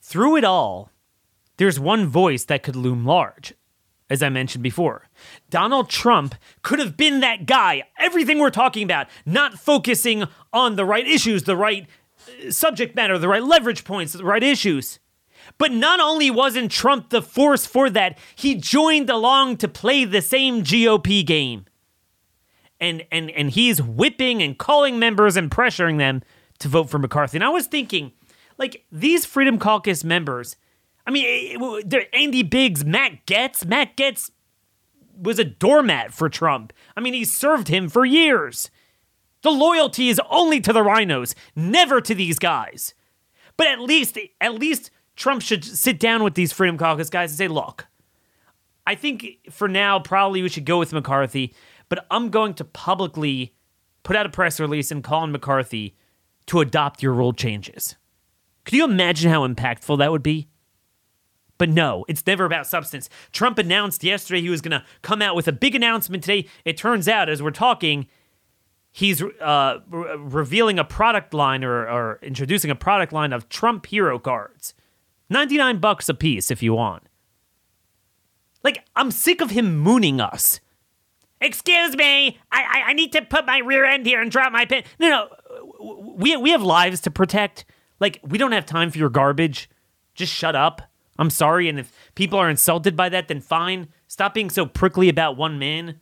Through 0.01 0.37
it 0.37 0.43
all, 0.43 0.91
there's 1.57 1.79
one 1.79 2.05
voice 2.05 2.45
that 2.45 2.63
could 2.63 2.75
loom 2.75 3.05
large, 3.05 3.53
as 4.09 4.21
I 4.21 4.29
mentioned 4.29 4.63
before. 4.63 5.09
Donald 5.49 5.89
Trump 5.89 6.35
could 6.61 6.79
have 6.79 6.95
been 6.95 7.21
that 7.21 7.45
guy, 7.45 7.83
everything 7.97 8.39
we're 8.39 8.49
talking 8.49 8.83
about, 8.83 9.07
not 9.25 9.59
focusing 9.59 10.25
on 10.53 10.75
the 10.75 10.85
right 10.85 11.07
issues, 11.07 11.43
the 11.43 11.57
right 11.57 11.87
uh, 12.45 12.51
subject 12.51 12.95
matter, 12.95 13.17
the 13.17 13.27
right 13.27 13.43
leverage 13.43 13.83
points, 13.83 14.13
the 14.13 14.23
right 14.23 14.43
issues. 14.43 14.99
But 15.57 15.71
not 15.71 15.99
only 15.99 16.29
wasn't 16.31 16.71
Trump 16.71 17.09
the 17.09 17.21
force 17.21 17.65
for 17.65 17.89
that, 17.89 18.17
he 18.35 18.55
joined 18.55 19.09
along 19.09 19.57
to 19.57 19.67
play 19.67 20.05
the 20.05 20.21
same 20.21 20.63
GOP 20.63 21.25
game. 21.25 21.65
And 22.79 23.05
and 23.11 23.29
and 23.31 23.49
he's 23.51 23.81
whipping 23.81 24.41
and 24.41 24.57
calling 24.57 24.99
members 24.99 25.35
and 25.35 25.51
pressuring 25.51 25.97
them 25.97 26.21
to 26.59 26.67
vote 26.67 26.89
for 26.89 26.99
McCarthy. 26.99 27.37
And 27.37 27.43
I 27.43 27.49
was 27.49 27.67
thinking, 27.67 28.13
like, 28.57 28.85
these 28.91 29.25
Freedom 29.25 29.57
Caucus 29.57 30.03
members, 30.03 30.55
I 31.05 31.11
mean, 31.11 31.25
eh, 31.25 31.81
they're 31.85 32.05
Andy 32.13 32.43
Biggs, 32.43 32.85
Matt 32.85 33.25
Gaetz. 33.25 33.65
Matt 33.65 33.97
Gaetz 33.97 34.31
was 35.17 35.39
a 35.39 35.43
doormat 35.43 36.13
for 36.13 36.29
Trump. 36.29 36.71
I 36.95 37.01
mean, 37.01 37.13
he 37.13 37.25
served 37.25 37.67
him 37.67 37.89
for 37.89 38.05
years. 38.05 38.69
The 39.41 39.51
loyalty 39.51 40.09
is 40.09 40.21
only 40.29 40.59
to 40.61 40.73
the 40.73 40.81
RINOs, 40.81 41.33
never 41.55 42.01
to 42.01 42.13
these 42.13 42.39
guys. 42.39 42.93
But 43.57 43.67
at 43.67 43.79
least, 43.79 44.17
at 44.39 44.53
least 44.53 44.91
Trump 45.19 45.41
should 45.41 45.65
sit 45.65 45.99
down 45.99 46.23
with 46.23 46.33
these 46.33 46.53
Freedom 46.53 46.77
Caucus 46.77 47.09
guys 47.09 47.31
and 47.31 47.37
say, 47.37 47.49
look, 47.49 47.87
I 48.87 48.95
think 48.95 49.37
for 49.51 49.67
now, 49.67 49.99
probably 49.99 50.41
we 50.41 50.47
should 50.47 50.65
go 50.65 50.79
with 50.79 50.93
McCarthy, 50.93 51.53
but 51.89 52.07
I'm 52.09 52.29
going 52.29 52.53
to 52.55 52.63
publicly 52.63 53.53
put 54.01 54.15
out 54.15 54.25
a 54.25 54.29
press 54.29 54.61
release 54.61 54.91
and 54.91 55.03
call 55.03 55.23
on 55.23 55.33
McCarthy 55.33 55.97
to 56.47 56.61
adopt 56.61 57.03
your 57.03 57.13
rule 57.13 57.33
changes. 57.33 57.95
Could 58.63 58.75
you 58.77 58.85
imagine 58.85 59.29
how 59.29 59.45
impactful 59.45 59.97
that 59.97 60.09
would 60.09 60.23
be? 60.23 60.47
But 61.57 61.67
no, 61.67 62.05
it's 62.07 62.25
never 62.25 62.45
about 62.45 62.65
substance. 62.65 63.09
Trump 63.33 63.57
announced 63.57 64.05
yesterday 64.05 64.39
he 64.39 64.49
was 64.49 64.61
going 64.61 64.79
to 64.79 64.85
come 65.01 65.21
out 65.21 65.35
with 65.35 65.49
a 65.49 65.51
big 65.51 65.75
announcement 65.75 66.23
today. 66.23 66.47
It 66.63 66.77
turns 66.77 67.09
out, 67.09 67.27
as 67.27 67.43
we're 67.43 67.51
talking, 67.51 68.07
he's 68.89 69.21
uh, 69.21 69.79
re- 69.89 70.15
revealing 70.17 70.79
a 70.79 70.85
product 70.85 71.33
line 71.33 71.65
or, 71.65 71.89
or 71.89 72.19
introducing 72.23 72.71
a 72.71 72.75
product 72.75 73.11
line 73.11 73.33
of 73.33 73.49
Trump 73.49 73.85
hero 73.87 74.17
cards. 74.17 74.73
99 75.29 75.79
bucks 75.79 76.09
a 76.09 76.13
piece 76.13 76.51
if 76.51 76.63
you 76.63 76.73
want. 76.73 77.03
Like, 78.63 78.83
I'm 78.95 79.11
sick 79.11 79.41
of 79.41 79.51
him 79.51 79.77
mooning 79.77 80.19
us. 80.19 80.59
Excuse 81.41 81.95
me, 81.95 82.37
I, 82.51 82.61
I, 82.61 82.81
I 82.87 82.93
need 82.93 83.13
to 83.13 83.21
put 83.21 83.45
my 83.45 83.59
rear 83.59 83.85
end 83.85 84.05
here 84.05 84.21
and 84.21 84.29
drop 84.29 84.51
my 84.51 84.65
pen. 84.65 84.83
No, 84.99 85.09
no, 85.09 85.99
we 86.17 86.35
we 86.35 86.51
have 86.51 86.61
lives 86.61 86.99
to 87.01 87.11
protect. 87.11 87.63
Like 87.99 88.19
we 88.27 88.37
don't 88.37 88.51
have 88.51 88.65
time 88.65 88.91
for 88.91 88.97
your 88.97 89.09
garbage. 89.09 89.69
Just 90.13 90.33
shut 90.33 90.55
up. 90.55 90.81
I'm 91.17 91.29
sorry, 91.29 91.69
and 91.69 91.79
if 91.79 91.93
people 92.15 92.39
are 92.39 92.49
insulted 92.49 92.95
by 92.95 93.07
that, 93.09 93.29
then 93.29 93.39
fine. 93.39 93.87
Stop 94.07 94.33
being 94.33 94.49
so 94.49 94.65
prickly 94.65 95.07
about 95.07 95.37
one 95.37 95.57
man. 95.57 95.99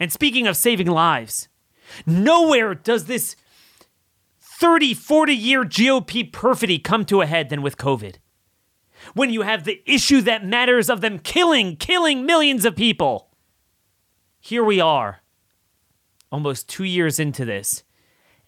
And 0.00 0.12
speaking 0.12 0.46
of 0.46 0.56
saving 0.56 0.86
lives, 0.86 1.48
nowhere 2.06 2.74
does 2.74 3.04
this 3.04 3.36
30, 4.58 4.94
40 4.94 5.34
year 5.34 5.64
GOP 5.64 6.32
perfidy 6.32 6.78
come 6.78 7.04
to 7.04 7.20
a 7.20 7.26
head 7.26 7.50
than 7.50 7.60
with 7.60 7.76
COVID. 7.76 8.16
When 9.12 9.28
you 9.28 9.42
have 9.42 9.64
the 9.64 9.82
issue 9.84 10.22
that 10.22 10.46
matters 10.46 10.88
of 10.88 11.02
them 11.02 11.18
killing, 11.18 11.76
killing 11.76 12.24
millions 12.24 12.64
of 12.64 12.74
people. 12.74 13.28
Here 14.40 14.64
we 14.64 14.80
are, 14.80 15.20
almost 16.32 16.70
two 16.70 16.84
years 16.84 17.20
into 17.20 17.44
this, 17.44 17.84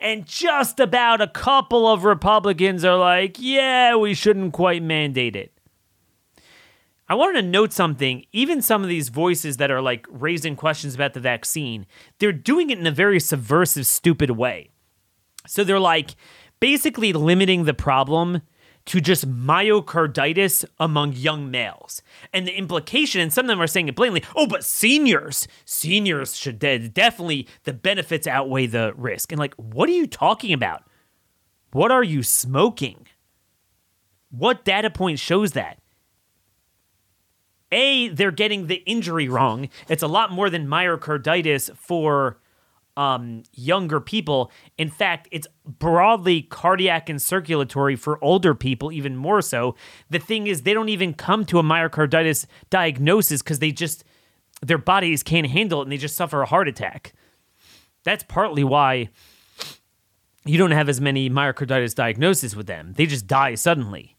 and 0.01 0.25
just 0.25 0.81
about 0.81 1.21
a 1.21 1.27
couple 1.27 1.87
of 1.87 2.05
Republicans 2.05 2.87
are 2.87 2.97
like, 2.97 3.37
yeah, 3.39 3.95
we 3.95 4.15
shouldn't 4.15 4.55
quite 4.55 4.83
mandate 4.83 5.37
it. 5.37 5.53
I 7.07 7.17
wanted 7.17 7.43
to 7.43 7.49
note 7.49 7.75
something. 7.75 8.25
Even 8.33 8.63
some 8.63 8.83
of 8.83 8.89
these 8.89 9.11
voices 9.11 9.59
that 9.59 9.71
are 9.71 9.83
like 9.83 10.07
raising 10.09 10.57
questions 10.57 10.95
about 10.95 11.13
the 11.13 11.21
vaccine, 11.21 11.87
they're 12.19 12.33
doing 12.33 12.71
it 12.71 12.79
in 12.79 12.87
a 12.87 12.93
very 12.93 13.21
subversive, 13.21 13.87
stupid 13.87 14.31
way. 14.31 14.71
So 15.49 15.65
they're 15.65 15.81
like 15.81 16.15
basically 16.61 17.13
limiting 17.13 17.65
the 17.65 17.75
problem 17.75 18.43
to 18.87 19.01
just 19.03 19.29
myocarditis 19.31 20.65
among 20.81 21.13
young 21.13 21.51
males. 21.51 22.01
And 22.33 22.47
the 22.47 22.57
implication, 22.57 23.21
and 23.21 23.31
some 23.31 23.45
of 23.45 23.49
them 23.49 23.61
are 23.61 23.67
saying 23.67 23.89
it 23.89 23.95
blatantly, 23.95 24.25
oh, 24.35 24.47
but 24.47 24.65
seniors, 24.65 25.47
seniors 25.67 26.35
should 26.35 26.59
de- 26.59 26.89
definitely, 26.89 27.47
the 27.65 27.75
benefits 27.75 28.27
outweigh 28.27 28.67
the 28.67 28.95
risk. 28.97 29.31
And 29.31 29.39
like, 29.39 29.55
what 29.57 29.91
are 29.91 29.93
you 29.93 30.07
talking 30.07 30.55
about? 30.55 30.85
What 31.73 31.91
are 31.91 32.03
you 32.03 32.23
smoking? 32.23 33.07
What 34.31 34.65
data 34.65 34.89
point 34.89 35.19
shows 35.19 35.53
that? 35.53 35.81
A, 37.71 38.09
they're 38.09 38.31
getting 38.31 38.69
the 38.69 38.83
injury 38.87 39.29
wrong. 39.29 39.69
It's 39.91 40.03
a 40.03 40.09
lot 40.09 40.33
more 40.33 40.49
than 40.49 40.67
myocarditis 40.67 41.77
for 41.77 42.39
um, 42.99 43.45
younger 43.55 44.01
people. 44.01 44.51
In 44.77 44.91
fact, 44.91 45.29
it's 45.31 45.47
broadly 45.65 46.43
cardiac 46.43 47.09
and 47.09 47.23
circulatory 47.23 47.95
for 47.95 48.23
older 48.23 48.57
people, 48.57 48.91
even 48.91 49.17
more 49.17 49.41
so. 49.41 49.77
The 50.11 50.19
thing 50.19 50.49
is, 50.49 50.63
they 50.63 50.75
don't 50.75 50.89
even 50.89 51.15
come 51.15 51.45
to 51.47 51.61
a 51.61 51.63
myocarditis 51.63 52.47
diagnosis 52.71 53.41
because 53.41 53.61
they 53.61 53.71
just, 53.71 54.03
their 54.61 54.79
bodies 54.79 55.23
can't 55.23 55.47
handle 55.47 55.81
it 55.81 55.85
and 55.85 55.93
they 55.93 55.97
just 55.97 56.17
suffer 56.17 56.43
a 56.43 56.47
heart 56.47 56.67
attack. 56.67 57.13
That's 58.03 58.25
partly 58.25 58.65
why 58.65 59.11
you 60.45 60.59
don't 60.59 60.73
have 60.73 60.89
as 60.89 61.01
many 61.01 61.31
myocarditis 61.31 61.95
diagnoses 61.95 62.57
with 62.57 62.67
them. 62.67 62.95
They 62.95 63.07
just 63.07 63.29
die 63.29 63.55
suddenly. 63.55 64.17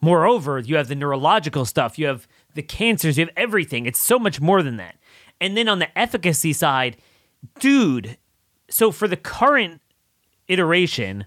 Moreover, 0.00 0.58
you 0.58 0.76
have 0.76 0.88
the 0.88 0.96
neurological 0.96 1.64
stuff, 1.64 1.96
you 1.96 2.06
have 2.06 2.26
the 2.54 2.62
cancers, 2.62 3.18
you 3.18 3.26
have 3.26 3.34
everything. 3.36 3.86
It's 3.86 4.00
so 4.00 4.18
much 4.18 4.40
more 4.40 4.64
than 4.64 4.78
that. 4.78 4.96
And 5.40 5.56
then 5.56 5.68
on 5.68 5.78
the 5.78 5.96
efficacy 5.96 6.52
side, 6.52 6.96
dude, 7.58 8.18
so 8.68 8.90
for 8.90 9.08
the 9.08 9.16
current 9.16 9.80
iteration, 10.48 11.26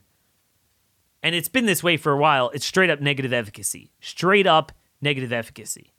and 1.22 1.36
it's 1.36 1.49
been 1.49 1.66
this 1.66 1.84
way 1.84 1.97
for 1.97 2.12
a 2.12 2.18
while, 2.18 2.49
it's 2.53 2.66
straight 2.66 2.89
up 2.89 3.01
negative 3.01 3.34
efficacy. 3.34 3.91
Straight 3.99 4.47
up 4.47 4.72
negative 5.01 5.34
efficacy. 5.34 5.93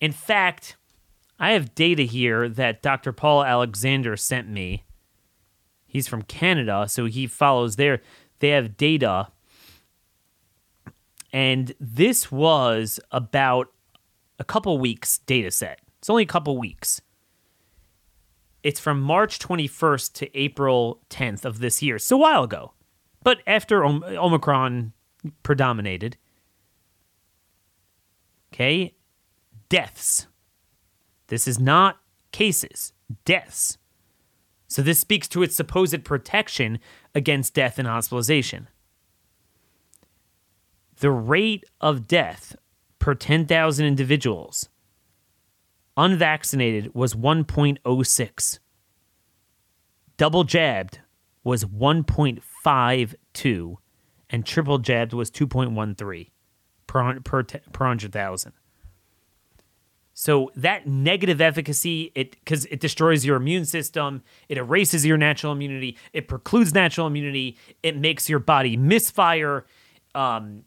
In 0.00 0.12
fact, 0.12 0.76
I 1.38 1.52
have 1.52 1.74
data 1.74 2.02
here 2.02 2.48
that 2.48 2.82
Dr. 2.82 3.12
Paul 3.12 3.44
Alexander 3.44 4.16
sent 4.16 4.48
me. 4.48 4.84
He's 5.86 6.08
from 6.08 6.22
Canada, 6.22 6.86
so 6.88 7.06
he 7.06 7.26
follows 7.26 7.76
there. 7.76 8.00
They 8.38 8.50
have 8.50 8.76
data 8.76 9.28
and 11.32 11.72
this 11.78 12.32
was 12.32 13.00
about 13.10 13.68
a 14.38 14.44
couple 14.44 14.78
weeks 14.78 15.18
data 15.18 15.50
set. 15.50 15.80
It's 15.98 16.10
only 16.10 16.22
a 16.22 16.26
couple 16.26 16.56
weeks. 16.58 17.00
It's 18.62 18.80
from 18.80 19.00
March 19.00 19.38
21st 19.38 20.12
to 20.14 20.38
April 20.38 21.00
10th 21.10 21.44
of 21.44 21.60
this 21.60 21.82
year. 21.82 21.98
So 21.98 22.16
a 22.16 22.20
while 22.20 22.44
ago. 22.44 22.72
But 23.22 23.38
after 23.46 23.84
Omicron 23.84 24.92
predominated. 25.42 26.16
Okay? 28.52 28.94
Deaths. 29.68 30.26
This 31.28 31.46
is 31.46 31.58
not 31.58 32.00
cases, 32.32 32.92
deaths. 33.24 33.78
So 34.66 34.82
this 34.82 34.98
speaks 34.98 35.28
to 35.28 35.42
its 35.42 35.54
supposed 35.54 36.04
protection 36.04 36.78
against 37.14 37.54
death 37.54 37.78
and 37.78 37.88
hospitalization 37.88 38.68
the 41.00 41.10
rate 41.10 41.64
of 41.80 42.06
death 42.06 42.54
per 42.98 43.14
10,000 43.14 43.86
individuals 43.86 44.68
unvaccinated 46.00 46.94
was 46.94 47.14
1.06. 47.14 48.58
Double 50.16 50.44
jabbed 50.44 51.00
was 51.44 51.64
1.52 51.64 53.76
and 54.30 54.46
triple 54.46 54.78
jabbed 54.78 55.12
was 55.12 55.30
2.13 55.30 56.30
per 56.86 57.20
per, 57.20 57.44
per 57.44 57.84
100,000. 57.84 58.52
So 60.12 60.50
that 60.56 60.86
negative 60.86 61.40
efficacy, 61.40 62.12
it 62.14 62.32
because 62.32 62.66
it 62.66 62.80
destroys 62.80 63.24
your 63.24 63.36
immune 63.36 63.64
system, 63.64 64.22
it 64.48 64.58
erases 64.58 65.06
your 65.06 65.16
natural 65.16 65.52
immunity, 65.52 65.96
it 66.12 66.28
precludes 66.28 66.74
natural 66.74 67.06
immunity, 67.06 67.56
it 67.82 67.96
makes 67.96 68.28
your 68.28 68.38
body 68.38 68.76
misfire. 68.76 69.64
Um, 70.14 70.64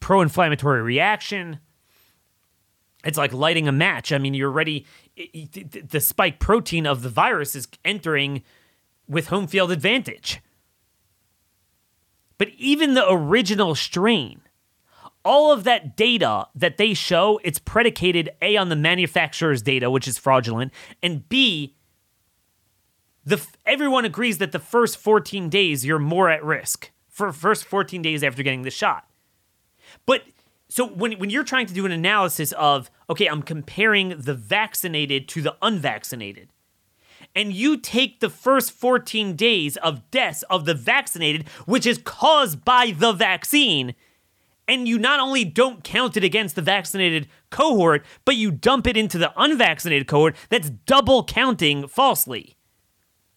pro 0.00 0.20
inflammatory 0.20 0.82
reaction. 0.82 1.60
It's 3.04 3.18
like 3.18 3.32
lighting 3.32 3.68
a 3.68 3.72
match. 3.72 4.12
I 4.12 4.18
mean, 4.18 4.34
you're 4.34 4.50
ready. 4.50 4.86
The 5.16 6.00
spike 6.00 6.38
protein 6.40 6.86
of 6.86 7.02
the 7.02 7.08
virus 7.08 7.54
is 7.54 7.68
entering 7.84 8.42
with 9.06 9.28
home 9.28 9.46
field 9.46 9.70
advantage. 9.70 10.40
But 12.38 12.48
even 12.56 12.94
the 12.94 13.08
original 13.08 13.74
strain, 13.74 14.40
all 15.24 15.52
of 15.52 15.64
that 15.64 15.96
data 15.96 16.48
that 16.54 16.76
they 16.76 16.94
show, 16.94 17.40
it's 17.44 17.58
predicated 17.58 18.30
A 18.42 18.56
on 18.56 18.68
the 18.68 18.76
manufacturer's 18.76 19.62
data, 19.62 19.90
which 19.90 20.08
is 20.08 20.18
fraudulent, 20.18 20.72
and 21.02 21.28
B, 21.28 21.76
the 23.24 23.44
everyone 23.64 24.04
agrees 24.04 24.38
that 24.38 24.52
the 24.52 24.58
first 24.58 24.98
14 24.98 25.48
days 25.48 25.84
you're 25.86 25.98
more 25.98 26.28
at 26.28 26.44
risk 26.44 26.90
for 27.08 27.32
first 27.32 27.64
14 27.64 28.02
days 28.02 28.22
after 28.22 28.42
getting 28.42 28.62
the 28.62 28.70
shot. 28.70 29.08
But 30.04 30.24
so 30.68 30.86
when 30.86 31.12
when 31.12 31.30
you're 31.30 31.44
trying 31.44 31.66
to 31.66 31.74
do 31.74 31.86
an 31.86 31.92
analysis 31.92 32.52
of 32.52 32.90
okay, 33.08 33.26
I'm 33.26 33.42
comparing 33.42 34.20
the 34.20 34.34
vaccinated 34.34 35.28
to 35.28 35.42
the 35.42 35.56
unvaccinated. 35.62 36.48
And 37.34 37.52
you 37.52 37.76
take 37.76 38.20
the 38.20 38.30
first 38.30 38.72
14 38.72 39.34
days 39.34 39.76
of 39.78 40.10
deaths 40.10 40.42
of 40.44 40.64
the 40.64 40.74
vaccinated, 40.74 41.48
which 41.66 41.86
is 41.86 41.98
caused 41.98 42.64
by 42.64 42.94
the 42.96 43.12
vaccine, 43.12 43.94
and 44.66 44.88
you 44.88 44.98
not 44.98 45.20
only 45.20 45.44
don't 45.44 45.84
count 45.84 46.16
it 46.16 46.24
against 46.24 46.56
the 46.56 46.62
vaccinated 46.62 47.28
cohort, 47.50 48.04
but 48.24 48.36
you 48.36 48.50
dump 48.50 48.86
it 48.86 48.96
into 48.96 49.18
the 49.18 49.32
unvaccinated 49.36 50.06
cohort, 50.06 50.36
that's 50.48 50.70
double 50.70 51.24
counting 51.24 51.86
falsely. 51.86 52.56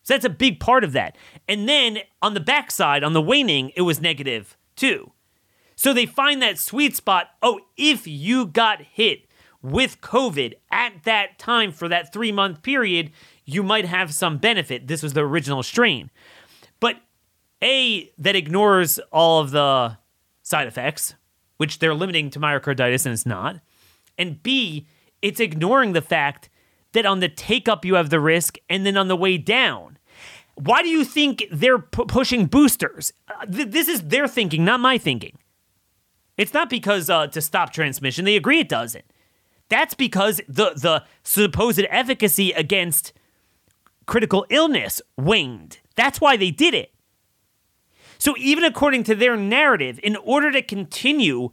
So 0.04 0.14
that's 0.14 0.26
a 0.26 0.30
big 0.30 0.60
part 0.60 0.84
of 0.84 0.94
that. 0.94 1.18
And 1.50 1.68
then 1.68 2.00
on 2.22 2.34
the 2.34 2.40
backside, 2.40 3.04
on 3.04 3.14
the 3.14 3.22
waning, 3.22 3.72
it 3.76 3.82
was 3.82 4.00
negative 4.00 4.58
too. 4.76 5.12
So 5.76 5.94
they 5.94 6.06
find 6.06 6.42
that 6.42 6.58
sweet 6.58 6.96
spot. 6.96 7.32
Oh, 7.42 7.60
if 7.76 8.08
you 8.08 8.46
got 8.46 8.82
hit 8.82 9.27
with 9.72 10.00
COVID 10.02 10.54
at 10.72 11.04
that 11.04 11.38
time 11.38 11.72
for 11.72 11.88
that 11.90 12.14
three 12.14 12.32
month 12.32 12.62
period, 12.62 13.12
you 13.46 13.64
might 13.64 13.86
have 13.86 14.14
some 14.14 14.38
benefit. 14.38 14.88
This 14.88 15.04
was 15.04 15.14
the 15.14 15.26
original 15.26 15.62
strain. 15.62 16.10
But 16.80 16.98
A, 17.62 18.12
that 18.18 18.36
ignores 18.36 19.00
all 19.12 19.42
of 19.42 19.52
the 19.52 19.98
side 20.44 20.68
effects, 20.68 21.16
which 21.58 21.80
they're 21.80 21.94
limiting 21.94 22.30
to 22.32 22.40
myocarditis 22.40 23.06
and 23.06 23.14
it's 23.14 23.26
not. 23.26 23.60
And 24.18 24.42
B, 24.42 24.88
it's 25.22 25.40
ignoring 25.40 25.94
the 25.94 26.02
fact 26.02 26.50
that 26.94 27.06
on 27.06 27.20
the 27.20 27.30
take 27.30 27.68
up 27.68 27.84
you 27.84 27.96
have 27.96 28.10
the 28.10 28.20
risk 28.20 28.58
and 28.70 28.86
then 28.86 28.96
on 28.96 29.10
the 29.10 29.18
way 29.18 29.38
down. 29.38 29.98
Why 30.56 30.82
do 30.82 30.90
you 30.90 31.04
think 31.04 31.46
they're 31.52 31.80
pu- 31.80 32.06
pushing 32.06 32.46
boosters? 32.46 33.14
Uh, 33.28 33.46
th- 33.46 33.70
this 33.70 33.88
is 33.88 34.04
their 34.04 34.28
thinking, 34.28 34.66
not 34.66 34.80
my 34.80 34.98
thinking. 34.98 35.38
It's 36.38 36.54
not 36.54 36.70
because 36.70 37.10
uh, 37.10 37.28
to 37.28 37.42
stop 37.42 37.74
transmission. 37.74 38.26
They 38.26 38.36
agree 38.36 38.60
it 38.60 38.70
doesn't. 38.70 39.06
That's 39.70 39.94
because 39.94 40.42
the 40.48 40.72
the 40.76 41.04
supposed 41.24 41.86
efficacy 41.90 42.52
against 42.52 43.14
critical 44.06 44.46
illness 44.50 45.02
waned. 45.18 45.80
That's 45.96 46.22
why 46.22 46.38
they 46.38 46.52
did 46.52 46.74
it. 46.74 46.94
So 48.18 48.36
even 48.38 48.64
according 48.64 49.04
to 49.04 49.16
their 49.16 49.36
narrative, 49.38 50.00
in 50.02 50.16
order 50.16 50.52
to 50.52 50.62
continue 50.62 51.52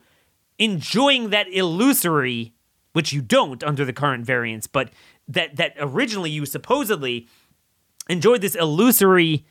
enjoying 0.59 1.31
that 1.31 1.49
illusory, 1.53 2.55
which 2.93 3.12
you 3.12 3.21
don't 3.21 3.62
under 3.65 3.85
the 3.85 3.93
current 3.93 4.25
variants, 4.25 4.67
but 4.67 4.91
that 5.29 5.57
that 5.57 5.75
originally 5.79 6.31
you 6.31 6.47
supposedly 6.47 7.29
enjoyed 8.09 8.41
this 8.41 8.55
illusory 8.55 9.45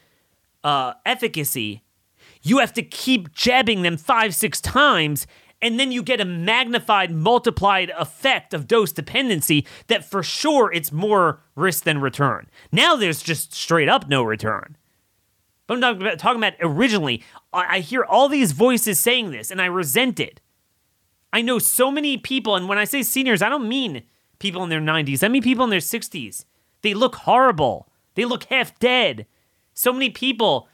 uh, 0.64 0.94
efficacy, 1.06 1.84
you 2.42 2.60
have 2.60 2.74
to 2.74 2.84
keep 2.84 3.34
jabbing 3.34 3.82
them 3.82 3.98
five, 3.98 4.34
six 4.34 4.62
times. 4.62 5.28
And 5.64 5.80
then 5.80 5.94
you 5.94 6.04
get 6.04 6.20
a 6.20 6.26
magnified, 6.26 7.10
multiplied 7.10 7.90
effect 7.98 8.54
of 8.54 8.68
dose 8.68 8.92
dependency 8.92 9.66
that 9.88 10.04
for 10.04 10.22
sure 10.22 10.70
it's 10.74 10.92
more 10.92 11.40
risk 11.56 11.86
than 11.86 12.02
return. 12.02 12.50
Now 12.74 12.98
there's 12.98 13.24
just 13.24 13.54
straight 13.54 13.88
up 13.88 14.10
no 14.10 14.24
return. 14.24 14.76
But 15.66 15.76
I'm 15.76 15.82
talking 15.82 16.02
about, 16.02 16.20
talking 16.20 16.44
about 16.44 16.54
originally. 16.60 17.24
I, 17.54 17.78
I 17.78 17.80
hear 17.80 18.04
all 18.04 18.28
these 18.28 18.52
voices 18.52 19.00
saying 19.00 19.32
this 19.32 19.52
and 19.52 19.62
I 19.62 19.68
resent 19.68 20.20
it. 20.20 20.42
I 21.32 21.42
know 21.42 21.60
so 21.60 21.90
many 21.90 22.18
people, 22.18 22.58
and 22.58 22.68
when 22.68 22.78
I 22.78 22.84
say 22.84 23.02
seniors, 23.02 23.42
I 23.42 23.48
don't 23.48 23.70
mean 23.70 24.04
people 24.40 24.64
in 24.64 24.70
their 24.70 24.82
90s, 24.82 25.24
I 25.24 25.30
mean 25.30 25.42
people 25.42 25.64
in 25.64 25.70
their 25.70 25.80
60s. 25.80 26.44
They 26.82 26.94
look 26.94 27.16
horrible, 27.16 27.88
they 28.16 28.26
look 28.26 28.44
half 28.46 28.78
dead. 28.80 29.28
So 29.74 29.94
many 29.94 30.10
people 30.10 30.68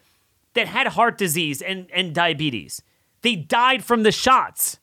that 0.55 0.67
had 0.67 0.87
heart 0.87 1.19
disease 1.19 1.61
and, 1.61 1.87
and 1.93 2.13
diabetes. 2.15 2.81
They 3.21 3.35
died 3.35 3.83
from 3.83 4.03
the 4.03 4.11
shots. 4.11 4.79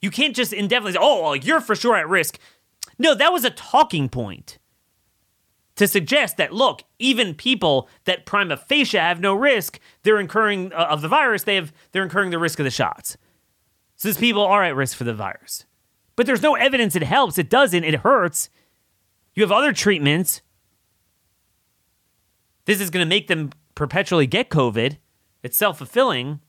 You 0.00 0.10
can't 0.10 0.34
just 0.34 0.52
indefinitely 0.52 0.92
say, 0.92 0.98
oh, 1.00 1.22
well, 1.22 1.36
you're 1.36 1.60
for 1.60 1.74
sure 1.74 1.96
at 1.96 2.08
risk. 2.08 2.38
No, 2.98 3.14
that 3.14 3.32
was 3.32 3.44
a 3.44 3.50
talking 3.50 4.08
point 4.08 4.58
to 5.76 5.86
suggest 5.86 6.36
that, 6.36 6.52
look, 6.52 6.82
even 6.98 7.34
people 7.34 7.88
that 8.04 8.26
prima 8.26 8.56
facie 8.56 8.98
have 8.98 9.20
no 9.20 9.34
risk, 9.34 9.78
they're 10.02 10.20
incurring 10.20 10.72
uh, 10.72 10.88
of 10.90 11.00
the 11.00 11.08
virus, 11.08 11.44
they 11.44 11.54
have, 11.54 11.72
they're 11.92 12.02
incurring 12.02 12.30
the 12.30 12.38
risk 12.38 12.58
of 12.58 12.64
the 12.64 12.70
shots. 12.70 13.16
So 13.96 14.08
these 14.08 14.18
people 14.18 14.42
are 14.42 14.64
at 14.64 14.74
risk 14.74 14.96
for 14.96 15.04
the 15.04 15.14
virus. 15.14 15.64
But 16.16 16.26
there's 16.26 16.42
no 16.42 16.54
evidence 16.54 16.96
it 16.96 17.02
helps. 17.02 17.38
It 17.38 17.48
doesn't. 17.48 17.84
It 17.84 17.96
hurts. 17.96 18.50
You 19.34 19.42
have 19.42 19.52
other 19.52 19.72
treatments. 19.72 20.42
This 22.66 22.80
is 22.80 22.90
going 22.90 23.04
to 23.04 23.08
make 23.08 23.28
them 23.28 23.50
perpetually 23.74 24.26
get 24.26 24.50
COVID. 24.50 24.98
It's 25.42 25.56
self 25.56 25.78
fulfilling 25.78 26.40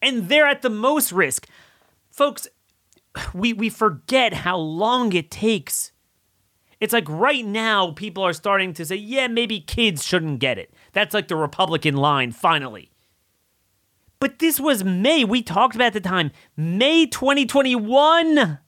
and 0.00 0.28
they're 0.28 0.46
at 0.46 0.62
the 0.62 0.70
most 0.70 1.12
risk. 1.12 1.48
Folks, 2.10 2.48
we, 3.34 3.52
we 3.52 3.68
forget 3.68 4.32
how 4.32 4.56
long 4.56 5.12
it 5.12 5.30
takes. 5.30 5.92
It's 6.80 6.92
like 6.92 7.08
right 7.08 7.44
now, 7.44 7.92
people 7.92 8.22
are 8.22 8.32
starting 8.32 8.74
to 8.74 8.84
say, 8.84 8.96
yeah, 8.96 9.28
maybe 9.28 9.60
kids 9.60 10.04
shouldn't 10.04 10.40
get 10.40 10.58
it. 10.58 10.74
That's 10.92 11.14
like 11.14 11.28
the 11.28 11.36
Republican 11.36 11.96
line, 11.96 12.32
finally. 12.32 12.90
But 14.18 14.38
this 14.38 14.60
was 14.60 14.84
May. 14.84 15.24
We 15.24 15.42
talked 15.42 15.74
about 15.74 15.92
the 15.92 16.00
time. 16.00 16.30
May 16.56 17.06
2021, 17.06 18.58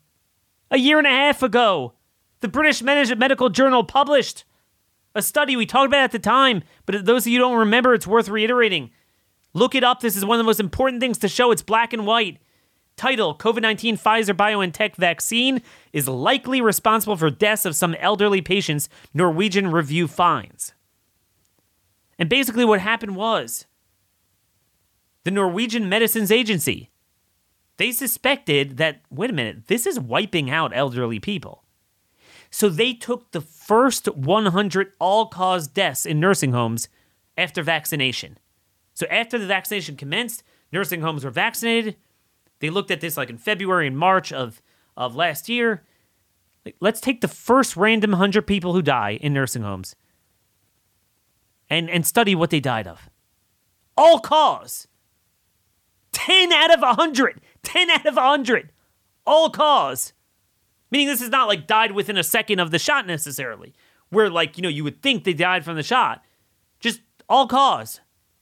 a 0.71 0.79
year 0.79 0.99
and 0.99 1.07
a 1.07 1.11
half 1.11 1.43
ago. 1.43 1.95
The 2.41 2.49
British 2.49 2.83
Medical 2.83 3.49
Journal 3.49 3.85
published 3.85 4.45
a 5.15 5.23
study 5.23 5.57
we 5.57 5.67
talked 5.67 5.89
about 5.89 6.05
at 6.05 6.13
the 6.13 6.19
time, 6.19 6.63
but 6.87 7.05
those 7.05 7.27
of 7.27 7.33
you 7.33 7.39
don't 7.39 7.59
remember, 7.59 7.95
it's 7.95 8.07
worth 8.07 8.29
reiterating. 8.29 8.91
Look 9.55 9.75
it 9.75 9.85
up. 9.85 10.01
This 10.01 10.17
is 10.17 10.25
one 10.25 10.39
of 10.39 10.45
the 10.45 10.49
most 10.49 10.61
important 10.61 11.01
things 11.01 11.19
to 11.19 11.29
show. 11.29 11.51
It's 11.51 11.63
black 11.63 11.93
and 11.93 12.07
white. 12.07 12.39
Title 12.97 13.35
COVID 13.37 13.63
19 13.63 13.97
Pfizer 13.97 14.35
BioNTech 14.35 14.97
vaccine 14.97 15.63
is 15.93 16.09
likely 16.09 16.61
responsible 16.61 17.17
for 17.17 17.31
deaths 17.31 17.65
of 17.65 17.77
some 17.77 17.95
elderly 17.95 18.43
patients, 18.43 18.89
Norwegian 19.15 19.71
review 19.71 20.09
finds. 20.09 20.75
And 22.19 22.29
basically, 22.29 22.65
what 22.65 22.81
happened 22.81 23.15
was 23.15 23.67
the 25.25 25.31
Norwegian 25.31 25.89
Medicines 25.89 26.33
Agency, 26.33 26.91
they 27.77 27.93
suspected 27.93 28.77
that, 28.79 29.03
wait 29.11 29.31
a 29.31 29.33
minute, 29.33 29.69
this 29.69 29.87
is 29.87 30.01
wiping 30.01 30.51
out 30.51 30.77
elderly 30.77 31.21
people. 31.21 31.65
So 32.51 32.69
they 32.69 32.95
took 32.95 33.31
the 33.31 33.41
first 33.41 34.07
100 34.09 34.93
all 34.99 35.27
cause 35.27 35.69
deaths 35.69 36.05
in 36.05 36.19
nursing 36.19 36.53
homes 36.53 36.89
after 37.37 37.63
vaccination. 37.63 38.39
So 38.99 39.07
after 39.13 39.39
the 39.39 39.47
vaccination 39.47 39.95
commenced, 39.95 40.43
nursing 40.73 41.03
homes 41.03 41.25
were 41.25 41.31
vaccinated. 41.31 41.95
They 42.59 42.69
looked 42.69 42.91
at 42.91 43.01
this 43.01 43.17
like 43.17 43.31
in 43.31 43.39
February 43.39 43.87
and 43.87 43.97
March 43.97 44.33
of, 44.33 44.61
of 44.97 45.15
last 45.15 45.49
year. 45.49 45.85
Let's 46.81 47.01
take 47.01 47.21
the 47.21 47.29
first 47.29 47.77
random 47.77 48.11
100 48.11 48.45
people 48.45 48.73
who 48.73 48.83
die 48.83 49.17
in 49.21 49.33
nursing 49.33 49.63
homes 49.63 49.95
and, 51.71 51.89
and 51.89 52.05
study 52.05 52.35
what 52.35 52.51
they 52.51 52.59
died 52.59 52.89
of. 52.89 53.09
All 53.97 54.19
cause. 54.19 54.89
10 56.11 56.53
out 56.53 56.75
of 56.75 56.81
100. 56.81 57.41
10 57.63 57.91
out 57.91 58.05
of 58.05 58.17
100. 58.17 58.73
All 59.25 59.49
cause. 59.49 60.13
Meaning 60.91 61.07
this 61.07 61.23
is 61.23 61.31
not 61.31 61.47
like 61.47 61.69
died 61.69 61.93
within 61.93 62.17
a 62.17 62.25
second 62.25 62.59
of 62.59 62.73
the 62.73 62.81
shot 62.81 63.07
necessarily, 63.07 63.75
where 64.09 64.29
like, 64.29 64.57
you 64.57 64.63
know, 64.63 64.69
you 64.69 64.83
would 64.83 65.03
think 65.03 65.23
they 65.23 65.35
died 65.35 65.65
from 65.65 65.77
the 65.77 65.85
shot. 65.85 66.25
Just 66.81 67.01
all 67.29 67.47
cause 67.47 68.01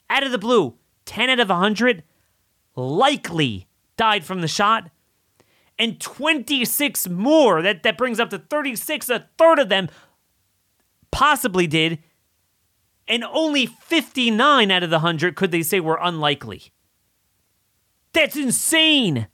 out 0.09 0.25
of 0.25 0.33
the 0.33 0.39
blue, 0.39 0.75
10 1.07 1.31
out 1.31 1.41
of 1.41 1.49
100 1.49 2.03
likely 2.75 3.67
died 3.97 4.25
from 4.25 4.41
the 4.41 4.49
shot. 4.49 4.91
And 5.79 6.01
26 6.01 7.09
more, 7.09 7.61
that, 7.63 7.83
that 7.83 7.99
brings 7.99 8.19
up 8.19 8.31
to 8.31 8.39
36, 8.39 9.11
a 9.11 9.29
third 9.37 9.59
of 9.59 9.69
them 9.69 9.89
possibly 11.11 11.67
did. 11.67 11.99
And 13.09 13.25
only 13.25 13.67
59 13.67 14.71
out 14.71 14.83
of 14.83 14.91
the 14.91 14.97
100 14.97 15.37
could 15.37 15.51
they 15.51 15.63
say 15.63 15.81
were 15.81 15.99
unlikely. 16.01 16.73
That's 18.13 18.37
insane. 18.37 19.29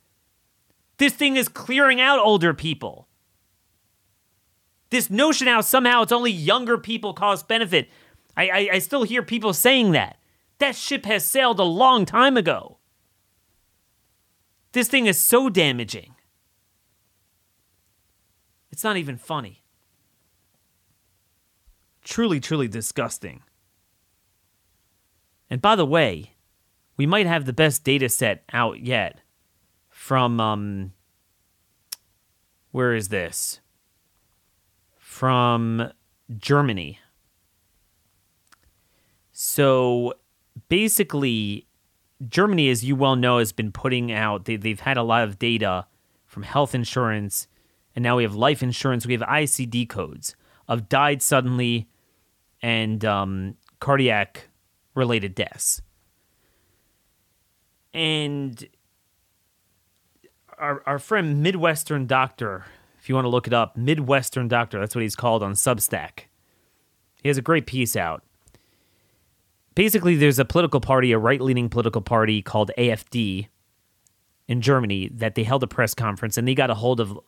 This 0.99 1.13
thing 1.13 1.37
is 1.37 1.49
clearing 1.49 2.01
out 2.01 2.19
older 2.19 2.53
people. 2.53 3.09
This 4.91 5.09
notion 5.09 5.47
how 5.47 5.63
somehow 5.63 6.03
it's 6.03 6.13
only 6.13 6.31
younger 6.31 6.77
people 6.77 7.15
cause 7.15 7.43
benefit. 7.43 7.89
I, 8.37 8.49
I, 8.49 8.69
I 8.75 8.79
still 8.81 9.05
hear 9.05 9.23
people 9.23 9.55
saying 9.55 9.93
that. 9.93 10.19
That 10.63 10.77
ship 10.77 11.07
has 11.07 11.25
sailed 11.25 11.59
a 11.59 11.65
long 11.65 12.07
time 12.07 12.37
ago. 12.37 12.79
This 14.71 14.87
thing 14.87 15.07
is 15.07 15.19
so 15.19 15.49
damaging. 15.49 16.15
It's 18.71 18.85
not 18.85 18.97
even 18.97 19.17
funny. 19.17 19.65
Truly, 22.05 22.39
truly 22.39 22.69
disgusting. 22.69 23.43
And 25.51 25.61
by 25.61 25.75
the 25.75 25.85
way, 25.85 26.35
we 26.97 27.07
might 27.07 27.27
have 27.27 27.45
the 27.45 27.53
best 27.53 27.83
data 27.83 28.09
set 28.09 28.45
out 28.53 28.79
yet 28.79 29.19
from 29.89 30.39
um 30.39 30.93
where 32.71 32.95
is 32.95 33.09
this? 33.09 33.59
From 34.97 35.91
Germany. 36.39 37.01
So 39.33 40.15
basically, 40.69 41.67
Germany, 42.29 42.69
as 42.69 42.85
you 42.85 42.97
well 42.97 43.17
know, 43.17 43.39
has 43.39 43.53
been 43.53 43.73
putting 43.73 44.13
out, 44.13 44.45
they, 44.45 44.57
they've 44.57 44.81
had 44.81 44.97
a 44.97 45.03
lot 45.03 45.25
of 45.25 45.39
data 45.39 45.87
from 46.27 46.43
health 46.43 46.75
insurance, 46.75 47.47
and 47.95 48.03
now 48.03 48.17
we 48.17 48.23
have 48.23 48.35
life 48.35 48.63
insurance. 48.63 49.07
We 49.07 49.13
have 49.13 49.23
ICD 49.23 49.89
codes 49.89 50.35
of 50.69 50.89
died 50.89 51.23
suddenly 51.23 51.89
and 52.63 53.05
um, 53.05 53.57
cardiac 53.81 54.49
related 54.95 55.35
deaths. 55.35 55.83
And 57.93 58.67
our, 60.59 60.83
our 60.87 60.99
friend 60.99 61.43
Midwestern 61.43 62.07
Doctor, 62.07 62.65
if 62.99 63.09
you 63.09 63.15
want 63.15 63.27
to 63.27 63.31
look 63.31 63.47
it 63.47 63.53
up, 63.53 63.77
Midwestern 63.77 64.49
Doctor, 64.49 64.81
that's 64.81 64.95
what 64.95 65.03
he's 65.03 65.17
called 65.17 65.43
on 65.43 65.53
Substack. 65.53 66.27
He 67.23 67.29
has 67.29 67.37
a 67.37 67.43
great 67.43 67.67
piece 67.67 67.97
out 67.97 68.23
basically 69.75 70.17
there's 70.17 70.39
a 70.39 70.45
political 70.45 70.81
party, 70.81 71.13
a 71.13 71.19
right-leaning 71.19 71.69
political 71.69 72.03
party 72.03 72.43
called 72.43 72.71
AFD 72.77 73.49
in 74.49 74.61
Germany 74.61 75.09
that 75.15 75.35
they 75.35 75.45
held 75.45 75.63
a 75.63 75.67
press 75.67 75.95
conference 75.95 76.37
and 76.37 76.47
they 76.47 76.55
got 76.55 76.71
a 76.71 76.75
hold 76.75 77.01
of 77.01 77.19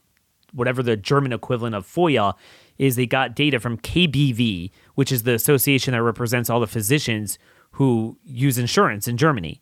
whatever 0.53 0.83
the 0.83 0.97
German 0.97 1.33
equivalent 1.33 1.75
of 1.75 1.87
FOIA 1.87 2.35
is 2.79 2.97
they 2.97 3.07
got 3.07 3.35
data 3.35 3.59
from 3.61 3.79
KBV, 3.79 4.71
which 4.95 5.11
is 5.13 5.23
the 5.23 5.35
association 5.35 5.93
that 5.93 6.03
represents 6.03 6.49
all 6.49 6.61
the 6.61 6.67
physicians 6.67 7.39
who 7.73 8.19
use 8.25 8.59
insurance 8.59 9.09
in 9.09 9.17
Germany. 9.17 9.61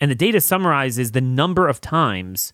And 0.00 0.10
the 0.10 0.14
data 0.14 0.40
summarizes 0.40 1.12
the 1.12 1.20
number 1.20 1.68
of 1.68 1.80
times 1.80 2.52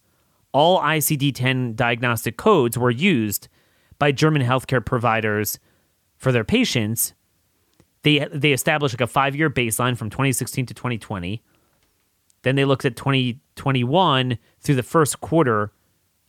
all 0.53 0.81
ICD 0.81 1.35
10 1.35 1.75
diagnostic 1.75 2.37
codes 2.37 2.79
were 2.79 2.91
used 2.91 3.49
by 3.99 4.13
German 4.13 4.43
healthcare 4.43 4.85
providers 4.85 5.59
for 6.17 6.33
their 6.33 6.45
patients 6.45 7.15
they 8.03 8.27
they 8.33 8.53
established 8.53 8.95
like 8.95 9.01
a 9.01 9.07
five 9.07 9.35
year 9.37 9.51
baseline 9.51 9.97
from 9.97 10.11
2016 10.11 10.67
to 10.67 10.75
2020. 10.75 11.43
Then 12.43 12.57
they 12.57 12.65
looked 12.65 12.85
at 12.85 12.97
2021 12.97 14.39
through 14.61 14.75
the 14.75 14.83
first 14.83 15.21
quarter 15.21 15.73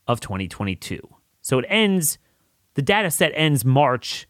of 0.08 0.20
2022. 0.20 1.02
So 1.42 1.60
it 1.60 1.66
ends, 1.68 2.20
the 2.76 2.82
data 2.82 3.10
set 3.10 3.32
ends 3.36 3.66
March 3.66 4.28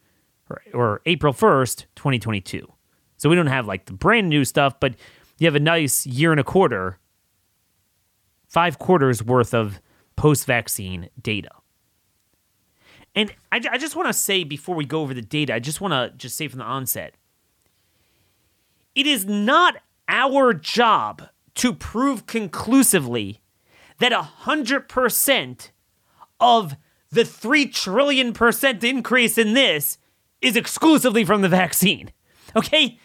or, 0.50 0.62
or 0.74 1.02
April 1.06 1.34
1st, 1.34 1.86
2022. 1.96 2.72
So 3.18 3.30
we 3.30 3.36
don't 3.36 3.48
have 3.48 3.68
like 3.68 3.86
the 3.86 3.94
brand 3.94 4.30
new 4.30 4.46
stuff, 4.46 4.80
but 4.80 4.96
you 5.40 5.48
have 5.48 5.56
a 5.56 5.60
nice 5.60 6.06
year 6.06 6.32
and 6.32 6.40
a 6.40 6.44
quarter, 6.44 7.00
five 8.48 8.80
quarters 8.80 9.22
worth 9.22 9.54
of 9.54 9.82
post 10.16 10.46
vaccine 10.46 11.10
data. 11.22 11.52
And 13.16 13.34
I, 13.52 13.62
I 13.72 13.78
just 13.78 13.96
want 13.96 14.08
to 14.08 14.14
say 14.14 14.44
before 14.44 14.76
we 14.76 14.86
go 14.86 15.02
over 15.02 15.14
the 15.14 15.22
data, 15.22 15.54
I 15.54 15.60
just 15.60 15.82
want 15.82 15.92
to 15.92 16.18
just 16.18 16.38
say 16.38 16.48
from 16.48 16.60
the 16.60 16.66
onset 16.66 17.16
it 18.96 19.08
is 19.08 19.26
not 19.26 19.78
our 20.08 20.54
job 20.54 21.30
to 21.56 21.74
prove 21.74 22.26
conclusively 22.26 23.42
that 24.00 24.12
100% 24.12 25.70
of 26.40 26.76
the 27.12 27.26
3 27.26 27.68
trillion 27.68 28.34
percent 28.34 28.84
increase 28.84 29.38
in 29.38 29.54
this 29.54 29.98
is 30.42 30.56
exclusively 30.56 31.24
from 31.24 31.42
the 31.42 31.50
vaccine. 31.50 32.12
Okay? 32.56 33.00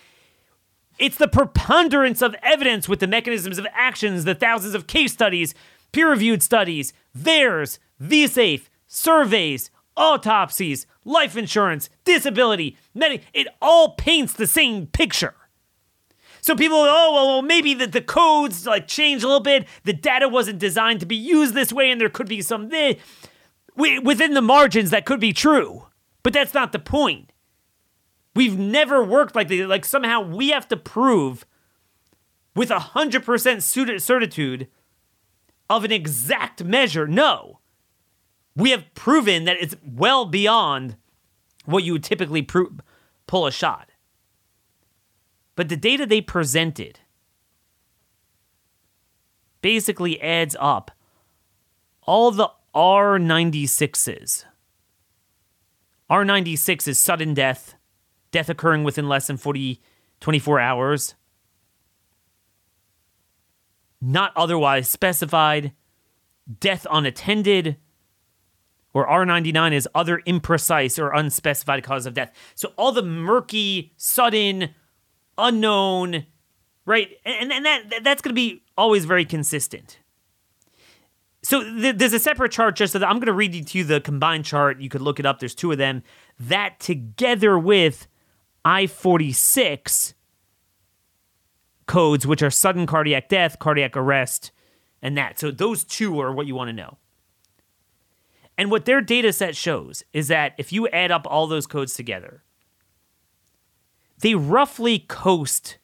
It's 0.99 1.17
the 1.17 1.29
preponderance 1.29 2.21
of 2.21 2.35
evidence 2.43 2.89
with 2.89 3.01
the 3.01 3.07
mechanisms 3.07 3.57
of 3.57 3.67
actions, 3.73 4.25
the 4.25 4.35
thousands 4.35 4.75
of 4.75 4.87
case 4.87 5.13
studies, 5.13 5.55
peer 5.93 6.11
reviewed 6.11 6.43
studies, 6.43 6.93
VAERS, 7.17 7.79
VSafe, 8.03 8.63
surveys, 8.87 9.71
autopsies, 9.97 10.87
life 11.05 11.37
insurance, 11.37 11.89
disability, 12.05 12.77
many, 12.95 13.21
it 13.33 13.47
all 13.63 13.93
paints 13.93 14.33
the 14.33 14.47
same 14.47 14.87
picture. 14.87 15.35
So 16.49 16.57
people, 16.57 16.79
oh 16.79 17.13
well, 17.13 17.43
maybe 17.43 17.75
the, 17.75 17.87
the 17.87 18.01
codes 18.01 18.65
like 18.65 18.89
change 18.89 19.23
a 19.23 19.27
little 19.27 19.43
bit. 19.43 19.69
The 19.85 19.93
data 19.93 20.31
wasn't 20.31 20.59
designed 20.59 20.99
to 21.01 21.05
be 21.05 21.15
used 21.15 21.53
this 21.53 21.75
way, 21.75 21.91
and 21.91 22.01
there 22.01 22.09
could 22.09 22.27
be 22.27 22.41
some 22.41 22.71
within 23.77 24.33
the 24.33 24.41
margins 24.41 24.89
that 24.89 25.05
could 25.05 25.21
be 25.21 25.35
true, 25.35 25.89
but 26.23 26.33
that's 26.33 26.55
not 26.55 26.73
the 26.73 26.79
point. 26.79 27.35
We've 28.35 28.59
never 28.59 29.05
worked 29.05 29.37
like 29.37 29.49
this. 29.49 29.67
Like 29.67 29.85
somehow 29.85 30.23
we 30.23 30.49
have 30.49 30.67
to 30.69 30.77
prove 30.79 31.45
with 32.57 32.71
a 32.71 32.79
hundred 32.79 33.27
percent 33.27 33.63
certitude 33.63 34.69
of 35.69 35.85
an 35.85 35.93
exact 35.93 36.65
measure. 36.65 37.07
No, 37.07 37.59
we 38.57 38.71
have 38.71 38.87
proven 38.95 39.45
that 39.45 39.59
it's 39.61 39.77
well 39.85 40.25
beyond 40.25 40.97
what 41.67 41.85
you 41.85 41.93
would 41.93 42.05
typically 42.05 42.41
pro- 42.41 42.73
pull 43.27 43.47
a 43.47 43.53
shot. 43.53 43.88
But 45.59 45.69
the 45.69 45.77
data 45.77 46.07
they 46.07 46.21
presented 46.21 47.01
basically 49.61 50.23
adds 50.23 50.55
up 50.61 50.93
all 52.03 52.31
the 52.31 52.53
R96s. 52.77 54.45
R96 56.09 56.87
is 56.87 57.01
sudden 57.01 57.35
death, 57.35 57.75
death 58.31 58.49
occurring 58.49 58.85
within 58.85 59.09
less 59.09 59.27
than 59.27 59.37
40, 59.37 59.83
24 60.21 60.61
hours, 60.61 61.17
not 64.01 64.31
otherwise 64.37 64.89
specified, 64.89 65.73
death 66.61 66.87
unattended, 66.89 67.79
or 68.95 69.09
R99 69.09 69.73
is 69.73 69.89
other 69.93 70.23
imprecise 70.25 71.01
or 71.01 71.13
unspecified 71.13 71.83
cause 71.83 72.07
of 72.07 72.15
death. 72.15 72.31
So 72.55 72.75
all 72.77 72.93
the 72.93 73.03
murky, 73.03 73.93
sudden, 73.97 74.73
unknown, 75.39 76.27
right? 76.85 77.09
And, 77.25 77.53
and 77.53 77.65
that 77.65 78.01
that's 78.03 78.21
going 78.21 78.35
to 78.35 78.39
be 78.39 78.63
always 78.77 79.05
very 79.05 79.25
consistent. 79.25 79.99
So 81.43 81.63
th- 81.63 81.97
there's 81.97 82.13
a 82.13 82.19
separate 82.19 82.53
chart 82.53 82.77
just 82.77 82.93
so 82.93 82.99
that 82.99 83.09
I'm 83.09 83.17
going 83.17 83.27
to 83.27 83.33
read 83.33 83.67
to 83.67 83.79
you 83.79 83.85
the 83.85 84.01
combined 84.01 84.45
chart. 84.45 84.81
You 84.81 84.89
could 84.89 85.01
look 85.01 85.19
it 85.19 85.27
up. 85.27 85.39
There's 85.39 85.55
two 85.55 85.73
of 85.73 85.79
them. 85.79 86.03
That 86.39 86.81
together 86.81 87.59
with 87.59 88.07
I-46 88.65 90.15
codes, 91.87 92.27
which 92.27 92.43
are 92.43 92.51
sudden 92.51 92.87
cardiac 92.87 93.29
death, 93.29 93.59
cardiac 93.59 93.97
arrest, 93.97 94.51
and 95.01 95.17
that. 95.17 95.39
So 95.39 95.51
those 95.51 95.85
two 95.85 96.21
are 96.21 96.33
what 96.33 96.47
you 96.47 96.55
want 96.55 96.69
to 96.69 96.73
know. 96.73 96.99
And 98.59 98.71
what 98.71 98.85
their 98.85 99.01
data 99.01 99.33
set 99.33 99.55
shows 99.57 100.03
is 100.13 100.29
that 100.29 100.55
if 100.59 100.73
you 100.73 100.89
add 100.89 101.13
up 101.13 101.27
all 101.31 101.47
those 101.47 101.67
codes 101.67 101.95
together, 101.95 102.43
they 104.21 104.35
roughly 104.35 104.99
coast 104.99 105.79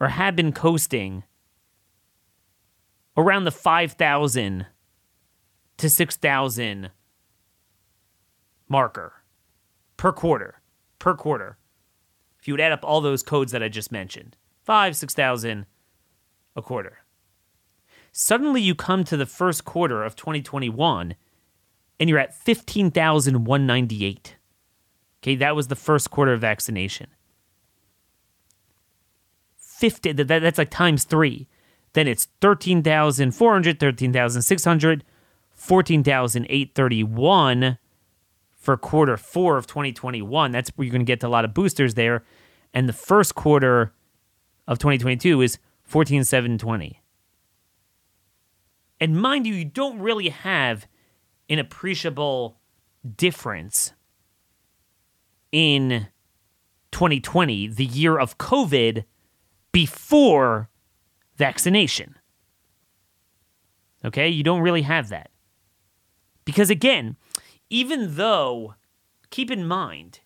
or 0.00 0.08
have 0.08 0.34
been 0.34 0.52
coasting 0.52 1.24
around 3.16 3.44
the 3.44 3.50
5,000 3.50 4.66
to 5.76 5.90
6,000 5.90 6.90
marker 8.68 9.12
per 9.96 10.12
quarter. 10.12 10.60
Per 10.98 11.14
quarter. 11.14 11.58
If 12.38 12.48
you 12.48 12.54
would 12.54 12.60
add 12.60 12.72
up 12.72 12.84
all 12.84 13.00
those 13.00 13.22
codes 13.22 13.52
that 13.52 13.62
I 13.62 13.68
just 13.68 13.92
mentioned, 13.92 14.36
five, 14.62 14.96
6,000 14.96 15.66
a 16.56 16.62
quarter. 16.62 16.98
Suddenly 18.12 18.62
you 18.62 18.74
come 18.74 19.04
to 19.04 19.16
the 19.16 19.26
first 19.26 19.64
quarter 19.64 20.02
of 20.02 20.16
2021 20.16 21.14
and 21.98 22.08
you're 22.08 22.18
at 22.18 22.34
15,198. 22.34 24.36
Okay, 25.22 25.36
that 25.36 25.54
was 25.54 25.68
the 25.68 25.76
first 25.76 26.10
quarter 26.10 26.32
of 26.32 26.40
vaccination. 26.40 27.08
50 29.80 30.12
that, 30.12 30.28
that's 30.28 30.58
like 30.58 30.70
times 30.70 31.02
3 31.04 31.48
then 31.94 32.06
it's 32.06 32.28
13,400 32.40 33.80
13,600 33.80 35.04
14,831 35.54 37.78
for 38.56 38.76
quarter 38.76 39.16
4 39.16 39.56
of 39.56 39.66
2021 39.66 40.52
that's 40.52 40.70
where 40.70 40.84
you're 40.84 40.92
going 40.92 41.00
to 41.00 41.06
get 41.06 41.18
to 41.20 41.26
a 41.26 41.28
lot 41.28 41.44
of 41.44 41.54
boosters 41.54 41.94
there. 41.94 42.24
And 42.72 42.88
the 42.88 42.92
first 42.92 43.34
quarter 43.34 43.92
of 44.68 44.78
2022 44.78 45.40
is 45.40 45.58
14,720 45.82 47.02
and 49.00 49.20
mind 49.20 49.46
you 49.46 49.54
you 49.54 49.64
don't 49.64 49.98
really 49.98 50.28
have 50.28 50.86
an 51.48 51.58
appreciable 51.58 52.60
difference 53.16 53.92
in 55.50 56.06
2020 56.92 57.68
the 57.68 57.84
year 57.84 58.18
of 58.18 58.38
covid 58.38 59.04
before 59.72 60.68
vaccination. 61.36 62.16
Okay, 64.04 64.28
you 64.28 64.42
don't 64.42 64.62
really 64.62 64.82
have 64.82 65.08
that. 65.10 65.30
Because 66.44 66.70
again, 66.70 67.16
even 67.68 68.16
though, 68.16 68.74
keep 69.30 69.50
in 69.50 69.66
mind, 69.66 70.20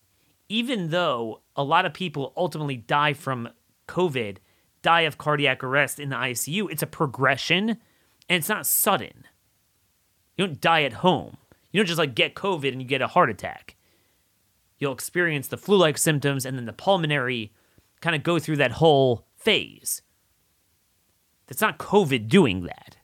even 0.49 0.89
though 0.89 1.41
a 1.55 1.63
lot 1.63 1.85
of 1.85 1.93
people 1.93 2.33
ultimately 2.37 2.77
die 2.77 3.13
from 3.13 3.49
COVID, 3.87 4.37
die 4.81 5.01
of 5.01 5.17
cardiac 5.17 5.63
arrest 5.63 5.99
in 5.99 6.09
the 6.09 6.15
ICU, 6.15 6.71
it's 6.71 6.83
a 6.83 6.87
progression 6.87 7.69
and 7.69 8.37
it's 8.37 8.49
not 8.49 8.65
sudden. 8.65 9.25
You 10.37 10.47
don't 10.47 10.61
die 10.61 10.83
at 10.83 10.93
home. 10.93 11.37
You 11.71 11.79
don't 11.79 11.87
just 11.87 11.99
like 11.99 12.15
get 12.15 12.35
COVID 12.35 12.71
and 12.71 12.81
you 12.81 12.87
get 12.87 13.01
a 13.01 13.07
heart 13.07 13.29
attack. 13.29 13.75
You'll 14.77 14.93
experience 14.93 15.47
the 15.47 15.57
flu 15.57 15.77
like 15.77 15.97
symptoms 15.97 16.45
and 16.45 16.57
then 16.57 16.65
the 16.65 16.73
pulmonary 16.73 17.51
kind 18.01 18.15
of 18.15 18.23
go 18.23 18.39
through 18.39 18.57
that 18.57 18.73
whole 18.73 19.25
phase. 19.45 20.01
That's 21.47 21.61
not 21.61 21.77
COVID 21.77 22.27
doing 22.27 22.63
that. 22.63 22.97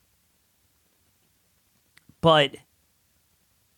But 2.19 2.57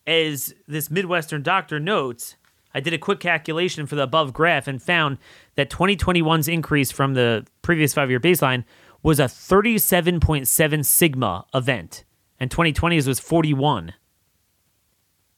as 0.07 0.53
this 0.67 0.89
Midwestern 0.89 1.43
doctor 1.43 1.79
notes, 1.79 2.35
I 2.73 2.79
did 2.79 2.93
a 2.93 2.97
quick 2.97 3.19
calculation 3.19 3.85
for 3.85 3.95
the 3.95 4.03
above 4.03 4.33
graph 4.33 4.67
and 4.67 4.81
found 4.81 5.17
that 5.55 5.69
2021's 5.69 6.47
increase 6.47 6.91
from 6.91 7.13
the 7.13 7.45
previous 7.61 7.93
five 7.93 8.09
year 8.09 8.19
baseline 8.19 8.63
was 9.03 9.19
a 9.19 9.25
37.7 9.25 10.85
sigma 10.85 11.45
event, 11.53 12.03
and 12.39 12.49
2020's 12.49 13.07
was 13.07 13.19
41. 13.19 13.93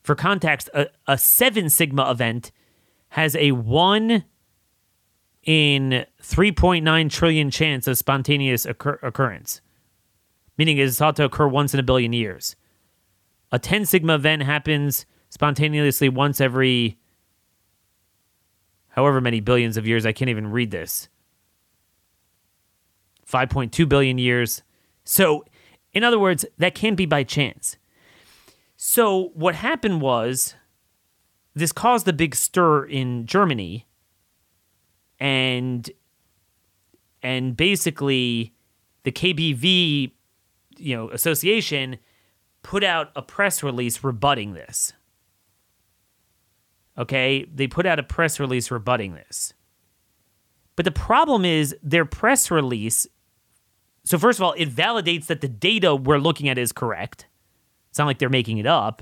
For 0.04 0.16
context, 0.16 0.70
a, 0.74 0.88
a 1.08 1.18
7 1.18 1.70
sigma 1.70 2.10
event 2.12 2.52
has 3.10 3.36
a 3.36 3.52
1 3.52 4.24
in 5.46 6.06
3.9 6.22 7.10
trillion 7.10 7.52
chance 7.52 7.88
of 7.88 7.98
spontaneous 7.98 8.66
occur- 8.66 9.00
occurrence, 9.02 9.62
meaning 10.58 10.78
it 10.78 10.84
is 10.84 10.98
thought 10.98 11.16
to 11.16 11.24
occur 11.24 11.48
once 11.48 11.74
in 11.74 11.80
a 11.80 11.84
billion 11.84 12.14
years. 12.14 12.56
A 13.52 13.60
10 13.60 13.86
sigma 13.86 14.16
event 14.16 14.44
happens 14.44 15.06
spontaneously 15.30 16.10
once 16.10 16.42
every 16.42 16.98
however 18.90 19.22
many 19.22 19.40
billions 19.40 19.78
of 19.78 19.86
years. 19.86 20.06
I 20.06 20.14
can't 20.14 20.30
even 20.30 20.52
read 20.52 20.72
this. 20.72 21.10
5.2 23.30 23.88
billion 23.88 24.18
years. 24.18 24.64
So, 25.04 25.46
in 25.94 26.04
other 26.04 26.20
words, 26.20 26.46
that 26.58 26.76
can't 26.76 26.98
be 26.98 27.06
by 27.06 27.24
chance. 27.24 27.78
So, 28.78 29.32
what 29.34 29.56
happened 29.56 30.02
was 30.02 30.56
this 31.54 31.72
caused 31.72 32.08
a 32.08 32.14
big 32.14 32.36
stir 32.36 32.86
in 32.86 33.26
Germany 33.26 33.86
and 35.26 35.90
and 37.24 37.58
basically 37.58 38.54
the 39.04 39.12
KBV 39.12 40.12
you 40.78 40.96
know 40.96 41.10
association 41.10 41.98
put 42.62 42.84
out 42.84 43.10
a 43.16 43.24
press 43.24 43.64
release 43.64 44.04
rebutting 44.04 44.54
this. 44.54 44.94
Okay, 46.96 47.46
they 47.52 47.68
put 47.68 47.88
out 47.88 47.98
a 47.98 48.04
press 48.04 48.40
release 48.40 48.70
rebutting 48.70 49.16
this. 49.16 49.54
But 50.76 50.86
the 50.86 50.92
problem 50.92 51.44
is 51.44 51.76
their 51.82 52.06
press 52.06 52.52
release 52.52 53.08
so 54.04 54.20
first 54.20 54.38
of 54.38 54.44
all, 54.44 54.54
it 54.54 54.70
validates 54.70 55.26
that 55.26 55.42
the 55.42 55.48
data 55.48 55.96
we're 55.96 56.20
looking 56.20 56.48
at 56.48 56.60
is 56.60 56.72
correct. 56.72 57.26
It's 57.90 57.98
not 57.98 58.06
like 58.06 58.20
they're 58.20 58.30
making 58.30 58.60
it 58.60 58.68
up. 58.68 59.02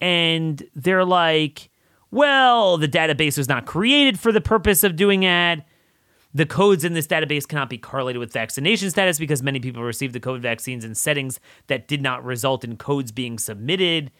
And 0.00 0.62
they're 0.74 1.04
like, 1.04 1.68
well, 2.14 2.78
the 2.78 2.86
database 2.86 3.36
was 3.36 3.48
not 3.48 3.66
created 3.66 4.20
for 4.20 4.30
the 4.30 4.40
purpose 4.40 4.84
of 4.84 4.94
doing 4.94 5.20
that. 5.22 5.66
The 6.32 6.46
codes 6.46 6.84
in 6.84 6.94
this 6.94 7.08
database 7.08 7.46
cannot 7.46 7.68
be 7.68 7.76
correlated 7.76 8.20
with 8.20 8.32
vaccination 8.32 8.88
status 8.88 9.18
because 9.18 9.42
many 9.42 9.58
people 9.58 9.82
received 9.82 10.14
the 10.14 10.20
COVID 10.20 10.38
vaccines 10.38 10.84
in 10.84 10.94
settings 10.94 11.40
that 11.66 11.88
did 11.88 12.00
not 12.00 12.24
result 12.24 12.62
in 12.62 12.76
codes 12.76 13.10
being 13.10 13.36
submitted. 13.36 14.12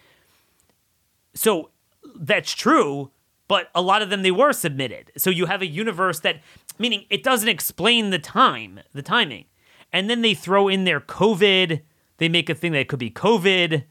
So 1.34 1.70
that's 2.16 2.52
true, 2.52 3.12
but 3.46 3.70
a 3.76 3.80
lot 3.82 4.02
of 4.02 4.10
them 4.10 4.22
they 4.22 4.32
were 4.32 4.52
submitted. 4.52 5.12
So 5.16 5.30
you 5.30 5.46
have 5.46 5.62
a 5.62 5.66
universe 5.66 6.18
that 6.20 6.40
meaning 6.80 7.04
it 7.10 7.22
doesn't 7.22 7.48
explain 7.48 8.10
the 8.10 8.18
time, 8.18 8.80
the 8.92 9.02
timing. 9.02 9.44
And 9.92 10.10
then 10.10 10.22
they 10.22 10.34
throw 10.34 10.66
in 10.66 10.82
their 10.82 11.00
COVID, 11.00 11.82
they 12.18 12.28
make 12.28 12.50
a 12.50 12.56
thing 12.56 12.72
that 12.72 12.88
could 12.88 12.98
be 12.98 13.12
COVID 13.12 13.84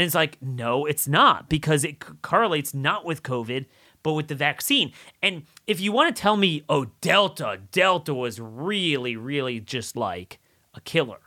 and 0.00 0.06
it's 0.06 0.14
like, 0.14 0.40
no, 0.40 0.86
it's 0.86 1.06
not 1.06 1.50
because 1.50 1.84
it 1.84 2.22
correlates 2.22 2.72
not 2.72 3.04
with 3.04 3.22
COVID, 3.22 3.66
but 4.02 4.14
with 4.14 4.28
the 4.28 4.34
vaccine. 4.34 4.92
And 5.22 5.42
if 5.66 5.78
you 5.78 5.92
want 5.92 6.16
to 6.16 6.18
tell 6.18 6.38
me, 6.38 6.62
oh, 6.70 6.86
Delta, 7.02 7.60
Delta 7.70 8.14
was 8.14 8.40
really, 8.40 9.14
really 9.14 9.60
just 9.60 9.98
like 9.98 10.38
a 10.72 10.80
killer. 10.80 11.18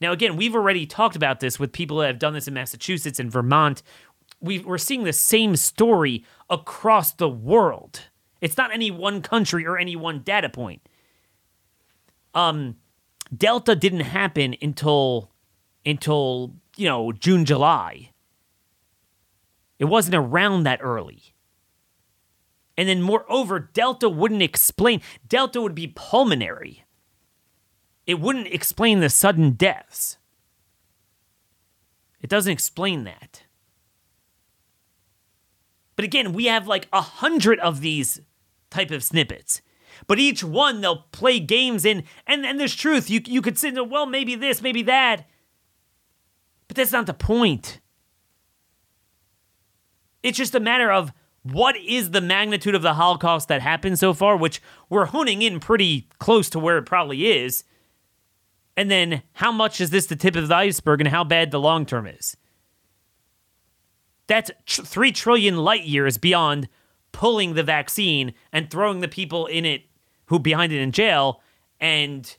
Now, 0.00 0.10
again, 0.10 0.34
we've 0.34 0.56
already 0.56 0.86
talked 0.86 1.14
about 1.14 1.38
this 1.38 1.60
with 1.60 1.70
people 1.70 1.98
that 1.98 2.08
have 2.08 2.18
done 2.18 2.34
this 2.34 2.48
in 2.48 2.54
Massachusetts 2.54 3.20
and 3.20 3.30
Vermont. 3.30 3.84
we 4.40 4.64
are 4.64 4.76
seeing 4.76 5.04
the 5.04 5.12
same 5.12 5.54
story 5.54 6.24
across 6.50 7.12
the 7.12 7.28
world. 7.28 8.08
It's 8.40 8.56
not 8.56 8.74
any 8.74 8.90
one 8.90 9.22
country 9.22 9.64
or 9.64 9.78
any 9.78 9.94
one 9.94 10.22
data 10.24 10.48
point. 10.48 10.82
Um, 12.34 12.74
Delta 13.32 13.76
didn't 13.76 14.00
happen 14.00 14.56
until 14.60 15.30
until 15.86 16.56
you 16.78 16.88
know 16.88 17.12
June, 17.12 17.44
July. 17.44 18.12
It 19.78 19.84
wasn't 19.84 20.16
around 20.16 20.64
that 20.64 20.80
early. 20.82 21.34
And 22.76 22.88
then, 22.88 23.02
moreover, 23.02 23.58
Delta 23.58 24.08
wouldn't 24.08 24.42
explain. 24.42 25.00
Delta 25.26 25.60
would 25.60 25.74
be 25.74 25.88
pulmonary. 25.88 26.84
It 28.06 28.20
wouldn't 28.20 28.46
explain 28.46 29.00
the 29.00 29.10
sudden 29.10 29.52
deaths. 29.52 30.16
It 32.20 32.30
doesn't 32.30 32.52
explain 32.52 33.04
that. 33.04 33.42
But 35.96 36.04
again, 36.04 36.32
we 36.32 36.46
have 36.46 36.68
like 36.68 36.86
a 36.92 37.00
hundred 37.00 37.58
of 37.58 37.80
these 37.80 38.20
type 38.70 38.92
of 38.92 39.02
snippets. 39.02 39.60
But 40.06 40.20
each 40.20 40.44
one 40.44 40.80
they'll 40.80 41.04
play 41.10 41.40
games 41.40 41.84
in, 41.84 42.04
and, 42.26 42.46
and 42.46 42.60
there's 42.60 42.76
truth. 42.76 43.10
You 43.10 43.20
you 43.26 43.42
could 43.42 43.58
say, 43.58 43.72
well, 43.72 44.06
maybe 44.06 44.36
this, 44.36 44.62
maybe 44.62 44.82
that. 44.82 45.28
But 46.68 46.76
that's 46.76 46.92
not 46.92 47.06
the 47.06 47.14
point. 47.14 47.80
It's 50.22 50.38
just 50.38 50.54
a 50.54 50.60
matter 50.60 50.92
of 50.92 51.12
what 51.42 51.76
is 51.76 52.10
the 52.10 52.20
magnitude 52.20 52.74
of 52.74 52.82
the 52.82 52.94
Holocaust 52.94 53.48
that 53.48 53.62
happened 53.62 53.98
so 53.98 54.12
far, 54.12 54.36
which 54.36 54.60
we're 54.88 55.06
honing 55.06 55.42
in 55.42 55.60
pretty 55.60 56.08
close 56.18 56.50
to 56.50 56.58
where 56.58 56.76
it 56.78 56.82
probably 56.82 57.26
is. 57.26 57.64
And 58.76 58.90
then 58.90 59.22
how 59.32 59.50
much 59.50 59.80
is 59.80 59.90
this 59.90 60.06
the 60.06 60.16
tip 60.16 60.36
of 60.36 60.48
the 60.48 60.54
iceberg 60.54 61.00
and 61.00 61.08
how 61.08 61.24
bad 61.24 61.50
the 61.50 61.60
long 61.60 61.86
term 61.86 62.06
is? 62.06 62.36
That's 64.26 64.50
tr- 64.66 64.82
3 64.82 65.12
trillion 65.12 65.56
light 65.56 65.84
years 65.84 66.18
beyond 66.18 66.68
pulling 67.12 67.54
the 67.54 67.62
vaccine 67.62 68.34
and 68.52 68.70
throwing 68.70 69.00
the 69.00 69.08
people 69.08 69.46
in 69.46 69.64
it 69.64 69.84
who 70.26 70.38
behind 70.38 70.72
it 70.72 70.80
in 70.80 70.92
jail 70.92 71.40
and 71.80 72.36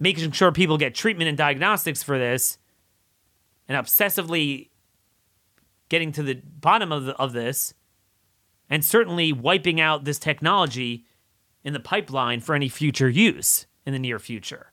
making 0.00 0.32
sure 0.32 0.50
people 0.50 0.76
get 0.76 0.94
treatment 0.94 1.28
and 1.28 1.38
diagnostics 1.38 2.02
for 2.02 2.18
this 2.18 2.58
and 3.72 3.86
obsessively 3.86 4.68
getting 5.88 6.12
to 6.12 6.22
the 6.22 6.34
bottom 6.34 6.92
of, 6.92 7.04
the, 7.04 7.16
of 7.16 7.32
this 7.32 7.74
and 8.68 8.84
certainly 8.84 9.32
wiping 9.32 9.80
out 9.80 10.04
this 10.04 10.18
technology 10.18 11.04
in 11.64 11.72
the 11.72 11.80
pipeline 11.80 12.40
for 12.40 12.54
any 12.54 12.68
future 12.68 13.08
use 13.08 13.66
in 13.84 13.92
the 13.92 13.98
near 13.98 14.18
future. 14.18 14.72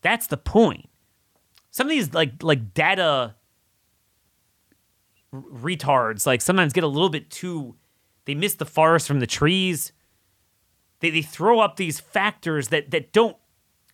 That's 0.00 0.26
the 0.26 0.36
point. 0.36 0.88
Some 1.70 1.86
of 1.86 1.90
these 1.90 2.14
like 2.14 2.42
like 2.42 2.72
data 2.72 3.34
retards 5.32 6.26
like 6.26 6.40
sometimes 6.40 6.72
get 6.72 6.84
a 6.84 6.88
little 6.88 7.10
bit 7.10 7.30
too 7.30 7.76
they 8.24 8.34
miss 8.34 8.54
the 8.54 8.64
forest 8.64 9.06
from 9.06 9.20
the 9.20 9.26
trees. 9.26 9.92
They 11.00 11.10
they 11.10 11.22
throw 11.22 11.60
up 11.60 11.76
these 11.76 12.00
factors 12.00 12.68
that 12.68 12.90
that 12.90 13.12
don't 13.12 13.36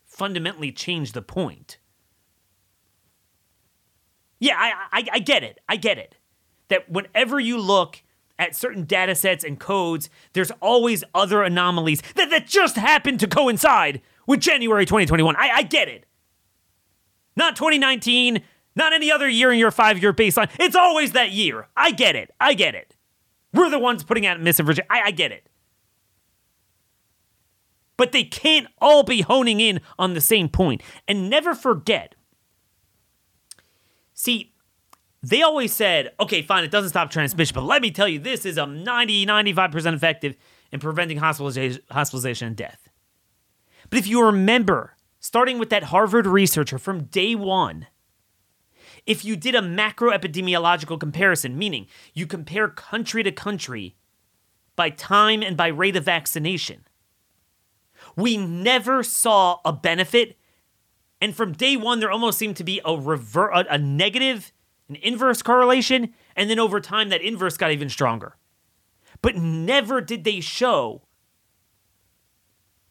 fundamentally 0.04 0.72
change 0.72 1.12
the 1.12 1.22
point. 1.22 1.78
Yeah, 4.44 4.56
I, 4.58 4.98
I, 4.98 5.06
I 5.12 5.18
get 5.20 5.42
it. 5.42 5.58
I 5.70 5.76
get 5.76 5.96
it. 5.96 6.16
That 6.68 6.90
whenever 6.90 7.40
you 7.40 7.58
look 7.58 8.02
at 8.38 8.54
certain 8.54 8.84
data 8.84 9.14
sets 9.14 9.42
and 9.42 9.58
codes, 9.58 10.10
there's 10.34 10.50
always 10.60 11.02
other 11.14 11.42
anomalies 11.42 12.02
that, 12.14 12.28
that 12.28 12.46
just 12.46 12.76
happen 12.76 13.16
to 13.16 13.26
coincide 13.26 14.02
with 14.26 14.40
January 14.40 14.84
2021. 14.84 15.34
I, 15.36 15.48
I 15.48 15.62
get 15.62 15.88
it. 15.88 16.04
Not 17.36 17.56
2019, 17.56 18.42
not 18.76 18.92
any 18.92 19.10
other 19.10 19.26
year 19.26 19.50
in 19.50 19.58
your 19.58 19.70
five 19.70 20.02
year 20.02 20.12
baseline. 20.12 20.50
It's 20.60 20.76
always 20.76 21.12
that 21.12 21.30
year. 21.30 21.68
I 21.74 21.90
get 21.92 22.14
it. 22.14 22.30
I 22.38 22.52
get 22.52 22.74
it. 22.74 22.96
We're 23.54 23.70
the 23.70 23.78
ones 23.78 24.04
putting 24.04 24.26
out 24.26 24.38
misinformation. 24.42 24.84
I, 24.90 25.04
I 25.06 25.10
get 25.10 25.32
it. 25.32 25.48
But 27.96 28.12
they 28.12 28.24
can't 28.24 28.66
all 28.78 29.04
be 29.04 29.22
honing 29.22 29.60
in 29.60 29.80
on 29.98 30.12
the 30.12 30.20
same 30.20 30.50
point. 30.50 30.82
And 31.08 31.30
never 31.30 31.54
forget 31.54 32.14
See, 34.14 34.54
they 35.22 35.42
always 35.42 35.72
said, 35.72 36.12
okay, 36.20 36.42
fine, 36.42 36.64
it 36.64 36.70
doesn't 36.70 36.90
stop 36.90 37.10
transmission, 37.10 37.54
but 37.54 37.64
let 37.64 37.82
me 37.82 37.90
tell 37.90 38.08
you, 38.08 38.18
this 38.18 38.46
is 38.46 38.56
a 38.56 38.66
90, 38.66 39.26
95% 39.26 39.94
effective 39.94 40.36
in 40.70 40.80
preventing 40.80 41.18
hospitalization, 41.18 41.82
hospitalization 41.90 42.48
and 42.48 42.56
death. 42.56 42.88
But 43.90 43.98
if 43.98 44.06
you 44.06 44.24
remember, 44.24 44.96
starting 45.18 45.58
with 45.58 45.70
that 45.70 45.84
Harvard 45.84 46.26
researcher 46.26 46.78
from 46.78 47.04
day 47.04 47.34
one, 47.34 47.88
if 49.06 49.24
you 49.24 49.36
did 49.36 49.54
a 49.54 49.62
macro 49.62 50.10
epidemiological 50.10 50.98
comparison, 50.98 51.58
meaning 51.58 51.86
you 52.14 52.26
compare 52.26 52.68
country 52.68 53.22
to 53.22 53.32
country 53.32 53.96
by 54.76 54.90
time 54.90 55.42
and 55.42 55.56
by 55.56 55.68
rate 55.68 55.96
of 55.96 56.04
vaccination, 56.04 56.86
we 58.16 58.36
never 58.36 59.02
saw 59.02 59.58
a 59.64 59.72
benefit 59.72 60.38
and 61.24 61.34
from 61.34 61.52
day 61.52 61.74
one, 61.74 62.00
there 62.00 62.10
almost 62.10 62.36
seemed 62.36 62.58
to 62.58 62.64
be 62.64 62.82
a 62.84 62.94
rever- 62.94 63.48
a, 63.48 63.64
a 63.70 63.78
negative, 63.78 64.52
an 64.90 64.96
inverse 64.96 65.40
correlation, 65.40 66.12
and 66.36 66.50
then 66.50 66.58
over 66.58 66.82
time, 66.82 67.08
that 67.08 67.22
inverse 67.22 67.56
got 67.56 67.70
even 67.70 67.88
stronger. 67.88 68.36
But 69.22 69.34
never 69.34 70.02
did 70.02 70.24
they 70.24 70.40
show 70.40 71.00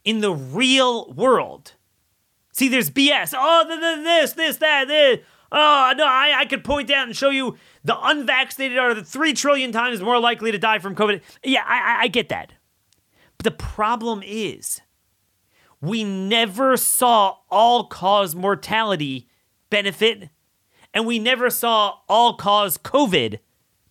in 0.03 0.21
the 0.21 0.33
real 0.33 1.13
world. 1.13 1.73
See, 2.53 2.69
there's 2.69 2.89
BS. 2.89 3.35
Oh, 3.37 3.65
this, 4.03 4.33
this, 4.33 4.57
that, 4.57 4.87
this. 4.87 5.19
Oh, 5.51 5.93
no, 5.95 6.03
I, 6.03 6.33
I 6.39 6.45
could 6.45 6.63
point 6.63 6.89
out 6.89 7.05
and 7.05 7.15
show 7.15 7.29
you 7.29 7.55
the 7.83 7.95
unvaccinated 8.01 8.79
are 8.79 8.95
the 8.95 9.03
three 9.03 9.33
trillion 9.33 9.71
times 9.71 10.01
more 10.01 10.19
likely 10.19 10.51
to 10.51 10.57
die 10.57 10.79
from 10.79 10.95
COVID. 10.95 11.21
Yeah, 11.43 11.63
I, 11.67 11.99
I 12.01 12.07
get 12.07 12.29
that. 12.29 12.53
But 13.37 13.43
the 13.43 13.51
problem 13.51 14.23
is 14.25 14.81
we 15.83 16.05
never 16.05 16.77
saw 16.77 17.35
all 17.51 17.87
cause 17.87 18.33
mortality 18.33 19.27
benefit, 19.69 20.29
and 20.93 21.05
we 21.05 21.19
never 21.19 21.49
saw 21.49 21.97
all 22.07 22.37
cause 22.37 22.77
COVID 22.77 23.39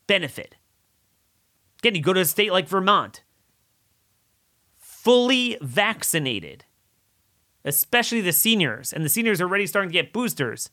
benefit. 0.06 0.56
Again, 1.80 1.94
you 1.94 2.00
go 2.00 2.14
to 2.14 2.20
a 2.20 2.24
state 2.24 2.50
like 2.50 2.66
Vermont, 2.66 3.22
fully 4.78 5.58
vaccinated, 5.60 6.64
especially 7.62 8.22
the 8.22 8.32
seniors, 8.32 8.90
and 8.94 9.04
the 9.04 9.10
seniors 9.10 9.38
are 9.42 9.44
already 9.44 9.66
starting 9.66 9.90
to 9.90 9.92
get 9.92 10.14
boosters. 10.14 10.70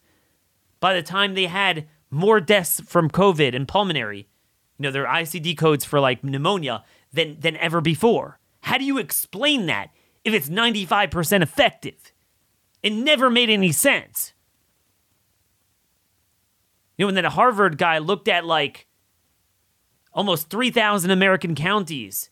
By 0.80 0.94
the 0.94 1.04
time 1.04 1.34
they 1.34 1.48
had 1.48 1.90
more 2.10 2.40
deaths 2.40 2.80
from 2.80 3.10
COVID 3.10 3.54
and 3.54 3.68
pulmonary, 3.68 4.30
you 4.78 4.84
know, 4.84 4.92
their 4.92 5.06
ICD 5.06 5.58
codes 5.58 5.84
for 5.84 6.00
like 6.00 6.24
pneumonia 6.24 6.86
than, 7.12 7.38
than 7.42 7.58
ever 7.58 7.82
before. 7.82 8.40
How 8.62 8.78
do 8.78 8.86
you 8.86 8.98
explain 8.98 9.66
that? 9.66 9.90
If 10.24 10.34
it's 10.34 10.50
95% 10.50 11.42
effective. 11.42 12.14
It 12.82 12.94
never 12.94 13.30
made 13.30 13.50
any 13.50 13.72
sense. 13.72 14.34
You 16.98 17.06
know, 17.06 17.10
and 17.10 17.18
then 17.18 17.26
a 17.26 17.30
Harvard 17.30 17.78
guy 17.78 17.98
looked 17.98 18.28
at 18.28 18.46
like 18.46 18.88
almost 20.14 20.50
3,000 20.50 21.12
American 21.12 21.56
counties 21.56 22.30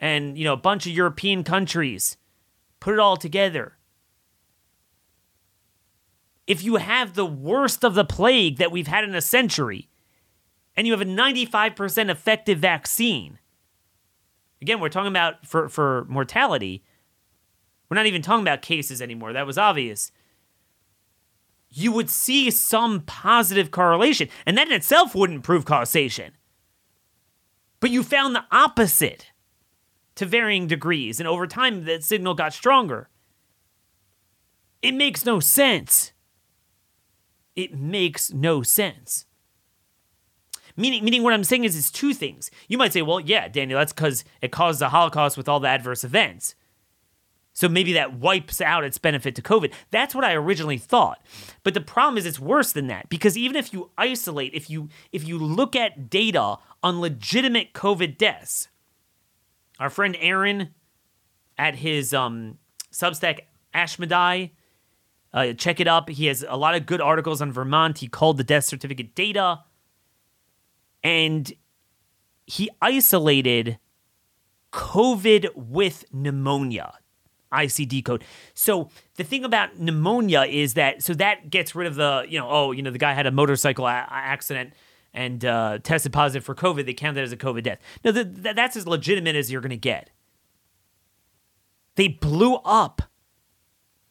and, 0.00 0.36
you 0.36 0.44
know, 0.44 0.54
a 0.54 0.58
bunch 0.58 0.86
of 0.86 0.92
European 0.92 1.44
countries, 1.44 2.16
put 2.80 2.94
it 2.94 3.00
all 3.00 3.16
together. 3.16 3.76
If 6.46 6.64
you 6.64 6.76
have 6.76 7.14
the 7.14 7.26
worst 7.26 7.84
of 7.84 7.94
the 7.94 8.04
plague 8.04 8.58
that 8.58 8.72
we've 8.72 8.88
had 8.88 9.04
in 9.04 9.14
a 9.14 9.20
century, 9.20 9.88
and 10.76 10.86
you 10.86 10.92
have 10.92 11.02
a 11.02 11.04
95% 11.04 12.10
effective 12.10 12.58
vaccine, 12.58 13.38
Again, 14.62 14.78
we're 14.78 14.88
talking 14.88 15.10
about 15.10 15.44
for, 15.44 15.68
for 15.68 16.06
mortality. 16.08 16.84
We're 17.88 17.96
not 17.96 18.06
even 18.06 18.22
talking 18.22 18.44
about 18.44 18.62
cases 18.62 19.02
anymore. 19.02 19.32
That 19.32 19.46
was 19.46 19.58
obvious. 19.58 20.12
You 21.68 21.90
would 21.90 22.08
see 22.08 22.48
some 22.50 23.00
positive 23.00 23.72
correlation, 23.72 24.28
and 24.46 24.56
that 24.56 24.68
in 24.68 24.72
itself 24.72 25.16
wouldn't 25.16 25.42
prove 25.42 25.64
causation. 25.64 26.32
But 27.80 27.90
you 27.90 28.04
found 28.04 28.36
the 28.36 28.44
opposite 28.52 29.32
to 30.14 30.26
varying 30.26 30.68
degrees, 30.68 31.18
and 31.18 31.28
over 31.28 31.48
time, 31.48 31.84
that 31.86 32.04
signal 32.04 32.34
got 32.34 32.52
stronger. 32.52 33.08
It 34.80 34.92
makes 34.92 35.26
no 35.26 35.40
sense. 35.40 36.12
It 37.56 37.74
makes 37.74 38.32
no 38.32 38.62
sense. 38.62 39.26
Meaning, 40.76 41.04
meaning 41.04 41.22
what 41.22 41.34
I'm 41.34 41.44
saying 41.44 41.64
is, 41.64 41.76
it's 41.76 41.90
two 41.90 42.14
things. 42.14 42.50
You 42.68 42.78
might 42.78 42.92
say, 42.92 43.02
well, 43.02 43.20
yeah, 43.20 43.48
Daniel, 43.48 43.78
that's 43.78 43.92
because 43.92 44.24
it 44.40 44.52
caused 44.52 44.80
the 44.80 44.88
Holocaust 44.88 45.36
with 45.36 45.48
all 45.48 45.60
the 45.60 45.68
adverse 45.68 46.04
events. 46.04 46.54
So 47.54 47.68
maybe 47.68 47.92
that 47.92 48.14
wipes 48.14 48.60
out 48.60 48.84
its 48.84 48.98
benefit 48.98 49.34
to 49.34 49.42
COVID. 49.42 49.72
That's 49.90 50.14
what 50.14 50.24
I 50.24 50.32
originally 50.34 50.78
thought. 50.78 51.22
But 51.62 51.74
the 51.74 51.80
problem 51.80 52.16
is 52.16 52.24
it's 52.24 52.40
worse 52.40 52.72
than 52.72 52.86
that 52.86 53.08
because 53.08 53.36
even 53.36 53.56
if 53.56 53.72
you 53.72 53.90
isolate, 53.98 54.54
if 54.54 54.70
you 54.70 54.88
if 55.12 55.26
you 55.26 55.38
look 55.38 55.76
at 55.76 56.08
data 56.08 56.56
on 56.82 57.00
legitimate 57.00 57.74
COVID 57.74 58.16
deaths, 58.16 58.68
our 59.78 59.90
friend 59.90 60.16
Aaron 60.18 60.70
at 61.58 61.76
his 61.76 62.14
um, 62.14 62.58
Substack 62.90 63.40
Ashmedai, 63.74 64.50
uh, 65.34 65.52
check 65.52 65.78
it 65.78 65.88
up. 65.88 66.08
He 66.08 66.26
has 66.26 66.44
a 66.48 66.56
lot 66.56 66.74
of 66.74 66.86
good 66.86 67.00
articles 67.00 67.42
on 67.42 67.52
Vermont. 67.52 67.98
He 67.98 68.08
called 68.08 68.38
the 68.38 68.44
death 68.44 68.64
certificate 68.64 69.14
data, 69.14 69.60
and 71.02 71.52
he 72.46 72.70
isolated 72.80 73.78
COVID 74.72 75.54
with 75.54 76.04
pneumonia. 76.12 76.94
ICD 77.52 78.02
code. 78.04 78.24
So 78.54 78.88
the 79.16 79.24
thing 79.24 79.44
about 79.44 79.78
pneumonia 79.78 80.42
is 80.48 80.72
that 80.72 81.02
so 81.02 81.12
that 81.14 81.50
gets 81.50 81.74
rid 81.74 81.86
of 81.86 81.96
the 81.96 82.24
you 82.26 82.38
know 82.38 82.48
oh 82.48 82.72
you 82.72 82.82
know 82.82 82.90
the 82.90 82.96
guy 82.96 83.12
had 83.12 83.26
a 83.26 83.30
motorcycle 83.30 83.86
a- 83.86 84.06
accident 84.10 84.72
and 85.14 85.44
uh, 85.44 85.78
tested 85.82 86.12
positive 86.12 86.44
for 86.44 86.54
COVID. 86.54 86.86
They 86.86 86.94
count 86.94 87.16
that 87.16 87.24
as 87.24 87.32
a 87.32 87.36
COVID 87.36 87.62
death. 87.62 87.78
No, 88.04 88.12
the, 88.12 88.24
the, 88.24 88.54
that's 88.54 88.76
as 88.76 88.86
legitimate 88.86 89.36
as 89.36 89.52
you're 89.52 89.60
going 89.60 89.70
to 89.70 89.76
get. 89.76 90.10
They 91.96 92.08
blew 92.08 92.54
up 92.64 93.02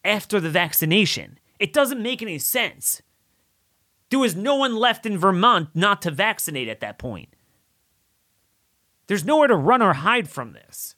after 0.06 0.40
the 0.40 0.50
vaccination. 0.50 1.40
It 1.60 1.74
doesn't 1.74 2.02
make 2.02 2.22
any 2.22 2.38
sense. 2.38 3.02
There 4.12 4.20
was 4.20 4.36
no 4.36 4.56
one 4.56 4.76
left 4.76 5.06
in 5.06 5.18
Vermont 5.18 5.70
not 5.74 6.02
to 6.04 6.12
vaccinate 6.12 6.68
at 6.68 6.82
that 6.82 7.00
point. 7.00 7.30
There's 9.08 9.26
nowhere 9.26 9.48
to 9.48 9.56
run 9.56 9.82
or 9.82 9.94
hide 9.94 10.30
from 10.30 10.52
this. 10.52 10.96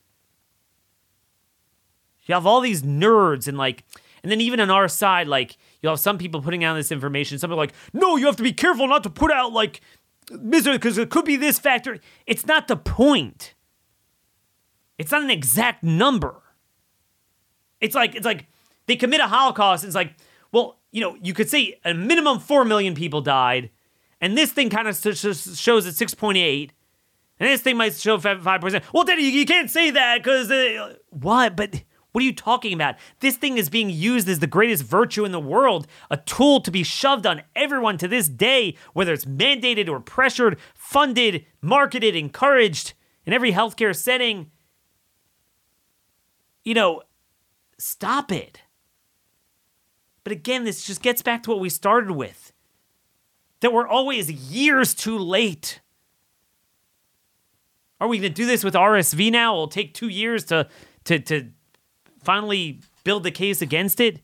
You 2.25 2.33
have 2.33 2.47
all 2.47 2.59
these 2.59 2.81
nerds 2.81 3.47
and 3.47 3.57
like, 3.57 3.83
and 4.23 4.31
then 4.31 4.41
even 4.41 4.59
on 4.59 4.71
our 4.71 4.87
side, 4.87 5.27
like, 5.27 5.57
you 5.81 5.89
have 5.89 5.99
some 5.99 6.17
people 6.17 6.41
putting 6.41 6.63
out 6.63 6.73
this 6.73 6.91
information. 6.91 7.37
Some 7.37 7.51
are 7.51 7.55
like, 7.55 7.73
no, 7.93 8.15
you 8.15 8.25
have 8.25 8.37
to 8.37 8.43
be 8.43 8.53
careful 8.53 8.87
not 8.87 9.03
to 9.03 9.09
put 9.09 9.31
out 9.31 9.53
like 9.53 9.81
misery 10.31 10.77
because 10.77 10.97
it 10.97 11.09
could 11.09 11.25
be 11.25 11.35
this 11.35 11.59
factor. 11.59 11.99
It's 12.25 12.47
not 12.47 12.67
the 12.67 12.77
point. 12.77 13.53
It's 14.97 15.11
not 15.11 15.23
an 15.23 15.29
exact 15.29 15.83
number. 15.83 16.41
It's 17.79 17.93
like 17.93 18.15
it's 18.15 18.25
like 18.25 18.47
they 18.87 18.95
commit 18.95 19.19
a 19.19 19.27
Holocaust. 19.27 19.83
it's 19.83 19.95
like, 19.95 20.15
well, 20.51 20.79
you 20.93 21.01
know, 21.01 21.17
you 21.21 21.33
could 21.33 21.49
say 21.49 21.79
a 21.83 21.93
minimum 21.93 22.39
four 22.39 22.63
million 22.63 22.93
people 22.95 23.19
died, 23.19 23.71
and 24.21 24.37
this 24.37 24.53
thing 24.53 24.69
kind 24.69 24.87
of 24.87 24.95
shows 24.95 25.85
at 25.85 25.95
six 25.95 26.13
point 26.13 26.37
eight, 26.37 26.71
and 27.39 27.49
this 27.49 27.61
thing 27.61 27.75
might 27.75 27.95
show 27.95 28.17
five 28.19 28.61
percent. 28.61 28.85
Well, 28.93 29.03
Daddy, 29.03 29.23
you, 29.23 29.31
you 29.31 29.45
can't 29.45 29.69
say 29.69 29.91
that 29.91 30.19
because 30.19 30.49
uh, 30.49 30.95
what? 31.09 31.55
But 31.55 31.83
what 32.11 32.21
are 32.21 32.25
you 32.25 32.35
talking 32.35 32.73
about? 32.73 32.95
This 33.21 33.37
thing 33.37 33.57
is 33.57 33.69
being 33.69 33.89
used 33.89 34.29
as 34.29 34.37
the 34.37 34.45
greatest 34.45 34.83
virtue 34.83 35.25
in 35.25 35.31
the 35.31 35.39
world, 35.39 35.87
a 36.11 36.17
tool 36.17 36.61
to 36.61 36.69
be 36.69 36.83
shoved 36.83 37.25
on 37.25 37.41
everyone 37.55 37.97
to 37.97 38.07
this 38.07 38.29
day, 38.29 38.77
whether 38.93 39.13
it's 39.13 39.25
mandated 39.25 39.89
or 39.89 39.99
pressured, 39.99 40.59
funded, 40.75 41.43
marketed, 41.59 42.15
encouraged 42.15 42.93
in 43.25 43.33
every 43.33 43.51
healthcare 43.51 43.95
setting. 43.95 44.51
You 46.63 46.75
know, 46.75 47.01
stop 47.79 48.31
it. 48.31 48.61
But 50.23 50.31
again, 50.31 50.63
this 50.63 50.85
just 50.85 51.01
gets 51.01 51.21
back 51.21 51.43
to 51.43 51.49
what 51.49 51.59
we 51.59 51.69
started 51.69 52.11
with 52.11 52.53
that 53.59 53.71
we're 53.73 53.87
always 53.87 54.29
years 54.29 54.93
too 54.93 55.17
late. 55.17 55.79
Are 57.99 58.07
we 58.07 58.19
going 58.19 58.33
to 58.33 58.35
do 58.35 58.45
this 58.45 58.63
with 58.63 58.73
RSV 58.73 59.31
now? 59.31 59.53
It'll 59.53 59.67
take 59.67 59.93
two 59.93 60.09
years 60.09 60.43
to, 60.45 60.67
to, 61.05 61.19
to 61.19 61.49
finally 62.21 62.81
build 63.03 63.23
the 63.23 63.31
case 63.31 63.61
against 63.61 63.99
it. 63.99 64.21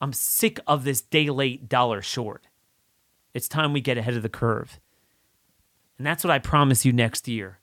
I'm 0.00 0.12
sick 0.12 0.58
of 0.66 0.84
this 0.84 1.00
day 1.00 1.30
late, 1.30 1.68
dollar 1.68 2.02
short. 2.02 2.46
It's 3.34 3.48
time 3.48 3.72
we 3.72 3.80
get 3.80 3.98
ahead 3.98 4.14
of 4.14 4.22
the 4.22 4.28
curve. 4.28 4.80
And 5.98 6.06
that's 6.06 6.24
what 6.24 6.30
I 6.30 6.38
promise 6.38 6.84
you 6.84 6.92
next 6.92 7.28
year 7.28 7.58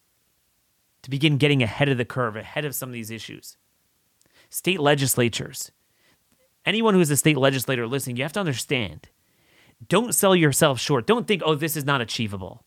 to 1.01 1.09
begin 1.09 1.37
getting 1.37 1.61
ahead 1.61 1.89
of 1.89 1.97
the 1.97 2.05
curve, 2.05 2.35
ahead 2.35 2.65
of 2.65 2.75
some 2.75 2.89
of 2.89 2.93
these 2.93 3.11
issues. 3.11 3.57
State 4.49 4.79
legislatures, 4.79 5.71
anyone 6.65 6.93
who 6.93 6.99
is 6.99 7.11
a 7.11 7.17
state 7.17 7.37
legislator 7.37 7.87
listening, 7.87 8.17
you 8.17 8.23
have 8.23 8.33
to 8.33 8.39
understand 8.39 9.09
don't 9.89 10.15
sell 10.15 10.35
yourself 10.35 10.79
short. 10.79 11.05
Don't 11.05 11.27
think, 11.27 11.41
oh, 11.45 11.53
this 11.53 11.75
is 11.75 11.83
not 11.83 11.99
achievable 11.99 12.63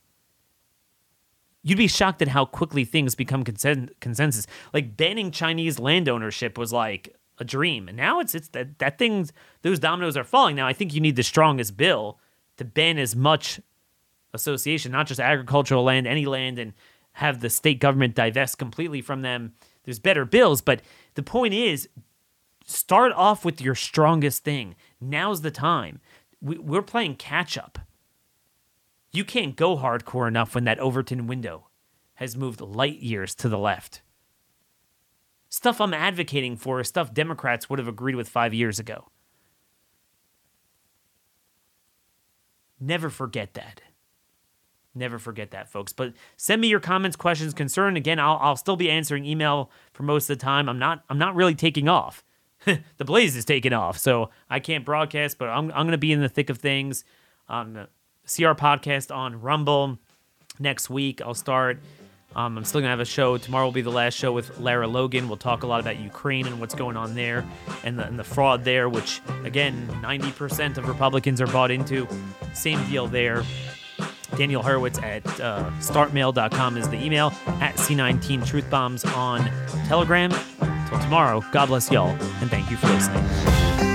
you'd 1.63 1.79
be 1.79 1.89
shocked 1.89 2.23
at 2.23 2.29
how 2.29 2.45
quickly 2.45 2.85
things 2.85 3.15
become 3.15 3.45
consen- 3.45 3.91
consensus. 4.01 4.47
Like 4.73 4.97
banning 4.97 5.31
Chinese 5.31 5.79
land 5.79 6.09
ownership 6.09 6.57
was 6.57 6.73
like 6.73 7.15
a 7.39 7.45
dream, 7.45 7.89
and 7.89 7.97
now 7.97 8.21
it's 8.21 8.35
it's 8.35 8.49
that 8.49 8.79
that 8.79 8.99
things 8.99 9.33
those 9.63 9.79
dominoes 9.79 10.17
are 10.17 10.25
falling. 10.25 10.57
Now 10.57 10.67
I 10.67 10.73
think 10.73 10.95
you 10.95 11.01
need 11.01 11.17
the 11.17 11.23
strongest 11.23 11.77
bill 11.77 12.19
to 12.57 12.65
ban 12.65 12.99
as 12.99 13.15
much 13.15 13.61
association, 14.35 14.93
not 14.93 15.07
just 15.07 15.21
agricultural 15.21 15.85
land, 15.85 16.07
any 16.07 16.27
land, 16.27 16.59
and 16.59 16.73
have 17.13 17.41
the 17.41 17.51
state 17.51 17.81
government 17.81 18.15
divest 18.15 18.59
completely 18.59 19.01
from 19.01 19.23
them. 19.23 19.53
There's 19.85 19.99
better 19.99 20.25
bills, 20.25 20.61
but 20.61 20.83
the 21.15 21.23
point 21.23 21.55
is, 21.55 21.89
start 22.69 23.13
off 23.13 23.45
with 23.45 23.61
your 23.61 23.75
strongest 23.75 24.45
thing. 24.45 24.77
Now's 25.01 25.41
the 25.41 25.51
time. 25.51 26.01
We, 26.41 26.59
we're 26.59 26.83
playing 26.83 27.17
catch 27.17 27.59
up 27.59 27.81
you 29.13 29.25
can't 29.25 29.57
go 29.57 29.77
hardcore 29.77 30.29
enough 30.29 30.55
when 30.55 30.65
that 30.65 30.79
Overton 30.79 31.27
window 31.27 31.69
has 32.15 32.37
moved 32.37 32.61
light 32.61 33.01
years 33.01 33.35
to 33.37 33.49
the 33.49 33.59
left. 33.59 34.03
Stuff 35.49 35.81
I'm 35.81 35.95
advocating 35.95 36.57
for 36.57 36.81
is 36.81 36.89
stuff 36.89 37.15
Democrats 37.15 37.71
would 37.71 37.79
have 37.79 37.89
agreed 37.89 38.17
with 38.17 38.29
five 38.29 38.53
years 38.53 38.79
ago. 38.79 39.09
Never 42.79 43.09
forget 43.09 43.55
that. 43.55 43.81
Never 44.95 45.19
forget 45.19 45.53
that, 45.53 45.71
folks. 45.71 45.93
But 45.93 46.13
send 46.37 46.61
me 46.61 46.69
your 46.69 46.81
comments, 46.81 47.17
questions, 47.17 47.55
concern. 47.55 47.97
Again, 47.97 48.19
I'll, 48.19 48.39
I'll 48.41 48.57
still 48.57 48.77
be 48.77 48.91
answering 48.91 49.25
email 49.25 49.71
for 49.93 50.03
most 50.03 50.29
of 50.29 50.39
the 50.39 50.45
time. 50.45 50.69
I'm 50.69 50.79
not 50.79 51.05
I'm 51.09 51.19
not 51.19 51.35
really 51.35 51.55
taking 51.55 51.89
off. 51.89 52.25
the 52.97 53.05
Blaze 53.05 53.37
is 53.37 53.45
taking 53.45 53.73
off, 53.73 53.99
so 53.99 54.31
I 54.49 54.61
can't 54.61 54.85
broadcast, 54.85 55.39
but 55.39 55.49
I'm 55.49 55.71
I'm 55.73 55.87
gonna 55.87 55.99
be 55.99 56.13
in 56.13 56.21
the 56.21 56.29
thick 56.29 56.51
of 56.51 56.59
things. 56.59 57.05
Um, 57.49 57.87
CR 58.27 58.53
podcast 58.53 59.15
on 59.15 59.41
Rumble 59.41 59.99
next 60.59 60.91
week. 60.91 61.23
I'll 61.23 61.35
start. 61.35 61.81
Um, 62.37 62.59
I'm 62.59 62.65
still 62.65 62.81
gonna 62.81 62.91
have 62.91 63.01
a 63.01 63.07
show. 63.07 63.39
Tomorrow 63.39 63.67
will 63.67 63.73
be 63.73 63.81
the 63.81 63.91
last 63.91 64.15
show 64.15 64.33
with 64.33 64.59
Lara 64.59 64.87
Logan. 64.87 65.29
We'll 65.29 65.39
talk 65.39 65.63
a 65.63 65.67
lot 65.67 65.81
about 65.81 65.99
Ukraine 65.99 66.47
and 66.47 66.61
what's 66.61 66.75
going 66.75 66.97
on 66.97 67.15
there, 67.15 67.47
and 67.85 67.99
the, 67.99 68.07
and 68.07 68.19
the 68.19 68.25
fraud 68.25 68.65
there, 68.65 68.89
which 68.89 69.21
again, 69.45 69.89
90% 70.03 70.77
of 70.77 70.89
Republicans 70.89 71.41
are 71.41 71.47
bought 71.47 71.71
into. 71.71 72.07
Same 72.53 72.85
deal 72.89 73.07
there. 73.07 73.43
Daniel 74.37 74.63
Horowitz 74.63 74.99
at 74.99 75.27
uh, 75.41 75.71
startmail.com 75.81 76.77
is 76.77 76.89
the 76.91 77.03
email. 77.03 77.33
At 77.61 77.77
C19 77.77 78.47
Truth 78.47 78.69
Bombs 78.69 79.05
on 79.07 79.51
Telegram. 79.87 80.31
Until 80.91 81.05
tomorrow, 81.05 81.45
God 81.53 81.67
bless 81.67 81.91
y'all, 81.91 82.17
and 82.41 82.51
thank 82.51 82.71
you 82.71 82.79
for 82.79 82.87
listening. 82.87 83.88